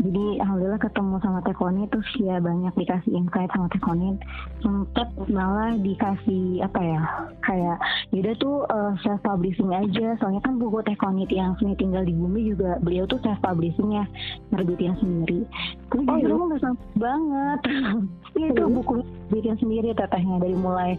jadi 0.00 0.40
alhamdulillah 0.40 0.80
ketemu 0.80 1.20
sama 1.20 1.44
Tekoni 1.44 1.84
terus 1.92 2.08
ya 2.16 2.40
banyak 2.40 2.72
dikasih 2.80 3.12
insight 3.12 3.52
sama 3.52 3.68
Tekoni 3.68 4.16
sempet 4.64 5.08
malah 5.28 5.76
dikasih 5.76 6.64
apa 6.64 6.80
ya 6.80 7.00
kayak 7.44 7.76
yaudah 8.08 8.34
tuh 8.40 8.64
self 9.02 9.20
publishing 9.22 9.70
aja. 9.72 10.16
Soalnya 10.20 10.42
kan 10.44 10.56
buku 10.56 10.80
Tekoni 10.84 11.24
yang 11.30 11.54
seni 11.58 11.74
tinggal 11.76 12.04
di 12.04 12.14
bumi 12.14 12.54
juga 12.54 12.80
beliau 12.80 13.04
tuh 13.04 13.20
self 13.20 13.38
publishingnya 13.42 14.08
nerbitin 14.54 14.94
sendiri. 14.98 15.44
Oh, 15.92 16.02
justru 16.04 16.28
iya? 16.28 16.36
aku 16.36 16.44
nggak 16.48 16.62
sanggup 16.62 16.88
banget. 16.96 17.60
Iya, 18.38 18.54
itu 18.54 18.70
buku 18.70 19.02
bikin 19.34 19.58
sendiri 19.58 19.90
tetehnya 19.98 20.38
dari 20.38 20.54
mulai 20.54 20.94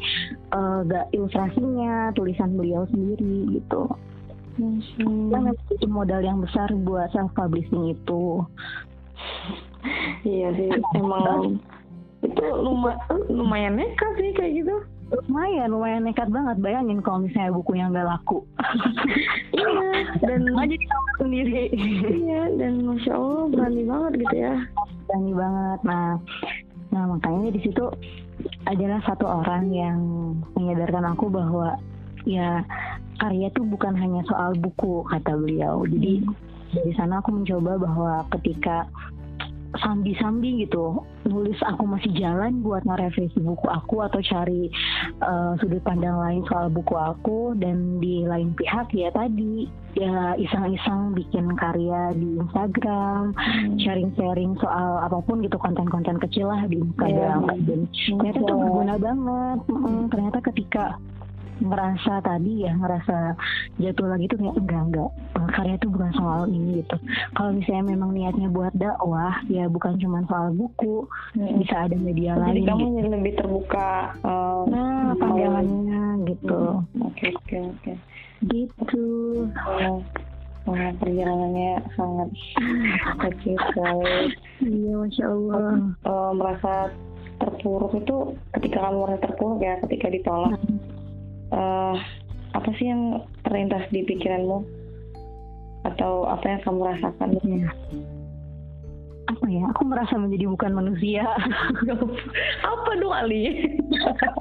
eh, 0.51 0.79
gak 0.91 1.07
ilustrasinya 1.15 2.11
tulisan 2.11 2.51
beliau 2.59 2.83
sendiri 2.91 3.47
gitu 3.55 3.87
Hmm. 4.59 5.31
Butuh 5.31 5.87
modal 5.87 6.19
yang 6.19 6.43
besar 6.43 6.67
buat 6.83 7.07
self 7.15 7.31
publishing 7.31 7.95
itu 7.95 8.43
Iya 10.27 10.51
sih, 10.53 10.69
emang 10.99 11.63
itu 12.19 12.43
luma- 12.59 12.99
lumayan 13.31 13.79
nekat 13.79 14.11
sih 14.19 14.35
kayak 14.35 14.53
gitu. 14.59 14.75
lumayan 15.09 15.71
lumayan 15.73 16.03
nekat 16.05 16.27
banget 16.29 16.59
bayangin 16.59 16.99
kalau 17.01 17.23
misalnya 17.23 17.55
bukunya 17.55 17.87
nggak 17.89 18.05
laku 18.05 18.43
Iya, 19.57 20.05
dan 20.21 20.41
aja 20.53 20.75
ditambah 20.75 21.15
sendiri 21.17 21.63
iya 22.13 22.45
dan 22.53 22.85
masya 22.85 23.17
Allah 23.17 23.49
berani 23.49 23.83
banget 23.89 24.11
gitu 24.21 24.35
ya. 24.37 24.55
berani 25.09 25.31
banget 25.33 25.79
nah 25.81 26.09
nah 26.91 27.03
makanya 27.09 27.49
di 27.49 27.61
situ 27.65 27.85
adalah 28.69 29.01
satu 29.01 29.25
orang 29.25 29.73
yang 29.73 29.97
menyadarkan 30.53 31.09
aku 31.09 31.25
bahwa 31.31 31.73
ya 32.29 32.61
karya 33.17 33.49
tuh 33.51 33.65
bukan 33.65 33.97
hanya 33.97 34.21
soal 34.29 34.53
buku 34.55 35.01
kata 35.09 35.33
beliau 35.33 35.81
jadi 35.83 36.21
dari 36.69 36.91
sana 36.93 37.17
aku 37.19 37.33
mencoba 37.33 37.81
bahwa 37.81 38.11
ketika 38.37 38.85
sambi-sambi 39.77 40.65
gitu 40.65 40.97
nulis 41.29 41.57
aku 41.61 41.85
masih 41.85 42.09
jalan 42.17 42.65
buat 42.65 42.81
ngerevisi 42.89 43.37
buku 43.37 43.69
aku 43.69 44.01
atau 44.01 44.17
cari 44.17 44.65
eh, 45.21 45.51
sudut 45.61 45.77
pandang 45.85 46.17
lain 46.17 46.41
soal 46.49 46.73
buku 46.73 46.97
aku 46.97 47.53
dan 47.53 48.01
di 48.01 48.25
lain 48.25 48.49
pihak 48.57 48.89
ya 48.97 49.13
tadi 49.13 49.69
ya 49.93 50.33
iseng-iseng 50.41 51.13
bikin 51.13 51.53
karya 51.53 52.17
di 52.17 52.41
Instagram 52.41 53.37
sharing-sharing 53.77 54.57
soal 54.57 55.05
apa 55.05 55.21
pun 55.21 55.45
gitu 55.45 55.61
konten-konten 55.61 56.17
kecil 56.17 56.49
lah 56.49 56.65
di 56.65 56.81
Instagram 56.81 57.45
Iya. 57.45 57.61
dan 57.69 57.79
ternyata 57.93 58.39
tuh 58.41 58.49
Iya. 58.49 58.61
berguna 58.65 58.95
banget 58.97 59.59
Mm, 59.69 60.03
ternyata 60.09 60.39
ketika 60.49 60.83
ngerasa 61.59 62.13
tadi 62.19 62.63
ya 62.63 62.71
ngerasa 62.73 63.35
jatuh 63.77 64.07
lagi 64.07 64.25
tuh 64.25 64.37
kayak 64.37 64.55
enggak 64.57 64.81
enggak 64.85 65.09
karya 65.49 65.75
itu 65.75 65.87
bukan 65.87 66.11
soal 66.13 66.41
ini 66.45 66.79
gitu 66.79 66.95
kalau 67.31 67.51
misalnya 67.51 67.83
memang 67.89 68.09
niatnya 68.11 68.47
buat 68.47 68.73
dakwah 68.73 69.33
ya 69.45 69.65
bukan 69.65 69.95
cuma 69.97 70.23
soal 70.25 70.51
buku 70.51 71.03
Hmm. 71.29 71.57
bisa 71.57 71.85
ada 71.85 71.93
media 71.95 72.33
Jadi 72.33 72.41
lain 72.41 72.61
kamu 72.65 72.79
gitu. 72.81 72.95
jadi 72.97 73.09
lebih 73.11 73.33
terbuka. 73.35 73.91
eh, 74.19 74.59
nah 74.67 75.13
pandangannya 75.13 76.01
gitu 76.25 76.59
Oke 76.99 77.25
oke 77.31 77.57
oke. 77.69 77.93
gitu 78.45 79.05
Wah, 79.45 80.01
Wah, 80.65 80.91
perjalanannya 80.95 81.71
sangat 81.93 82.29
kecil 83.23 83.55
sekali. 83.63 84.33
iya 84.61 84.93
masya 84.95 85.25
Allah 85.27 85.69
Eh, 85.99 86.31
merasa 86.33 86.73
terpuruk 87.37 87.93
itu 87.95 88.15
ketika 88.51 88.77
kamu 88.81 88.97
merasa 89.01 89.21
terpuruk 89.23 89.59
ya 89.59 89.75
ketika 89.81 90.07
ditolak 90.09 90.53
eh 91.53 91.97
apa 92.53 92.69
sih 92.77 92.89
yang 92.89 93.23
terlintas 93.45 93.85
di 93.93 94.01
pikiranmu? 94.05 94.65
Atau 95.85 96.27
apa 96.27 96.45
yang 96.45 96.61
kamu 96.65 96.81
rasakan? 96.85 97.29
Iya. 97.45 97.69
apa 99.29 99.45
ya? 99.45 99.61
Aku 99.71 99.85
merasa 99.85 100.17
menjadi 100.17 100.49
bukan 100.49 100.73
manusia. 100.73 101.21
Apa 102.73 102.91
dong 102.97 103.13
Ali? 103.13 103.61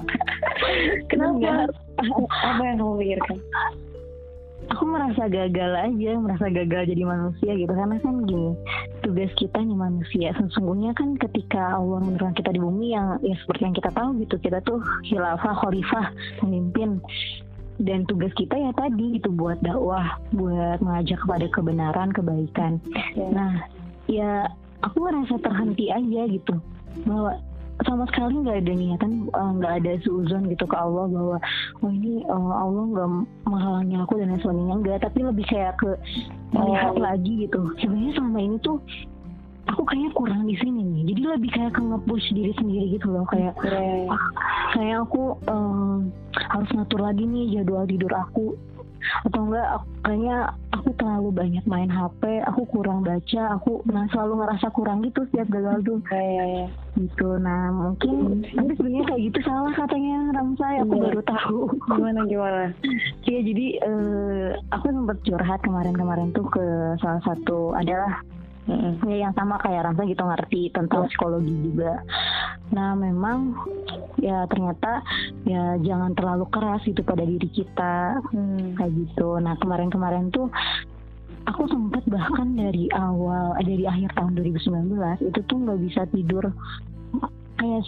Kenapa? 1.12 1.68
Apa 2.24 2.62
yang 2.64 2.80
kamu 2.80 2.94
pikirkan? 2.96 3.38
Aku 4.72 4.88
merasa 4.88 5.28
gagal 5.28 5.72
aja 5.76 6.10
merasa 6.16 6.48
gagal 6.48 6.88
jadi 6.88 7.04
manusia 7.04 7.52
gitu. 7.52 7.68
Karena 7.68 8.00
kan 8.00 8.24
gini 8.24 8.56
tugas 9.08 9.32
kita 9.40 9.56
nih 9.64 9.72
manusia. 9.72 10.36
Sesungguhnya 10.36 10.92
kan 10.92 11.16
ketika 11.16 11.80
Allah 11.80 12.04
menurunkan 12.04 12.36
kita 12.36 12.52
di 12.52 12.60
bumi 12.60 12.92
yang 12.92 13.16
ya 13.24 13.32
seperti 13.40 13.64
yang 13.64 13.76
kita 13.80 13.90
tahu 13.96 14.20
gitu 14.20 14.36
kita 14.36 14.60
tuh 14.68 14.84
khilafah 15.08 15.56
khalifah 15.64 16.12
pemimpin. 16.44 17.00
Dan 17.80 18.04
tugas 18.04 18.34
kita 18.36 18.52
ya 18.52 18.68
tadi 18.76 19.16
itu 19.16 19.32
buat 19.32 19.56
dakwah 19.64 20.20
buat 20.36 20.84
mengajak 20.84 21.24
kepada 21.24 21.46
kebenaran 21.48 22.12
kebaikan. 22.12 22.76
Ya. 23.16 23.26
nah 23.32 23.52
ya 24.04 24.30
aku 24.84 25.08
ngerasa 25.08 25.40
terhenti 25.40 25.88
aja 25.88 26.22
gitu. 26.28 26.60
Bahwa 27.08 27.40
sama 27.80 28.02
sekali 28.06 28.34
nggak 28.38 28.58
ada 28.58 28.72
niatan 28.72 29.12
eh, 29.26 29.50
nggak 29.54 29.74
ada 29.78 29.92
seuzon 30.02 30.46
gitu 30.46 30.64
ke 30.64 30.74
Allah 30.74 31.06
bahwa 31.06 31.36
oh 31.78 31.90
ini 31.90 32.20
eh, 32.20 32.52
Allah 32.52 32.84
nggak 32.90 33.08
menghalangi 33.44 33.94
aku 33.96 34.12
dan 34.16 34.28
lain 34.28 34.40
sebagainya 34.40 34.74
enggak 34.74 34.98
tapi 35.00 35.18
lebih 35.22 35.44
kayak 35.46 35.74
ke 35.76 35.90
melihat 36.50 36.90
Oh. 36.90 36.98
lagi 36.98 37.32
gitu 37.44 37.60
sebenarnya 37.78 38.12
selama 38.14 38.38
ini 38.40 38.56
tuh 38.58 38.78
aku 39.68 39.84
kayaknya 39.84 40.10
kurang 40.10 40.42
di 40.42 40.56
sini 40.56 40.80
nih 40.80 41.02
jadi 41.12 41.22
lebih 41.36 41.50
kayak 41.52 41.72
ke 41.72 41.80
nge-push 41.80 42.26
diri 42.32 42.52
sendiri 42.56 42.86
gitu 42.96 43.06
loh 43.08 43.24
kayak 43.28 43.52
Ya. 43.62 44.08
ah, 44.08 44.22
kayak 44.72 44.96
aku 45.04 45.22
em, 45.44 46.08
harus 46.32 46.70
ngatur 46.72 47.00
lagi 47.00 47.22
nih 47.22 47.44
jadwal 47.54 47.84
tidur 47.84 48.10
aku 48.10 48.56
atau 49.24 49.40
enggak 49.42 49.68
aku- 49.72 49.90
kayaknya 50.00 50.36
aku 50.70 50.88
terlalu 50.94 51.30
banyak 51.32 51.64
main 51.64 51.88
HP 51.88 52.22
aku 52.44 52.62
kurang 52.66 53.02
baca 53.02 53.42
aku 53.52 53.82
nah 53.84 54.04
selalu 54.08 54.40
ngerasa 54.40 54.66
kurang 54.70 55.00
gitu 55.00 55.20
setiap 55.26 55.48
gagal 55.48 55.76
tuh 55.82 55.98
Ya, 56.08 56.18
ya, 56.18 56.44
ya. 56.56 56.66
gitu 56.96 57.28
nah 57.36 57.68
mungkin 57.68 58.14
tapi 58.48 58.72
sebenarnya 58.72 59.04
kayak 59.06 59.22
gitu 59.24 59.38
salah 59.42 59.72
katanya 59.72 60.16
Ramsa 60.32 60.66
aku 60.78 60.94
Iya. 60.94 61.04
baru 61.04 61.22
tahu 61.24 61.58
Gimana 61.88 62.20
gimana? 62.24 62.62
Iya 63.24 63.40
jadi 63.42 63.66
eh, 63.80 64.46
aku 64.70 64.84
sempat 64.86 65.18
curhat 65.20 65.60
kemarin-kemarin 65.60 66.30
tuh 66.30 66.46
ke 66.46 66.64
salah 66.96 67.22
satu 67.22 67.72
adalah 67.72 68.22
Mm-mm. 68.68 69.00
ya 69.08 69.16
yang 69.24 69.32
sama 69.32 69.56
kayak 69.64 69.88
Ramsa 69.88 70.04
gitu 70.04 70.20
ngerti 70.20 70.62
tentang 70.76 71.08
psikologi 71.08 71.56
juga. 71.64 72.04
Nah 72.68 72.92
memang 72.92 73.56
ya 74.20 74.44
ternyata 74.52 75.00
ya 75.48 75.80
jangan 75.80 76.12
terlalu 76.12 76.44
keras 76.52 76.84
itu 76.84 77.00
pada 77.00 77.24
diri 77.24 77.48
kita 77.48 78.20
Hmm. 78.28 78.76
kayak 78.76 78.92
gitu. 78.92 79.40
Nah 79.40 79.56
kemarin-kemarin 79.56 80.28
tuh 80.28 80.52
aku 81.48 81.64
sempat 81.72 82.04
bahkan 82.12 82.52
dari 82.52 82.92
awal 82.92 83.56
eh, 83.56 83.64
dari 83.64 83.88
akhir 83.88 84.12
tahun 84.12 84.36
2019 84.36 85.24
itu 85.24 85.40
tuh 85.48 85.56
nggak 85.64 85.80
bisa 85.88 86.04
tidur 86.12 86.44
kayak 87.56 87.82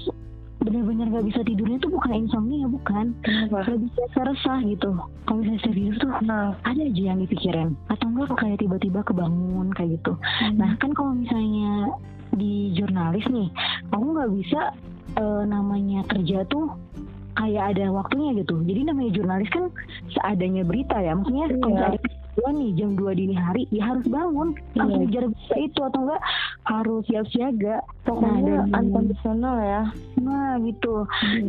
bener-bener 0.61 1.09
nggak 1.09 1.27
bisa 1.27 1.41
tidurnya 1.41 1.81
tuh 1.81 1.89
bukan 1.91 2.13
insomnia 2.21 2.69
bukan. 2.69 3.17
Kenapa? 3.25 3.65
lebih 3.65 3.89
kayak 3.97 4.29
resah 4.29 4.59
gitu. 4.63 4.91
Kalau 5.25 5.39
misalnya 5.41 5.63
serius 5.65 5.97
tuh 5.97 6.13
Nah, 6.21 6.53
ada 6.63 6.83
aja 6.85 7.03
yang 7.03 7.19
dipikirin. 7.19 7.73
Atau 7.89 8.13
enggak 8.13 8.37
kayak 8.37 8.61
tiba-tiba 8.61 9.01
kebangun 9.03 9.73
kayak 9.73 9.97
gitu. 10.01 10.13
Nah 10.55 10.77
kan 10.77 10.93
kalau 10.93 11.17
misalnya 11.17 11.89
di 12.31 12.71
jurnalis 12.77 13.27
nih 13.27 13.49
aku 13.91 14.05
nggak 14.15 14.31
bisa 14.37 14.61
eh, 15.19 15.43
namanya 15.43 16.07
kerja 16.07 16.47
tuh 16.47 16.71
kayak 17.35 17.75
ada 17.75 17.89
waktunya 17.91 18.37
gitu. 18.39 18.61
Jadi 18.63 18.81
namanya 18.85 19.11
jurnalis 19.17 19.49
kan 19.49 19.65
seadanya 20.13 20.63
berita 20.63 21.01
ya. 21.01 21.17
Maksudnya 21.17 21.47
kalau 21.59 21.77
Iya. 21.79 21.89
ada 21.89 21.99
peristiwa 22.41 22.57
nih 22.57 22.71
jam 22.75 22.91
2 22.97 23.13
dini 23.15 23.35
hari 23.37 23.63
ya 23.71 23.83
harus 23.87 24.07
bangun 24.07 24.49
harus 24.75 24.89
Iya. 24.91 24.99
ngejar 24.99 25.25
berita 25.29 25.57
itu 25.59 25.81
atau 25.83 26.01
enggak 26.01 26.23
harus 26.65 27.01
siap 27.05 27.27
siaga 27.29 27.77
pokoknya 28.03 28.41
dari- 28.65 28.73
unconditional 28.75 29.57
ya. 29.61 29.83
nah 30.19 30.57
gitu 30.59 30.95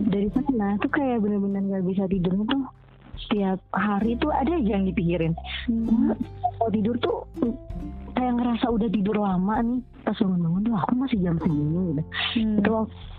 dari 0.05 0.27
sana 0.29 0.75
tuh 0.77 0.91
kayak 0.91 1.17
bener-bener 1.19 1.61
nggak 1.63 1.85
bisa 1.85 2.03
tidur 2.07 2.35
tuh 2.43 2.63
setiap 3.21 3.59
hari 3.71 4.17
tuh 4.17 4.33
ada 4.33 4.51
aja 4.51 4.71
yang 4.73 4.85
dipikirin 4.85 5.33
Hmm. 5.63 6.11
kalau 6.57 6.69
tidur 6.69 6.95
tuh 6.99 7.17
kayak 8.11 8.33
ngerasa 8.35 8.65
udah 8.67 8.87
tidur 8.87 9.17
lama 9.17 9.55
nih 9.59 9.79
pas 10.01 10.15
bangun-bangun 10.15 10.61
tuh 10.63 10.75
aku 10.75 10.93
masih 10.95 11.17
jam 11.19 11.35
segini 11.37 11.79
gitu 11.91 12.03
Hmm. 12.31 12.57
itu 12.57 12.71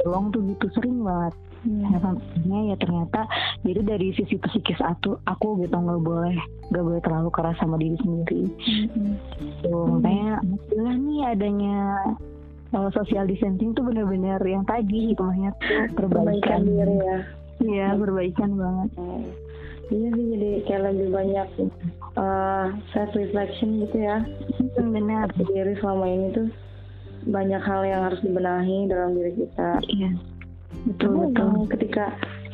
long 0.05 0.27
tuh 0.29 0.41
gitu 0.47 0.67
sering 0.73 1.01
banget 1.01 1.35
Hmm. 1.63 1.79
ya 1.81 1.95
sampainya 1.97 2.59
ya 2.65 2.77
ternyata 2.77 3.21
itu 3.63 3.81
dari 3.81 4.11
sisi 4.13 4.35
psikis 4.37 4.81
aku 4.81 5.15
aku 5.25 5.63
gitu 5.63 5.71
nggak 5.73 6.01
boleh 6.01 6.35
nggak 6.69 6.83
boleh 6.83 7.01
terlalu 7.01 7.31
keras 7.31 7.55
sama 7.57 7.77
diri 7.77 7.95
sendiri 7.97 8.43
Hmm. 8.91 9.15
tuh 9.63 9.85
makanya 9.93 10.41
alhamdulillah 10.41 10.97
nih 10.99 11.21
adanya 11.29 11.77
uh, 12.73 12.91
social 12.91 13.25
distancing 13.25 13.71
tuh 13.73 13.85
bener-bener 13.85 14.43
yang 14.43 14.65
tadi 14.65 15.13
gitu 15.13 15.23
maksudnya 15.23 15.53
tuh 15.55 15.87
Perbaikan 15.95 15.95
perbaikan 15.95 16.61
diri 16.65 16.97
ya. 16.99 17.19
iya 17.61 17.87
perbaikan 17.95 18.51
banget 18.53 18.89
Oh. 18.97 19.23
Iya 19.93 20.09
sih 20.17 20.25
jadi 20.33 20.51
kayak 20.65 20.83
lebih 20.89 21.09
banyak 21.13 21.49
uh, 22.17 22.67
self 22.97 23.13
reflection 23.13 23.85
gitu 23.85 23.97
ya. 24.01 24.25
benar 24.81 25.29
Diri 25.37 25.77
selama 25.79 26.07
ini 26.09 26.27
tuh 26.33 26.49
banyak 27.29 27.63
hal 27.63 27.83
yang 27.87 28.01
harus 28.09 28.21
dibenahi 28.25 28.89
dalam 28.89 29.15
diri 29.15 29.33
kita. 29.37 29.71
iya 29.93 30.11
betul 30.89 31.13
Kamu 31.13 31.21
betul 31.29 31.45
emang 31.45 31.67
ketika 31.71 32.05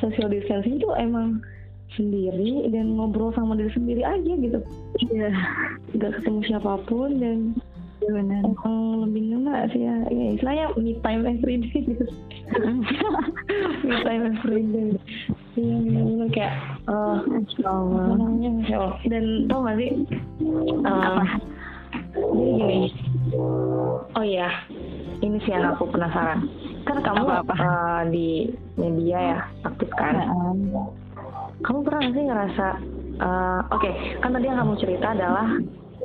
social 0.03 0.28
distancing 0.28 0.76
tuh 0.82 0.93
emang 0.99 1.41
sendiri 1.97 2.68
dan 2.68 2.93
ngobrol 2.99 3.32
sama 3.32 3.57
diri 3.57 3.72
sendiri 3.72 4.03
aja 4.05 4.32
gitu. 4.34 4.61
iya 5.14 5.30
Gak 5.97 6.20
ketemu 6.20 6.41
siapa 6.45 6.82
pun 6.84 7.16
dan 7.22 7.39
benar 8.07 8.40
emang 8.46 9.03
lebih 9.03 9.22
ngena 9.34 9.66
sih 9.74 9.82
ya. 9.82 9.96
ya 10.07 10.26
istilahnya 10.38 10.66
me 10.78 10.94
time 11.03 11.22
every 11.26 11.57
day 11.59 11.80
gitu. 11.82 12.05
me 13.86 13.94
time 14.07 14.24
every 14.30 14.62
day. 14.70 14.88
Iya 15.59 15.76
bener-bener 15.82 16.28
kayak 16.30 16.55
uh, 16.86 17.18
apa 17.18 17.66
Allah. 17.66 18.94
Dan 19.11 19.51
tau 19.51 19.66
gak 19.66 19.76
sih? 19.82 19.90
uh, 20.86 21.18
Apa? 21.18 21.24
Jadi 22.14 22.51
gini. 22.55 22.78
Oh 24.14 24.24
iya, 24.24 24.49
ini 25.20 25.36
sih 25.42 25.53
yang 25.53 25.74
aku 25.74 25.90
penasaran. 25.90 26.46
Kan 26.86 27.03
kamu 27.03 27.26
Apa-apa? 27.26 27.55
uh, 27.59 28.03
di 28.09 28.55
media 28.78 29.18
ya 29.18 29.38
aktif 29.66 29.90
kan? 29.99 30.14
Kamu 31.66 31.82
pernah 31.82 32.01
gak 32.07 32.14
sih 32.14 32.24
ngerasa? 32.24 32.66
uh, 33.18 33.61
Oke, 33.74 33.90
kan 34.22 34.30
tadi 34.30 34.46
yang 34.46 34.59
kamu 34.62 34.74
cerita 34.78 35.12
adalah 35.12 35.59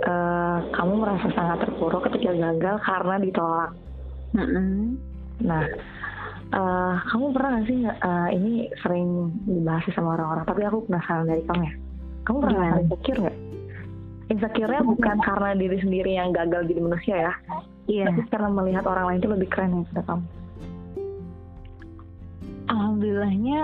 uh, 0.04 0.58
kamu 0.76 0.94
merasa 1.00 1.28
sangat 1.34 1.68
terpuruk 1.68 2.06
ketika 2.12 2.32
gagal 2.36 2.76
karena 2.84 3.16
ditolak. 3.20 3.72
Mm-mm. 4.34 4.98
Nah, 5.44 5.64
uh, 6.54 6.96
kamu 7.10 7.26
pernah 7.34 7.50
gak 7.62 7.66
sih 7.70 7.80
uh, 7.86 8.30
ini 8.34 8.70
sering 8.82 9.32
dibahas 9.48 9.86
sama 9.94 10.18
orang-orang? 10.20 10.46
Tapi 10.46 10.62
aku 10.68 10.78
penasaran 10.90 11.30
dari 11.30 11.44
kamu 11.46 11.62
ya. 11.64 11.74
Kamu 12.24 12.38
pernah 12.40 12.56
Gimana? 12.56 12.68
ngerasa 12.72 12.84
insecure 12.88 13.20
nggak? 13.20 13.38
Insecure-nya 14.24 14.82
bukan 14.88 15.18
karena 15.20 15.50
diri 15.60 15.78
sendiri 15.84 16.12
yang 16.16 16.32
gagal 16.32 16.66
jadi 16.72 16.80
manusia 16.80 17.16
ya, 17.28 17.34
Iya, 17.92 18.08
tapi 18.08 18.24
karena 18.32 18.50
melihat 18.56 18.88
orang 18.88 19.06
lain 19.12 19.20
itu 19.20 19.30
lebih 19.30 19.48
keren 19.52 19.84
daripada 19.84 20.02
kamu. 20.08 20.26
alhamdulillahnya 22.72 23.62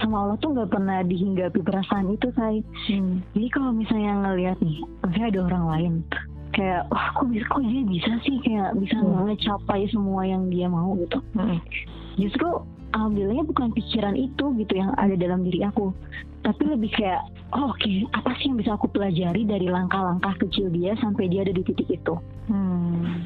sama 0.00 0.26
Allah 0.28 0.36
tuh 0.40 0.52
nggak 0.52 0.70
pernah 0.72 1.00
dihinggapi 1.02 1.60
perasaan 1.64 2.12
itu 2.12 2.28
say. 2.36 2.60
Hmm. 2.92 3.24
Jadi 3.32 3.48
kalau 3.52 3.70
misalnya 3.72 4.12
ngelihat 4.24 4.58
nih, 4.60 4.78
misalnya 5.04 5.28
ada 5.32 5.40
orang 5.48 5.64
lain, 5.72 5.92
kayak 6.52 6.82
wah 6.92 7.06
kok 7.16 7.26
bisa 7.28 7.44
kok 7.48 7.62
dia 7.64 7.82
bisa 7.84 8.12
sih 8.24 8.36
kayak 8.44 8.70
bisa 8.80 8.96
Hmm. 9.00 9.28
ngecapai 9.28 9.88
semua 9.92 10.22
yang 10.24 10.48
dia 10.52 10.66
mau 10.68 10.96
gitu. 11.00 11.18
Hmm. 11.36 11.60
Justru 12.16 12.48
alhamdulillahnya 12.96 13.44
bukan 13.44 13.68
pikiran 13.76 14.16
itu 14.16 14.44
gitu 14.56 14.72
yang 14.72 14.92
ada 14.96 15.12
dalam 15.20 15.44
diri 15.44 15.60
aku, 15.68 15.92
tapi 16.40 16.62
lebih 16.64 16.88
kayak 16.96 17.20
oh, 17.52 17.72
oke 17.72 17.92
apa 18.16 18.30
sih 18.40 18.48
yang 18.48 18.56
bisa 18.56 18.72
aku 18.72 18.88
pelajari 18.88 19.44
dari 19.44 19.68
langkah-langkah 19.68 20.32
kecil 20.40 20.72
dia 20.72 20.96
sampai 21.00 21.28
dia 21.28 21.44
ada 21.44 21.52
di 21.52 21.60
titik 21.60 21.88
itu. 21.92 22.14
Hmm. 22.48 23.20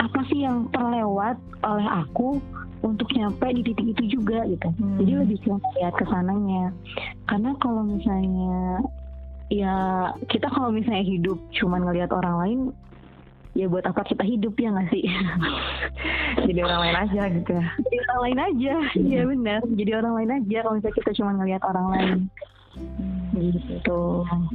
Apa 0.00 0.20
sih 0.32 0.48
yang 0.48 0.64
terlewat 0.72 1.36
oleh 1.60 1.84
aku 1.84 2.40
untuk 2.80 3.12
nyampe 3.12 3.44
di 3.52 3.60
titik 3.60 3.92
itu 3.92 4.20
juga 4.20 4.48
gitu. 4.48 4.68
Hmm. 4.80 4.96
Jadi 4.96 5.12
lebih 5.20 5.38
ke 5.44 5.52
lihat 5.76 5.94
ke 6.00 6.04
sananya. 6.08 6.72
Karena 7.28 7.52
kalau 7.60 7.84
misalnya 7.84 8.80
ya 9.52 9.74
kita 10.32 10.48
kalau 10.48 10.72
misalnya 10.72 11.04
hidup 11.04 11.36
cuman 11.52 11.84
ngelihat 11.84 12.14
orang 12.14 12.36
lain 12.40 12.60
ya 13.58 13.66
buat 13.66 13.82
apa 13.82 14.06
kita 14.06 14.24
hidup 14.24 14.56
ya 14.56 14.72
nggak 14.72 14.88
sih? 14.88 15.04
Jadi 16.48 16.60
orang 16.64 16.80
lain 16.80 16.96
aja 16.96 17.22
gitu 17.28 17.50
ya. 17.52 17.66
Jadi 17.84 17.96
orang 18.08 18.20
lain 18.24 18.38
aja. 18.40 18.74
Iya 18.96 19.20
benar. 19.28 19.60
Jadi 19.68 19.90
orang 19.92 20.12
lain 20.16 20.30
aja 20.40 20.58
kalau 20.64 20.74
misalnya 20.80 20.96
kita 21.04 21.10
cuma 21.20 21.30
ngelihat 21.36 21.62
orang 21.68 21.86
lain. 21.92 22.18
Gitu. 23.36 24.02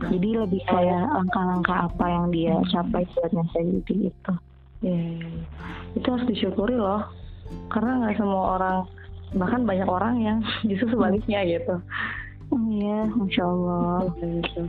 Jadi 0.10 0.30
lebih 0.34 0.62
kayak 0.66 1.06
langkah-langkah 1.14 1.78
apa 1.94 2.06
yang 2.10 2.26
dia 2.34 2.58
capai 2.74 3.06
buat 3.14 3.30
nyampe 3.30 3.60
di 3.62 3.82
titik 3.86 4.18
itu. 4.80 4.88
Iya, 4.88 5.02
iya. 5.22 5.30
Itu 5.96 6.08
harus 6.12 6.26
disyukuri 6.28 6.76
loh. 6.76 7.04
Karena 7.70 8.02
nggak 8.02 8.18
semua 8.18 8.44
orang, 8.60 8.78
bahkan 9.38 9.62
banyak 9.64 9.90
orang 9.90 10.16
yang 10.22 10.38
justru 10.70 10.96
sebaliknya 10.96 11.44
gitu. 11.46 11.76
Iya, 12.54 13.00
masya 13.14 13.44
Allah. 13.44 13.98
Gitu. 14.22 14.62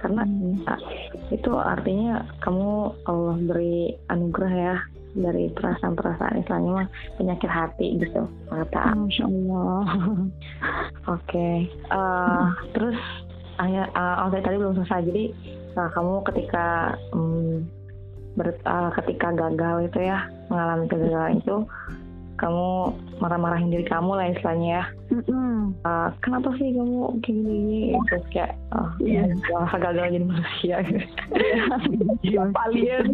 Karena 0.00 0.22
Hmm. 0.24 0.64
ah, 0.64 0.80
itu 1.28 1.50
artinya 1.52 2.24
kamu 2.40 2.94
Allah 3.04 3.36
beri 3.36 3.92
anugerah 4.08 4.52
ya 4.54 4.76
dari 5.18 5.50
perasaan-perasaan 5.52 6.40
istilahnya 6.40 6.70
mah 6.84 6.88
penyakit 7.16 7.50
hati 7.50 7.98
gitu 7.98 8.28
kata 8.48 8.94
Masya 8.94 9.24
Allah. 9.26 9.82
oke 11.16 11.48
Eh, 11.68 12.46
terus 12.76 12.98
ayah 13.58 13.90
uh, 13.96 14.28
oh, 14.28 14.30
tadi 14.30 14.56
belum 14.56 14.78
selesai 14.78 15.08
jadi 15.08 15.24
eh, 15.74 15.88
kamu 15.96 16.22
ketika 16.30 16.94
mm, 17.10 17.56
ber- 18.38 18.62
eh, 18.62 18.90
ketika 19.02 19.34
gagal 19.34 19.90
itu 19.90 19.98
ya 20.06 20.30
mengalami 20.46 20.86
kegagalan 20.86 21.42
itu 21.42 21.56
kamu 22.38 22.94
marah-marahin 23.18 23.66
diri 23.66 23.82
kamu 23.82 24.14
lah 24.14 24.30
istilahnya 24.30 24.70
ya. 24.70 24.84
Mm-mm. 25.10 25.74
Uh, 25.82 26.06
kenapa 26.22 26.54
sih 26.54 26.70
kamu 26.70 27.18
kayak 27.18 27.34
gini 27.42 27.80
terus 28.06 28.24
kayak 28.30 28.52
oh, 28.78 28.86
yeah. 29.02 29.26
gagal 29.74 29.98
jadi 29.98 30.22
manusia 30.22 30.76
Iya. 32.22 32.46
alien 32.62 33.10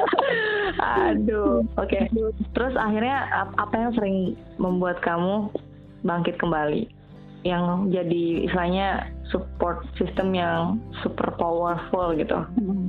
aduh 1.12 1.60
oke 1.76 1.98
terus 2.56 2.74
akhirnya 2.80 3.28
ap- 3.28 3.56
apa 3.60 3.74
yang 3.76 3.92
sering 3.92 4.16
membuat 4.56 5.04
kamu 5.04 5.52
bangkit 6.00 6.40
kembali 6.40 6.88
yang 7.44 7.92
jadi 7.92 8.48
istilahnya 8.48 9.04
support 9.28 9.84
system 10.00 10.32
yang 10.32 10.80
super 11.04 11.28
powerful 11.36 12.16
gitu 12.16 12.40
Mm. 12.56 12.88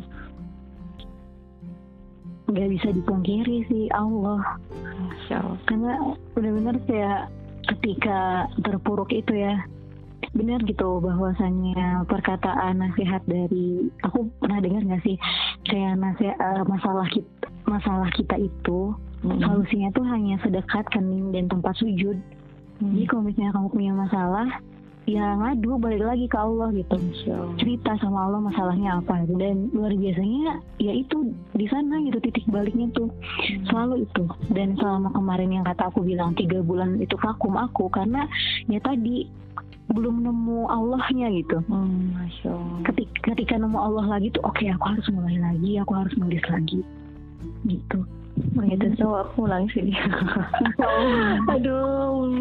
Nggak 2.52 2.72
bisa 2.78 2.90
dipungkiri 2.94 3.66
sih 3.72 3.88
Allah 3.96 4.60
karena 5.68 5.96
benar-benar 6.36 6.76
kayak 6.86 7.32
ketika 7.72 8.52
terpuruk 8.62 9.10
itu 9.16 9.32
ya 9.32 9.64
benar 10.32 10.64
gitu 10.64 11.00
bahwasannya 11.04 12.08
perkataan 12.08 12.80
nasihat 12.80 13.24
dari 13.28 13.90
aku 14.06 14.28
pernah 14.40 14.60
dengar 14.64 14.84
nggak 14.86 15.04
sih 15.04 15.18
kayak 15.68 16.00
nasihat 16.00 16.38
eh, 16.40 16.64
masalah 16.68 17.08
kita 17.10 17.48
masalah 17.68 18.10
kita 18.16 18.36
itu 18.40 18.96
Mm-mm. 19.24 19.40
solusinya 19.40 19.90
tuh 19.96 20.06
hanya 20.08 20.36
sedekat 20.44 20.88
kening 20.92 21.32
dan 21.36 21.48
tempat 21.52 21.76
sujud 21.80 22.20
Hmm. 22.82 22.98
jadi 22.98 23.06
kalau 23.14 23.24
misalnya 23.30 23.54
kamu 23.54 23.68
punya 23.70 23.92
masalah 23.94 24.48
ya 25.04 25.34
ngadu 25.34 25.82
balik 25.82 26.06
lagi 26.06 26.30
ke 26.30 26.38
Allah 26.38 26.70
gitu 26.72 26.94
Allah. 27.26 27.58
cerita 27.58 27.98
sama 27.98 28.30
Allah 28.30 28.38
masalahnya 28.40 29.02
apa 29.02 29.26
gitu 29.26 29.34
dan 29.36 29.68
luar 29.74 29.90
biasanya 29.92 30.62
ya 30.78 30.94
itu 30.94 31.26
di 31.52 31.66
sana 31.66 31.98
gitu 32.06 32.22
titik 32.22 32.46
baliknya 32.48 32.86
tuh 32.94 33.10
selalu 33.66 34.06
itu 34.06 34.24
dan 34.54 34.78
selama 34.78 35.10
kemarin 35.12 35.50
yang 35.52 35.66
kata 35.66 35.90
aku 35.90 36.06
bilang 36.06 36.38
tiga 36.38 36.62
bulan 36.62 37.02
itu 37.02 37.18
vakum 37.18 37.58
aku 37.58 37.90
karena 37.90 38.30
ya 38.70 38.78
tadi 38.80 39.26
belum 39.92 40.24
nemu 40.24 40.70
Allahnya 40.70 41.28
gitu 41.36 41.60
Hmm, 41.66 42.16
Masya 42.16 42.54
Allah. 42.54 42.80
ketika, 42.88 43.34
ketika 43.34 43.54
nemu 43.58 43.76
Allah 43.76 44.06
lagi 44.08 44.30
tuh 44.32 44.46
oke 44.46 44.64
aku 44.64 44.86
harus 44.86 45.08
mulai 45.10 45.36
lagi 45.36 45.76
aku 45.76 45.92
harus 45.98 46.14
nulis 46.16 46.46
lagi 46.46 46.80
gitu 47.66 48.06
Begitu 48.56 48.96
so 48.96 49.12
aku 49.20 49.44
nangis 49.44 49.76
ini. 49.84 49.92
Aduh, 51.52 52.32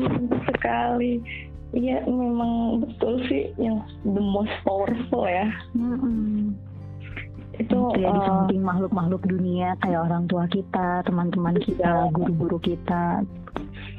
sekali. 0.46 1.18
Iya, 1.70 2.02
memang 2.02 2.82
betul 2.82 3.22
sih 3.30 3.54
yang 3.54 3.86
the 4.02 4.22
most 4.22 4.50
powerful 4.66 5.22
ya. 5.26 5.46
Mm-mm. 5.78 6.58
Itu 7.62 7.94
Itu 7.94 8.00
ya 8.02 8.10
di 8.10 8.20
uh, 8.20 8.26
samping 8.26 8.62
makhluk-makhluk 8.64 9.22
dunia 9.22 9.78
kayak 9.84 10.10
orang 10.10 10.26
tua 10.26 10.50
kita, 10.50 11.06
teman-teman 11.06 11.54
kita, 11.62 12.10
guru-guru 12.10 12.58
kita. 12.58 13.22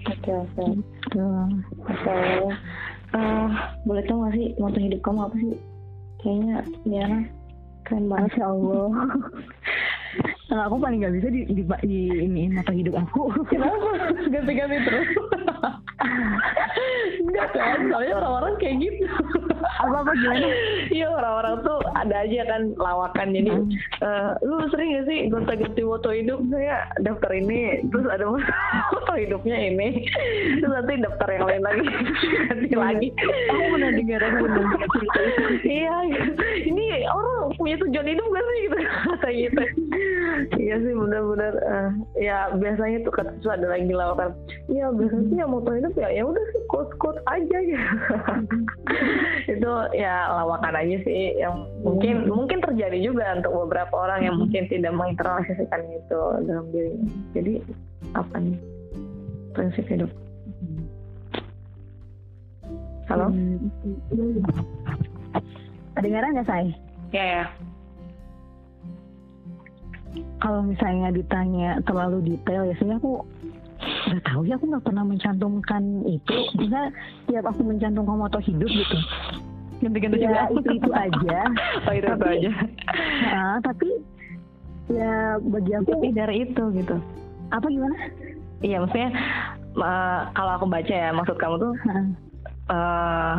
oke 0.10 0.32
oke. 0.34 0.64
Gitu. 0.76 1.28
Oke. 1.88 2.20
Eh, 3.12 3.50
boleh 3.84 4.04
tahu 4.08 4.24
nggak 4.24 4.36
sih 4.36 4.48
moto 4.60 4.80
hidup 4.80 5.00
kamu 5.04 5.20
apa 5.28 5.36
sih? 5.36 5.56
Kayaknya 6.24 6.58
ya 6.88 7.08
keren 7.88 8.08
banget. 8.08 8.36
Masya 8.36 8.44
Allah. 8.48 8.90
Nah, 10.52 10.68
aku 10.68 10.76
paling 10.78 11.00
nggak 11.00 11.16
bisa 11.16 11.28
di, 11.32 11.42
di, 11.48 11.64
di 11.64 12.00
iniin 12.22 12.52
mata 12.52 12.76
hidup 12.76 13.00
aku. 13.00 13.32
Kenapa? 13.48 13.88
Ganti-ganti 14.28 14.78
terus. 14.84 15.08
Enggak 17.22 17.48
kan, 17.54 17.80
soalnya 17.88 18.14
orang-orang 18.18 18.54
kayak 18.58 18.76
gitu. 18.82 19.06
Apa-apa 19.82 20.12
gimana? 20.14 20.48
Iya 20.92 21.08
orang-orang 21.10 21.56
tuh 21.62 21.78
ada 21.96 22.16
aja 22.22 22.42
kan 22.46 22.62
lawakan 22.76 23.28
jadi 23.32 23.50
Hmm. 23.52 23.68
eh, 24.02 24.32
lu 24.42 24.58
sering 24.70 24.94
gak 24.94 25.06
sih 25.06 25.20
gonta-ganti 25.28 25.82
foto 25.82 26.10
hidup 26.10 26.40
saya 26.50 26.88
daftar 27.00 27.32
ini 27.32 27.82
terus 27.90 28.06
ada 28.08 28.26
foto 28.90 29.12
hidupnya 29.14 29.58
ini 29.58 30.06
terus 30.58 30.72
nanti 30.72 30.98
daftar 30.98 31.30
yang 31.30 31.46
lain 31.46 31.62
lagi 31.62 31.84
ganti 32.48 32.70
lagi 32.74 33.08
Aku 33.52 33.64
pernah 33.74 33.92
dengar, 33.92 34.22
aku 34.22 34.38
pernah 34.46 34.64
cerita 34.88 35.20
itu. 35.22 35.44
iya 35.68 35.96
ini 36.64 36.86
orang 37.06 37.54
punya 37.56 37.76
tujuan 37.80 38.08
hidup 38.08 38.28
gak 38.28 38.46
sih 38.46 38.58
gitu 38.62 38.78
kata 38.82 39.30
gitu 39.32 39.64
iya 40.58 40.76
sih 40.80 40.94
benar-benar 40.96 41.54
eh, 41.60 41.90
ya 42.24 42.38
biasanya 42.56 43.04
tuh 43.04 43.14
kata 43.14 43.32
ada 43.44 43.68
lagi 43.68 43.92
lawakan 43.92 44.32
iya 44.72 44.88
biasanya 44.92 45.26
sih 45.28 45.38
yang 45.38 45.52
moto 45.52 45.70
hidup 45.76 45.94
ya 46.00 46.10
ya 46.12 46.24
udah 46.24 46.44
sih 46.54 46.62
quote 46.72 46.94
quote 46.98 47.22
aja 47.28 47.58
gitu 47.64 47.88
itu 49.60 49.72
ya 49.96 50.32
lawakan 50.32 50.74
aja 50.76 50.98
sih 51.04 51.36
yang 51.40 51.68
mungkin 51.84 52.28
mungkin 52.28 52.60
terjadi 52.64 52.98
juga 53.00 53.36
untuk 53.40 53.54
beberapa 53.68 53.94
orang 54.08 54.20
yang 54.24 54.36
mungkin 54.40 54.68
tidak 54.72 54.94
menginternalisasikan 54.96 55.82
itu 55.92 56.22
dalam 56.48 56.66
dirinya 56.72 57.12
jadi 57.36 57.54
apa 58.16 58.36
nih 58.40 58.58
prinsip 59.52 59.84
hidup? 59.88 60.12
Halo? 63.12 63.28
Hmm. 63.28 63.60
Kedengaran 66.00 66.40
nggak 66.40 66.48
say? 66.48 66.72
ya 67.12 67.24
ya 67.28 67.44
Kalau 70.42 70.66
misalnya 70.66 71.14
ditanya 71.14 71.80
terlalu 71.86 72.36
detail, 72.36 72.68
ya 72.68 72.74
sebenarnya 72.76 73.00
aku 73.00 73.14
nggak 73.82 74.24
tahu 74.30 74.42
ya 74.46 74.54
aku 74.60 74.66
nggak 74.70 74.86
pernah 74.86 75.04
mencantumkan 75.08 75.84
itu. 76.06 76.36
Bisa 76.58 76.80
tiap 77.26 77.46
aku 77.48 77.62
mencantumkan 77.66 78.18
moto 78.18 78.40
hidup 78.42 78.70
gitu. 78.70 78.98
ganti-ganti 79.82 80.22
Ya 80.22 80.30
juga 80.30 80.42
itu 80.62 80.70
itu 80.78 80.92
aja. 80.94 81.40
oh 81.90 81.94
itu, 81.98 82.06
Tapi- 82.06 82.30
aja 82.38 82.52
Nah, 83.34 83.58
tapi 83.66 83.90
ya 84.94 85.42
bagi 85.42 85.72
aku 85.74 85.90
lebih 85.98 86.12
dari 86.14 86.36
itu 86.46 86.64
gitu 86.78 86.96
apa 87.50 87.66
gimana? 87.66 87.96
iya 88.62 88.78
maksudnya 88.78 89.10
eh, 89.74 90.20
kalau 90.38 90.52
aku 90.60 90.66
baca 90.70 90.94
ya 90.94 91.10
maksud 91.16 91.34
kamu 91.40 91.56
tuh 91.58 91.74
eh 92.70 93.36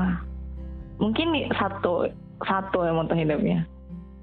mungkin 0.98 1.28
satu 1.54 2.10
satu 2.42 2.78
yang 2.82 2.98
moto 2.98 3.14
hidupnya 3.14 3.62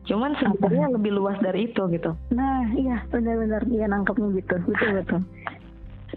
cuman 0.10 0.34
sebenarnya 0.36 0.90
lebih 0.90 1.12
luas 1.14 1.38
dari 1.38 1.70
itu 1.70 1.82
gitu 1.88 2.12
Nah, 2.30 2.66
iya 2.74 3.06
benar-benar 3.08 3.62
dia 3.64 3.86
nangkepnya 3.86 4.34
gitu, 4.36 4.56
betul 4.66 4.90
betul. 4.98 5.22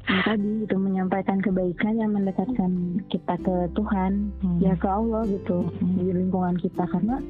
Yang 0.03 0.20
tadi 0.24 0.51
itu 0.64 0.76
menyampaikan 0.76 1.38
kebaikan 1.38 1.95
yang 1.95 2.11
mendekatkan 2.11 2.72
kita 3.07 3.34
ke 3.38 3.55
Tuhan, 3.70 4.32
Hmm. 4.40 4.59
ya 4.59 4.72
ke 4.74 4.88
Allah 4.88 5.28
gitu 5.28 5.68
Hmm. 5.68 5.95
di 5.95 6.11
lingkungan 6.11 6.57
kita 6.57 6.88
karena 6.88 7.20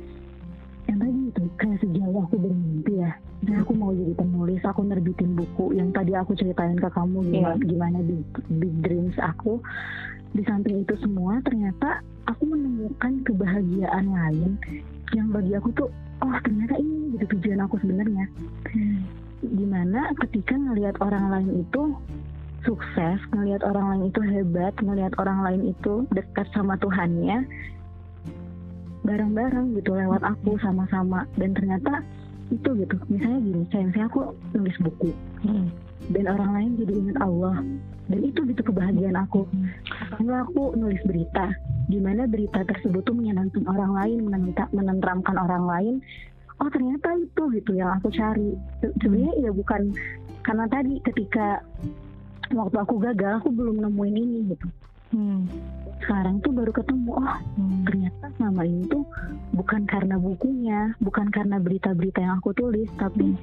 yang 0.87 0.99
tadi 0.99 1.21
itu 1.29 1.43
kayak 1.59 1.79
sejauh 1.79 2.19
aku 2.23 2.35
ya, 2.39 2.49
aku 2.49 2.72
mau 3.83 3.91
jadi 3.91 4.15
penulis, 4.15 4.63
aku 4.63 4.87
nerbitin 4.87 5.35
buku 5.35 5.75
yang 5.75 5.91
tadi 5.91 6.15
aku 6.15 6.39
ceritain 6.39 6.79
ke 6.79 6.87
kamu 6.87 7.19
gimana, 7.27 7.59
Iya. 7.59 7.67
gimana 7.67 7.99
big, 8.07 8.23
big 8.63 8.75
dreams 8.87 9.17
aku. 9.19 9.59
Di 10.33 10.47
samping 10.47 10.87
itu 10.87 10.95
semua 11.03 11.43
ternyata 11.43 12.01
aku 12.31 12.47
menemukan 12.47 13.21
kebahagiaan 13.27 14.07
lain 14.07 14.55
yang 15.13 15.29
bagi 15.29 15.53
aku 15.59 15.69
tuh 15.77 15.89
oh 16.23 16.37
ternyata 16.41 16.79
ini 16.79 17.19
gitu 17.19 17.37
tujuan 17.37 17.67
aku 17.67 17.77
sebenarnya 17.83 18.25
gimana 19.43 20.09
ketika 20.25 20.55
ngelihat 20.55 20.97
orang 21.03 21.29
lain 21.29 21.67
itu 21.67 21.83
sukses 22.63 23.19
ngelihat 23.35 23.61
orang 23.67 23.87
lain 23.93 24.05
itu 24.09 24.21
hebat 24.23 24.73
ngelihat 24.79 25.13
orang 25.19 25.43
lain 25.43 25.63
itu 25.75 26.07
dekat 26.15 26.47
sama 26.55 26.79
Tuhannya 26.79 27.45
bareng-bareng 29.03 29.75
gitu 29.77 29.99
lewat 29.99 30.23
aku 30.23 30.55
sama-sama 30.63 31.27
dan 31.35 31.53
ternyata 31.59 32.07
itu 32.53 32.69
gitu. 32.85 32.97
Misalnya 33.09 33.39
gini 33.41 33.63
kayak 33.73 33.85
misalnya 33.91 34.09
aku 34.13 34.21
nulis 34.53 34.77
buku. 34.83 35.11
Hmm. 35.43 35.69
dan 36.11 36.27
orang 36.35 36.51
lain 36.59 36.71
jadi 36.83 36.93
ingat 36.99 37.19
Allah. 37.23 37.57
Dan 38.11 38.21
itu 38.27 38.41
gitu 38.43 38.63
kebahagiaan 38.67 39.15
aku. 39.17 39.47
Karena 40.19 40.43
aku 40.43 40.75
nulis 40.75 40.99
berita 41.07 41.55
di 41.87 42.03
mana 42.03 42.27
berita 42.27 42.67
tersebut 42.67 43.07
tuh 43.07 43.15
menyenangkan 43.15 43.63
orang 43.71 43.95
lain 43.95 44.19
menenta- 44.27 44.71
menenteramkan 44.75 45.39
orang 45.39 45.65
lain. 45.65 45.95
Oh 46.59 46.67
ternyata 46.69 47.15
itu 47.17 47.43
gitu 47.55 47.79
yang 47.79 48.03
aku 48.03 48.11
cari. 48.11 48.59
Se- 48.83 48.95
sebenarnya 48.99 49.47
ya 49.47 49.51
bukan 49.55 49.95
karena 50.43 50.67
tadi 50.67 50.99
ketika 51.07 51.63
waktu 52.51 52.77
aku 52.83 52.99
gagal 52.99 53.39
aku 53.41 53.49
belum 53.55 53.81
nemuin 53.81 54.17
ini 54.19 54.39
gitu 54.53 54.67
Hmm. 55.13 55.45
sekarang 56.03 56.43
tuh 56.43 56.51
baru 56.51 56.73
ketemu 56.75 57.15
oh 57.15 57.37
Hmm. 57.55 57.87
ternyata 57.87 58.27
selama 58.35 58.67
ini 58.67 58.83
tuh 58.91 59.07
bukan 59.55 59.87
karena 59.87 60.17
bukunya, 60.19 60.97
bukan 60.99 61.31
karena 61.31 61.63
berita-berita 61.63 62.19
yang 62.19 62.43
aku 62.43 62.51
tulis, 62.57 62.89
tapi 62.99 63.37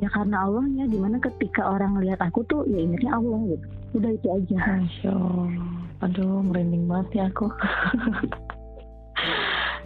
ya 0.00 0.08
karena 0.08 0.46
Allahnya. 0.48 0.88
Di 0.88 0.96
mana 0.96 1.20
ketika 1.20 1.66
orang 1.66 1.98
lihat 2.00 2.22
aku 2.24 2.40
tuh 2.48 2.64
ya 2.70 2.78
ingatnya 2.80 3.20
Allah 3.20 3.40
gitu. 3.52 3.66
Udah 4.00 4.10
itu 4.16 4.28
aja. 4.32 4.56
Masya 4.80 5.10
Allah. 5.12 5.48
Aduh, 6.04 6.40
merinding 6.44 6.84
banget 6.88 7.08
ya 7.20 7.24
aku. 7.28 7.46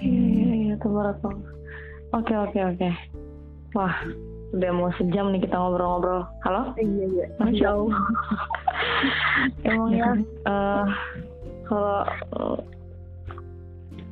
Iya, 0.00 0.16
iya, 0.32 0.52
iya, 0.56 0.74
tabarakallah. 0.80 1.44
Oke, 2.16 2.32
oke, 2.32 2.58
oke. 2.72 2.90
Wah, 3.76 3.94
udah 4.56 4.70
mau 4.72 4.88
sejam 4.96 5.28
nih 5.28 5.44
kita 5.44 5.60
ngobrol-ngobrol. 5.60 6.24
Halo? 6.40 6.72
Iya 6.80 7.04
iya. 7.04 7.26
Masya 7.36 7.68
Allah. 7.68 8.00
Emang 9.68 9.92
ya, 9.92 10.10
eh, 10.48 10.84
kalau... 11.70 12.02
eh, 12.34 12.58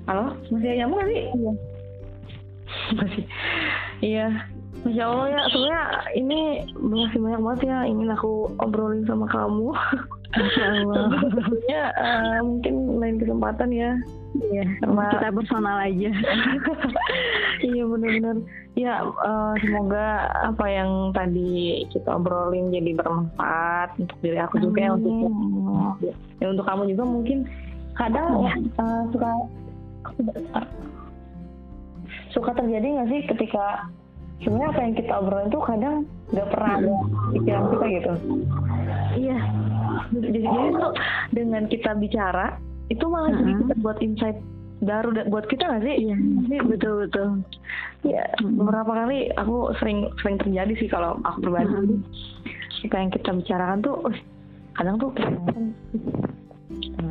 halo? 0.07 0.25
Masih 0.55 0.79
nyambung 0.79 1.03
nggak 1.03 1.11
sih? 1.11 1.23
Iya. 1.27 1.53
Masih. 2.95 3.25
Iya. 3.99 4.27
Masya 4.87 5.05
Allah 5.11 5.27
ya, 5.27 5.41
sebenarnya 5.51 5.85
ini 6.15 6.41
masih 6.79 7.19
banyak 7.19 7.43
banget 7.43 7.61
ya 7.67 7.79
ingin 7.83 8.15
aku 8.15 8.47
obrolin 8.63 9.03
sama 9.11 9.27
kamu. 9.27 9.75
Masya 10.39 10.65
Allah. 10.87 11.07
Tentunya 11.35 11.83
uh, 11.99 12.39
mungkin 12.47 12.75
lain 13.03 13.17
kesempatan 13.19 13.71
ya. 13.75 13.91
Iya, 14.37 14.65
karena 14.85 15.05
kita 15.09 15.29
personal 15.33 15.77
aja. 15.81 16.11
iya 17.73 17.83
benar-benar. 17.89 18.37
Ya 18.77 18.95
uh, 19.03 19.55
semoga 19.65 20.29
apa 20.45 20.67
yang 20.69 21.11
tadi 21.17 21.83
kita 21.89 22.13
obrolin 22.13 22.69
jadi 22.69 22.93
bermanfaat 22.93 23.97
untuk 23.97 24.19
diri 24.21 24.39
aku 24.39 24.61
juga 24.61 24.79
ya 24.85 24.91
untuk 24.95 25.33
ya 26.39 26.47
untuk 26.53 26.67
kamu 26.69 26.93
juga 26.93 27.05
mungkin. 27.09 27.39
Kadang 27.97 28.45
ya 28.45 28.53
uh, 28.79 29.03
suka 29.11 29.31
suka 32.31 32.51
terjadi 32.55 32.87
nggak 33.01 33.09
sih 33.11 33.21
ketika 33.33 33.89
sebenarnya 34.45 34.69
apa 34.71 34.81
yang 34.85 34.95
kita 34.95 35.13
obrolin 35.19 35.49
tuh 35.51 35.63
kadang 35.65 35.97
nggak 36.31 36.49
pernah 36.53 36.73
ada 36.79 36.95
pikiran 37.33 37.65
kita 37.73 37.87
gitu? 37.97 38.13
Iya. 39.17 39.39
Jadi, 40.15 40.39
jadi 40.45 40.69
tuh 40.79 40.93
dengan 41.35 41.63
kita 41.67 41.91
bicara 41.97 42.68
itu 42.89 43.05
malah 43.09 43.33
jadi 43.37 43.53
kita 43.61 43.75
buat 43.85 43.99
insight 44.01 44.39
baru 44.79 45.11
buat 45.27 45.51
kita 45.51 45.67
nggak 45.67 45.83
sih? 45.85 45.95
Iya, 46.07 46.17
betul 46.65 47.07
betul. 47.07 47.43
Ya 48.07 48.23
beberapa 48.39 48.95
kali 49.05 49.35
aku 49.35 49.75
sering 49.83 50.07
sering 50.23 50.39
terjadi 50.39 50.73
sih 50.79 50.89
kalau 50.89 51.19
aku 51.27 51.43
pribadi. 51.45 51.99
Apa 52.87 52.95
yang 52.95 53.11
kita 53.11 53.31
bicarakan 53.35 53.79
tuh, 53.83 53.97
kadang 54.79 55.03
tuh 55.03 55.11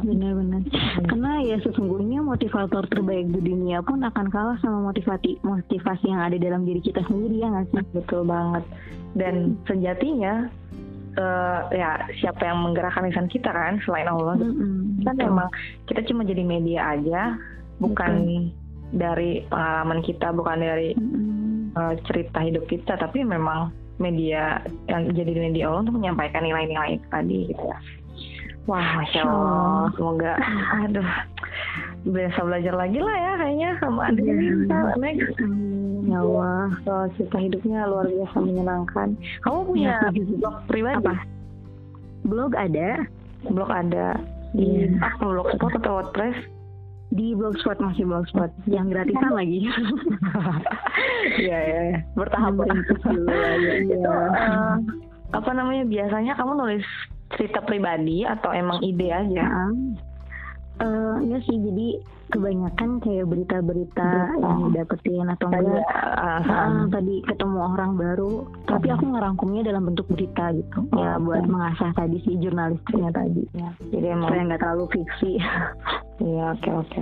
benar-benar. 0.08 0.64
Karena 1.12 1.44
ya 1.44 1.60
sesungguhnya 1.60 2.24
motivator 2.24 2.88
terbaik 2.88 3.28
di 3.36 3.42
dunia 3.52 3.84
pun 3.84 4.00
akan 4.00 4.32
kalah 4.32 4.56
sama 4.64 4.96
motivasi 4.96 5.36
motivasi 5.44 6.08
yang 6.08 6.24
ada 6.24 6.40
dalam 6.40 6.64
diri 6.64 6.80
kita 6.80 7.04
sendiri 7.12 7.44
ya 7.44 7.52
nggak 7.52 7.66
sih? 7.76 7.84
Betul 8.00 8.24
banget. 8.24 8.64
Dan 9.20 9.60
sejatinya 9.68 10.48
uh, 11.18 11.68
ya 11.74 12.06
siapa 12.22 12.46
yang 12.48 12.64
menggerakkan 12.64 13.06
lisan 13.10 13.28
kita 13.28 13.50
kan 13.50 13.82
selain 13.84 14.08
Allah 14.08 14.38
mm-hmm. 14.38 15.04
kan 15.04 15.16
memang 15.18 15.50
kita 15.90 16.02
cuma 16.08 16.24
jadi 16.24 16.44
media 16.46 16.98
aja 16.98 17.36
bukan 17.82 18.12
mm-hmm. 18.24 18.98
dari 18.98 19.44
pengalaman 19.50 20.00
kita 20.06 20.28
bukan 20.32 20.58
dari 20.62 20.90
mm-hmm. 20.96 21.76
uh, 21.76 21.94
cerita 22.08 22.40
hidup 22.42 22.64
kita 22.70 22.96
tapi 22.96 23.26
memang 23.26 23.74
media 23.98 24.62
yang 24.86 25.10
jadi 25.12 25.34
media 25.34 25.70
Allah 25.70 25.90
untuk 25.90 25.98
menyampaikan 25.98 26.46
nilai-nilai 26.46 27.02
tadi 27.10 27.50
gitu 27.50 27.66
ya 27.66 27.80
Wah, 28.68 29.00
masya 29.00 29.24
Allah. 29.24 29.88
Semoga, 29.96 30.36
aduh, 30.84 31.10
biasa 32.04 32.40
belajar 32.44 32.76
lagi 32.76 33.00
lah 33.00 33.16
ya 33.16 33.32
kayaknya 33.40 33.70
sama 33.80 34.12
ini 34.12 34.68
iya. 34.68 34.80
next. 35.00 35.40
Ya 36.08 36.24
Allah, 36.24 36.72
so, 36.88 36.92
cerita 37.20 37.36
hidupnya 37.36 37.84
luar 37.84 38.08
biasa 38.08 38.38
menyenangkan. 38.40 39.20
Kamu 39.44 39.60
punya 39.68 40.08
ya, 40.08 40.24
blog 40.40 40.56
pribadi? 40.72 41.04
Apa? 41.04 41.16
Blog 42.24 42.52
ada. 42.56 43.04
Blog 43.52 43.68
ada. 43.68 44.16
Di 44.56 44.88
yeah. 44.88 45.04
ah, 45.04 45.14
blogspot 45.20 45.76
atau 45.84 46.00
WordPress? 46.00 46.38
Di 47.12 47.36
blogspot 47.36 47.84
masih 47.84 48.08
blogspot 48.08 48.52
yang 48.72 48.88
gratisan 48.88 49.36
lagi. 49.36 49.60
Iya 51.38 51.60
ya, 51.60 51.82
bertahap 52.18 52.58
berintis 52.58 52.98
dulu. 53.04 53.30
Uh, 53.30 54.80
apa 55.36 55.52
namanya 55.54 55.86
biasanya 55.86 56.34
kamu 56.40 56.58
nulis 56.58 56.86
cerita 57.36 57.62
pribadi 57.62 58.24
atau 58.26 58.50
emang 58.56 58.82
ide 58.82 59.12
aja? 59.12 59.46
Uh, 60.82 61.22
ya 61.28 61.38
sih 61.46 61.58
jadi 61.62 62.02
kebanyakan 62.30 63.00
kayak 63.00 63.26
berita-berita 63.28 64.10
yang 64.40 64.58
didapetin 64.70 65.28
atau 65.32 65.48
enggak. 65.48 65.84
uh, 66.20 66.42
uh, 66.44 66.86
tadi 66.92 67.24
ketemu 67.24 67.58
orang 67.58 67.92
baru. 67.96 68.46
Tapi 68.68 68.88
aku 68.92 69.06
ngerangkumnya 69.16 69.62
dalam 69.72 69.88
bentuk 69.88 70.08
berita 70.12 70.52
gitu. 70.56 70.80
Oh, 70.92 71.00
ya 71.00 71.16
buat 71.20 71.48
mengasah 71.48 71.92
tadi 71.96 72.20
si 72.28 72.36
jurnalistiknya 72.40 73.12
tadi. 73.16 73.44
Ya. 73.56 73.70
Jadi 73.92 74.06
emang 74.12 74.30
saya 74.32 74.44
nggak 74.48 74.62
terlalu 74.62 74.86
fiksi. 74.94 75.34
Iya 76.18 76.58
oke 76.58 76.70
oke. 76.82 77.02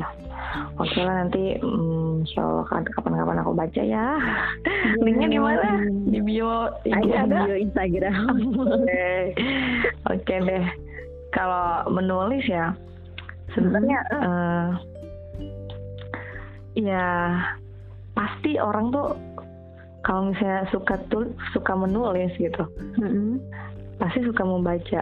Oke 0.76 1.00
lah 1.00 1.24
nanti 1.24 1.56
mm, 1.56 2.28
insya 2.28 2.44
Allah 2.44 2.68
kapan-kapan 2.68 3.40
aku 3.40 3.56
baca 3.56 3.80
ya. 3.80 4.20
Iya. 4.20 5.00
linknya 5.08 5.28
di 5.32 5.40
mana? 5.40 5.70
Di 6.12 6.20
bio 6.20 6.68
ada, 6.84 7.24
ada 7.24 7.48
bio 7.48 7.56
Instagram. 7.56 8.28
Oke. 8.60 9.08
Oke 10.12 10.36
deh. 10.36 10.68
Kalau 11.32 11.88
menulis 11.96 12.44
ya 12.44 12.76
sebenarnya 13.56 14.00
hmm. 14.12 14.20
uh, 14.20 14.68
ya 16.76 17.08
pasti 18.16 18.60
orang 18.60 18.92
tuh 18.92 19.16
kalau 20.06 20.32
misalnya 20.32 20.68
suka 20.70 20.96
tuh 21.10 21.32
suka 21.52 21.74
menulis 21.76 22.32
gitu 22.38 22.64
hmm. 23.00 23.40
pasti 23.98 24.24
suka 24.24 24.44
membaca 24.44 25.02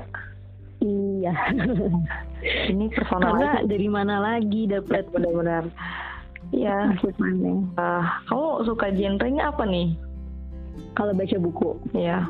iya 0.81 1.33
ini 2.71 2.89
personal 2.93 3.37
karena 3.37 3.51
dari 3.65 3.87
mana 3.89 4.21
lagi 4.21 4.69
dapat 4.69 5.05
benar-benar 5.09 5.67
Iya. 6.53 6.93
Uh, 7.79 8.05
kamu 8.29 8.49
suka 8.69 8.93
genrenya 8.93 9.49
apa 9.49 9.65
nih? 9.65 9.97
Kalau 10.93 11.17
baca 11.17 11.37
buku. 11.41 11.69
Iya. 11.97 12.29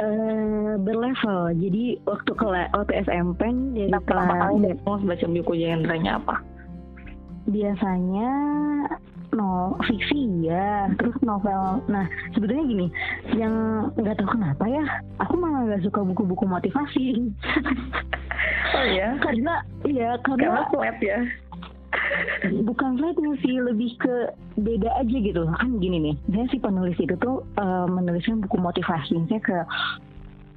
Uh, 0.00 0.80
berlevel. 0.80 1.52
Jadi 1.60 2.00
waktu 2.08 2.32
ke 2.32 2.44
waktu 2.48 2.92
SMP 3.04 3.42
dari 3.76 3.92
kelas 3.92 4.28
kamu 4.56 5.04
baca 5.04 5.26
buku 5.28 5.52
genrenya 5.58 6.16
apa? 6.16 6.40
Biasanya 7.46 8.30
no 9.34 9.76
fiksi 9.84 10.46
ya 10.46 10.88
terus 10.96 11.14
novel 11.20 11.82
nah 11.90 12.06
sebetulnya 12.32 12.64
gini 12.64 12.86
yang 13.34 13.54
nggak 13.98 14.16
tahu 14.22 14.38
kenapa 14.38 14.64
ya 14.64 14.84
aku 15.20 15.34
malah 15.36 15.66
nggak 15.66 15.84
suka 15.84 16.00
buku-buku 16.04 16.44
motivasi. 16.46 17.32
Oh 18.76 18.86
ya 18.86 19.16
karena 19.22 19.62
iya 19.88 20.18
karena, 20.22 20.60
karena 20.60 20.62
flat 20.70 20.98
ya? 21.00 21.18
Bukan 22.62 23.00
flatnya 23.00 23.32
sih 23.40 23.56
lebih 23.58 23.90
ke 23.98 24.14
beda 24.60 24.90
aja 25.00 25.16
gitu. 25.16 25.42
Kan 25.48 25.80
gini 25.80 26.12
nih 26.12 26.16
saya 26.30 26.46
si 26.52 26.58
penulis 26.60 26.98
itu 27.00 27.14
tuh 27.18 27.42
uh, 27.58 27.86
menuliskan 27.88 28.44
buku 28.44 28.56
motivasi. 28.60 29.16
Saya 29.26 29.40
ke 29.40 29.56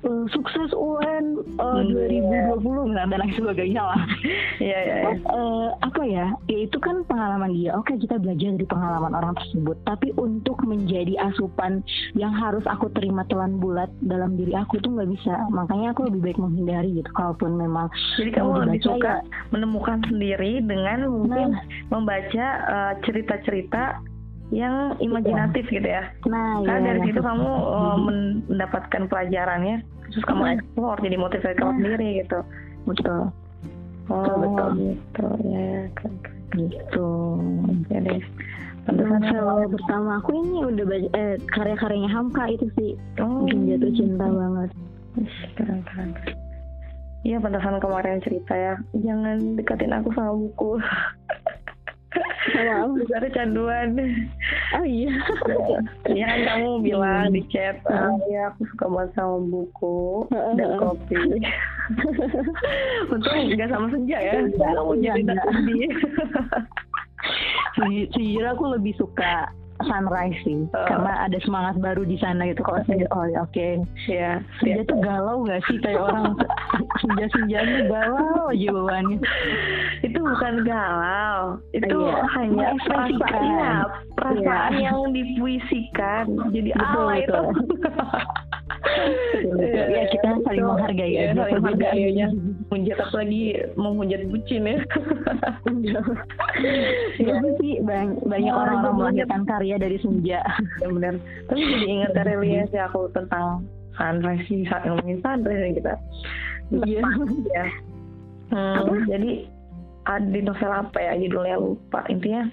uh, 0.06 0.26
sukses 0.32 0.70
UN 0.76 1.40
uh, 1.60 1.84
hmm, 1.84 2.60
2020 2.60 2.96
yeah. 2.96 3.06
dan 3.06 3.18
lain 3.20 3.34
sebagainya 3.36 3.84
lah. 3.84 4.02
Iya 4.60 4.76
yeah, 4.76 4.82
iya. 4.84 4.96
Yeah, 5.00 5.16
uh, 5.32 5.68
apa 5.88 6.04
ya? 6.04 6.28
Ya 6.52 6.68
itu 6.68 6.78
kan 6.84 7.08
pengalaman 7.08 7.56
dia. 7.56 7.72
Oke 7.80 7.96
kita 7.96 8.20
belajar 8.20 8.60
dari 8.60 8.68
pengalaman 8.68 9.16
orang 9.16 9.34
tersebut. 9.40 9.80
Tapi 9.88 10.12
untuk 10.20 10.60
menjadi 10.68 11.16
asupan 11.32 11.80
yang 12.20 12.36
harus 12.36 12.64
aku 12.68 12.92
terima 12.92 13.24
telan 13.32 13.58
bulat 13.64 13.88
dalam 14.04 14.36
diri 14.36 14.52
aku 14.56 14.84
tuh 14.84 14.92
nggak 14.92 15.10
bisa. 15.16 15.48
Makanya 15.48 15.96
aku 15.96 16.12
lebih 16.12 16.22
baik 16.28 16.40
menghindari 16.44 17.00
gitu. 17.00 17.10
Kalaupun 17.16 17.56
memang. 17.56 17.88
Jadi 18.20 18.36
kamu 18.36 18.68
lebih 18.68 18.82
suka 18.84 19.24
ya, 19.24 19.26
menemukan 19.56 20.04
sendiri 20.12 20.60
dengan 20.60 21.08
mungkin 21.08 21.56
nah, 21.56 21.64
membaca 21.88 22.46
uh, 22.68 22.94
cerita-cerita 23.08 24.04
yang 24.50 24.98
imajinatif 24.98 25.70
gitu 25.70 25.86
ya. 25.86 26.10
Nah, 26.26 26.66
karena 26.66 26.82
iya, 26.82 26.88
dari 26.94 27.00
situ 27.06 27.22
kamu 27.22 27.50
uh, 27.50 27.98
mendapatkan 28.50 29.04
pelajarannya, 29.06 29.86
terus 30.10 30.26
kamu 30.26 30.42
nah. 30.42 30.54
explore 30.58 31.00
jadi 31.06 31.18
motivasi 31.22 31.56
kamu 31.58 31.70
nah. 31.70 31.78
sendiri 31.78 32.08
gitu. 32.26 32.40
Betul. 32.90 33.22
Oh, 34.10 34.26
betul 34.26 34.42
betul. 34.42 34.70
Gitu 34.74 35.26
ya. 35.54 35.74
Gitu. 36.58 37.10
Oke 37.70 37.98
deh. 38.02 38.22
Novel 38.90 39.70
pertama 39.70 40.18
aku 40.18 40.34
ini 40.34 40.66
udah 40.66 40.86
baca 40.90 41.10
eh, 41.14 41.38
karya-karyanya 41.54 42.10
Hamka 42.10 42.50
itu 42.50 42.66
sih 42.74 42.98
oh. 43.22 43.46
bikin 43.46 43.70
jatuh 43.70 43.92
cinta 43.94 44.26
banget. 44.26 44.70
Keren 45.54 45.80
keren. 45.86 46.10
Iya 47.22 47.38
pantasan 47.44 47.78
kemarin 47.84 48.24
cerita 48.24 48.54
ya. 48.56 48.74
Jangan 48.98 49.60
deketin 49.60 49.94
aku 49.94 50.10
sama 50.16 50.34
buku. 50.34 50.80
Wow. 52.50 52.98
Besar 52.98 53.24
canduan. 53.38 53.94
Oh 54.74 54.86
iya. 54.86 55.14
Iya 56.10 56.26
kan 56.26 56.40
kamu 56.50 56.70
bilang 56.88 57.30
di 57.30 57.46
chat, 57.54 57.78
ah, 57.86 58.10
ya 58.26 58.50
aku 58.50 58.66
suka 58.74 58.86
banget 58.90 59.10
sama 59.14 59.38
buku 59.46 60.26
dan 60.58 60.70
kopi. 60.82 61.18
Untung 63.14 63.38
nggak 63.54 63.70
sama 63.70 63.88
senja 63.94 64.18
ya. 64.18 64.34
Kamu 64.58 64.94
jadi 64.98 65.22
sedih. 65.22 65.90
Sejujurnya 67.78 68.58
aku 68.58 68.66
lebih 68.74 68.94
suka 68.98 69.52
sunrise 69.88 70.40
sih. 70.44 70.68
Uh. 70.72 70.88
karena 70.88 71.30
ada 71.30 71.38
semangat 71.44 71.76
baru 71.80 72.04
di 72.04 72.18
sana 72.20 72.48
gitu. 72.50 72.62
Kalau 72.66 72.82
senja 72.88 73.08
oh 73.16 73.26
ya 73.28 73.40
oke. 73.44 73.54
Okay. 73.54 73.74
ya 74.10 74.32
senja 74.60 74.82
tuh 74.88 75.00
galau 75.00 75.46
gak 75.48 75.62
sih? 75.68 75.78
Kayak 75.80 76.02
orang 76.12 76.36
senja 77.02 77.26
senjanya 77.36 77.80
galau 77.88 78.52
aja 78.52 78.68
bawaannya. 78.74 79.18
Itu 80.04 80.20
bukan 80.20 80.56
galau. 80.68 81.62
Itu 81.72 81.98
iya. 81.98 82.18
hanya 82.36 82.68
perasaan. 82.84 83.44
Ya, 83.48 83.76
perasaan 84.16 84.74
iya. 84.76 84.92
yang 84.92 85.00
dipuisikan. 85.16 86.26
Jadi 86.52 86.70
betul, 86.76 87.06
ala 87.08 87.14
itu 87.20 87.42
ya 89.60 90.04
kita 90.14 90.30
saling 90.46 90.66
menghargai 90.66 91.12
ya, 91.14 91.34
saling 91.34 91.62
menghargai 91.62 92.14
menghujat 92.70 92.98
apalagi 93.02 93.44
menghujat 93.76 94.22
bucin 94.30 94.64
ya. 94.66 94.78
Ya 97.20 97.36
sih? 97.60 97.80
Bang, 97.84 98.20
banyak 98.28 98.52
Oh, 98.52 98.62
orang-orang 98.64 98.96
melahirkan 98.96 99.44
karya 99.48 99.76
dari 99.80 99.98
senja. 100.00 100.44
Ya 100.84 100.88
benar 100.88 101.20
tapi 101.48 101.62
jadi 101.66 101.86
ingat 101.88 102.12
dari 102.14 102.34
Lia 102.38 102.64
sih 102.70 102.82
aku 102.82 103.10
tentang 103.12 103.66
sunrise 103.98 104.46
sih 104.48 104.64
saat 104.70 104.86
ngomongin 104.86 105.20
sunrise 105.24 105.62
nih 105.62 105.74
kita. 105.82 105.94
Iya. 106.86 107.02
ya. 107.54 107.66
Hmm, 108.50 109.06
jadi 109.10 109.46
ada 110.10 110.28
di 110.30 110.42
novel 110.42 110.72
apa 110.74 110.98
ya? 110.98 111.14
Judulnya 111.18 111.58
lupa 111.58 112.02
intinya 112.10 112.50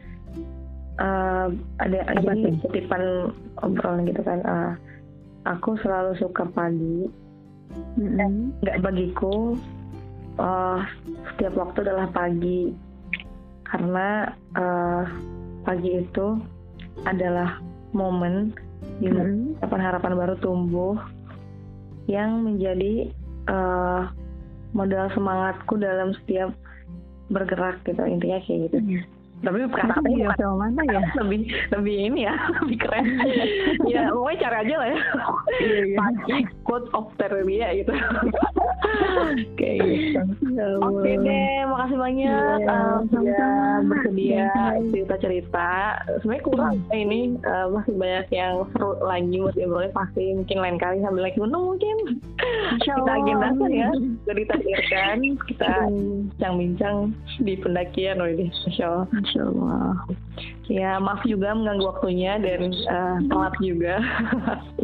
eh, 1.01 1.47
ada 1.81 1.99
Apa 2.09 2.33
jadi 2.33 2.57
kutipan 2.65 3.33
obrolan 3.61 4.09
gitu 4.09 4.21
kan 4.25 4.41
eh, 4.45 4.73
aku 5.47 5.79
selalu 5.81 6.19
suka 6.19 6.45
pagi. 6.51 7.07
Mm-mm. 7.97 8.57
nggak 8.65 8.81
bagiku 8.85 9.57
eh, 10.41 10.81
setiap 11.33 11.55
waktu 11.57 11.87
adalah 11.87 12.11
pagi. 12.11 12.75
Karena 13.67 14.31
eh, 14.59 15.03
pagi 15.63 15.91
itu 16.03 16.39
adalah 17.07 17.59
momen 17.95 18.55
di 18.99 19.09
mana 19.09 19.31
Mm-mm. 19.31 19.57
harapan-harapan 19.63 20.13
baru 20.19 20.35
tumbuh 20.43 20.97
yang 22.11 22.43
menjadi 22.43 23.11
eh, 23.51 24.03
modal 24.75 25.07
semangatku 25.15 25.79
dalam 25.79 26.13
setiap 26.23 26.51
bergerak 27.31 27.83
gitu. 27.87 28.03
Intinya 28.03 28.39
kayak 28.43 28.71
gitu 28.71 29.07
tapi 29.39 29.57
di 29.59 29.69
bukan 29.69 29.87
novel 30.17 30.53
mana 30.57 30.81
ya? 30.83 31.01
lebih 31.21 31.41
lebih 31.71 31.97
ini 32.09 32.21
ya 32.25 32.35
lebih 32.61 32.79
keren 32.79 33.05
ya 33.93 34.09
pokoknya 34.09 34.39
cari 34.41 34.57
aja 34.63 34.75
lah 34.77 34.89
ya 34.89 34.99
Iya, 35.57 35.79
iya. 35.85 35.97
pagi 35.97 36.37
quote 36.63 36.89
of 36.93 37.09
Terelia 37.17 37.69
gitu 37.75 37.93
kayak 39.57 39.79
gitu 39.81 40.21
Ya 40.57 40.67
Oke 40.81 41.13
deh, 41.19 41.57
makasih 41.67 41.99
banyak 41.99 42.25
Iya, 42.57 42.65
uh, 42.65 42.97
sudah 43.07 43.45
sama-sama. 43.45 43.89
bersedia 43.91 44.33
Iya. 44.47 44.65
cerita-cerita. 44.89 45.71
Sebenarnya 46.19 46.43
kurang 46.43 46.75
ini 46.91 47.21
uh, 47.43 47.69
masih 47.69 47.93
banyak 47.95 48.27
yang 48.31 48.55
seru 48.73 48.97
lagi 48.99 49.37
buat 49.37 49.53
diobrolin 49.53 49.93
pasti 49.93 50.33
mungkin 50.33 50.59
lain 50.59 50.77
kali 50.79 50.97
sambil 51.03 51.23
lagi 51.23 51.37
menung 51.37 51.77
mungkin 51.77 51.97
Insya 52.73 52.93
kita 52.95 53.13
agendakan 53.15 53.71
ya, 53.71 53.89
sudah 54.23 54.35
ditakdirkan 54.35 55.17
kita 55.45 55.69
Iya. 55.69 55.85
bincang-bincang 55.87 56.97
di 57.39 57.55
pendakian 57.57 58.17
loh 58.17 58.29
ini, 58.29 58.47
Masya 58.65 58.85
Allah. 58.87 59.07
Insya 59.27 59.43
Allah. 59.43 59.91
Ya 60.71 60.91
maaf 61.03 61.23
juga 61.27 61.51
mengganggu 61.51 61.91
waktunya 61.91 62.39
dan 62.39 62.71
uh, 62.71 63.19
telat 63.27 63.55
juga. 63.59 63.99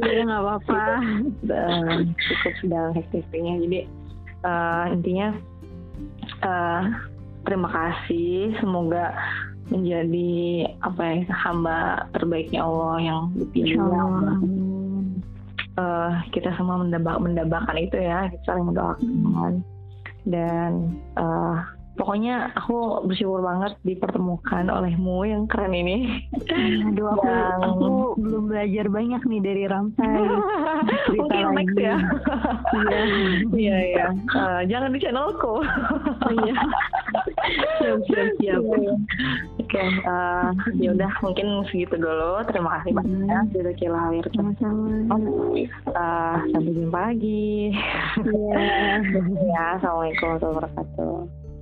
Iya 0.03 0.21
nggak 0.27 0.43
apa-apa. 0.43 0.83
Cukup 2.27 2.55
sedang 2.59 2.91
hektiknya 2.99 3.55
jadi 3.63 3.79
eh, 4.43 4.85
intinya 4.95 5.29
eh, 6.43 6.83
terima 7.47 7.69
kasih 7.71 8.55
semoga 8.59 9.15
menjadi 9.71 10.69
apa 10.85 11.01
ya 11.01 11.15
hamba 11.33 11.79
terbaiknya 12.13 12.61
Allah 12.67 12.97
yang 13.01 13.21
dipilih 13.39 13.79
ya 13.79 14.03
Allah. 14.03 14.37
Eh, 15.73 16.13
kita 16.37 16.53
semua 16.59 16.83
mendabak 16.83 17.65
itu 17.81 17.97
ya 17.97 18.29
kita 18.29 18.43
saling 18.45 18.69
mendoakan 18.69 19.65
dan 20.29 20.73
eh, 21.17 21.57
pokoknya 21.95 22.35
aku 22.53 22.77
bersyukur 23.05 23.41
banget 23.41 23.77
dipertemukan 23.83 24.65
olehmu 24.67 25.23
yang 25.23 25.45
keren 25.45 25.71
ini 25.71 26.25
Aduh 26.89 27.07
aku, 27.11 27.27
Yang- 27.27 27.63
aku 27.63 27.89
belum 28.19 28.43
belajar 28.47 28.87
banyak 28.89 29.23
nih 29.23 29.41
dari 29.41 29.63
Ramsay. 29.65 30.17
Mungkin 31.15 31.45
next 31.53 31.73
lagi. 31.73 31.85
ya 31.85 31.97
Iya. 32.73 33.01
iya 33.53 33.77
iya 33.85 34.07
Eh, 34.13 34.61
jangan 34.67 34.91
di 34.91 34.99
channelku 34.99 35.55
Iya. 36.33 36.55
Siap 37.79 37.99
siap 38.07 38.29
siap. 38.39 38.63
Oke, 39.59 39.83
eh, 39.83 40.49
ya 40.79 40.89
udah 40.91 41.11
mungkin 41.21 41.47
segitu 41.67 41.97
dulu. 41.97 42.41
Terima 42.45 42.79
kasih 42.79 42.93
banyak 42.95 43.27
Hmm. 43.43 43.53
sudah 43.53 43.75
kira 43.75 43.93
lahir. 43.93 44.25
Sama-sama. 44.33 45.13
Eh, 45.59 46.37
sampai 46.49 46.73
jumpa 46.73 46.99
lagi. 47.05 47.75
Iya. 48.19 48.61
ya, 49.53 49.63
assalamualaikum 49.77 50.25
warahmatullahi 50.31 50.55
wabarakatuh. 50.57 51.42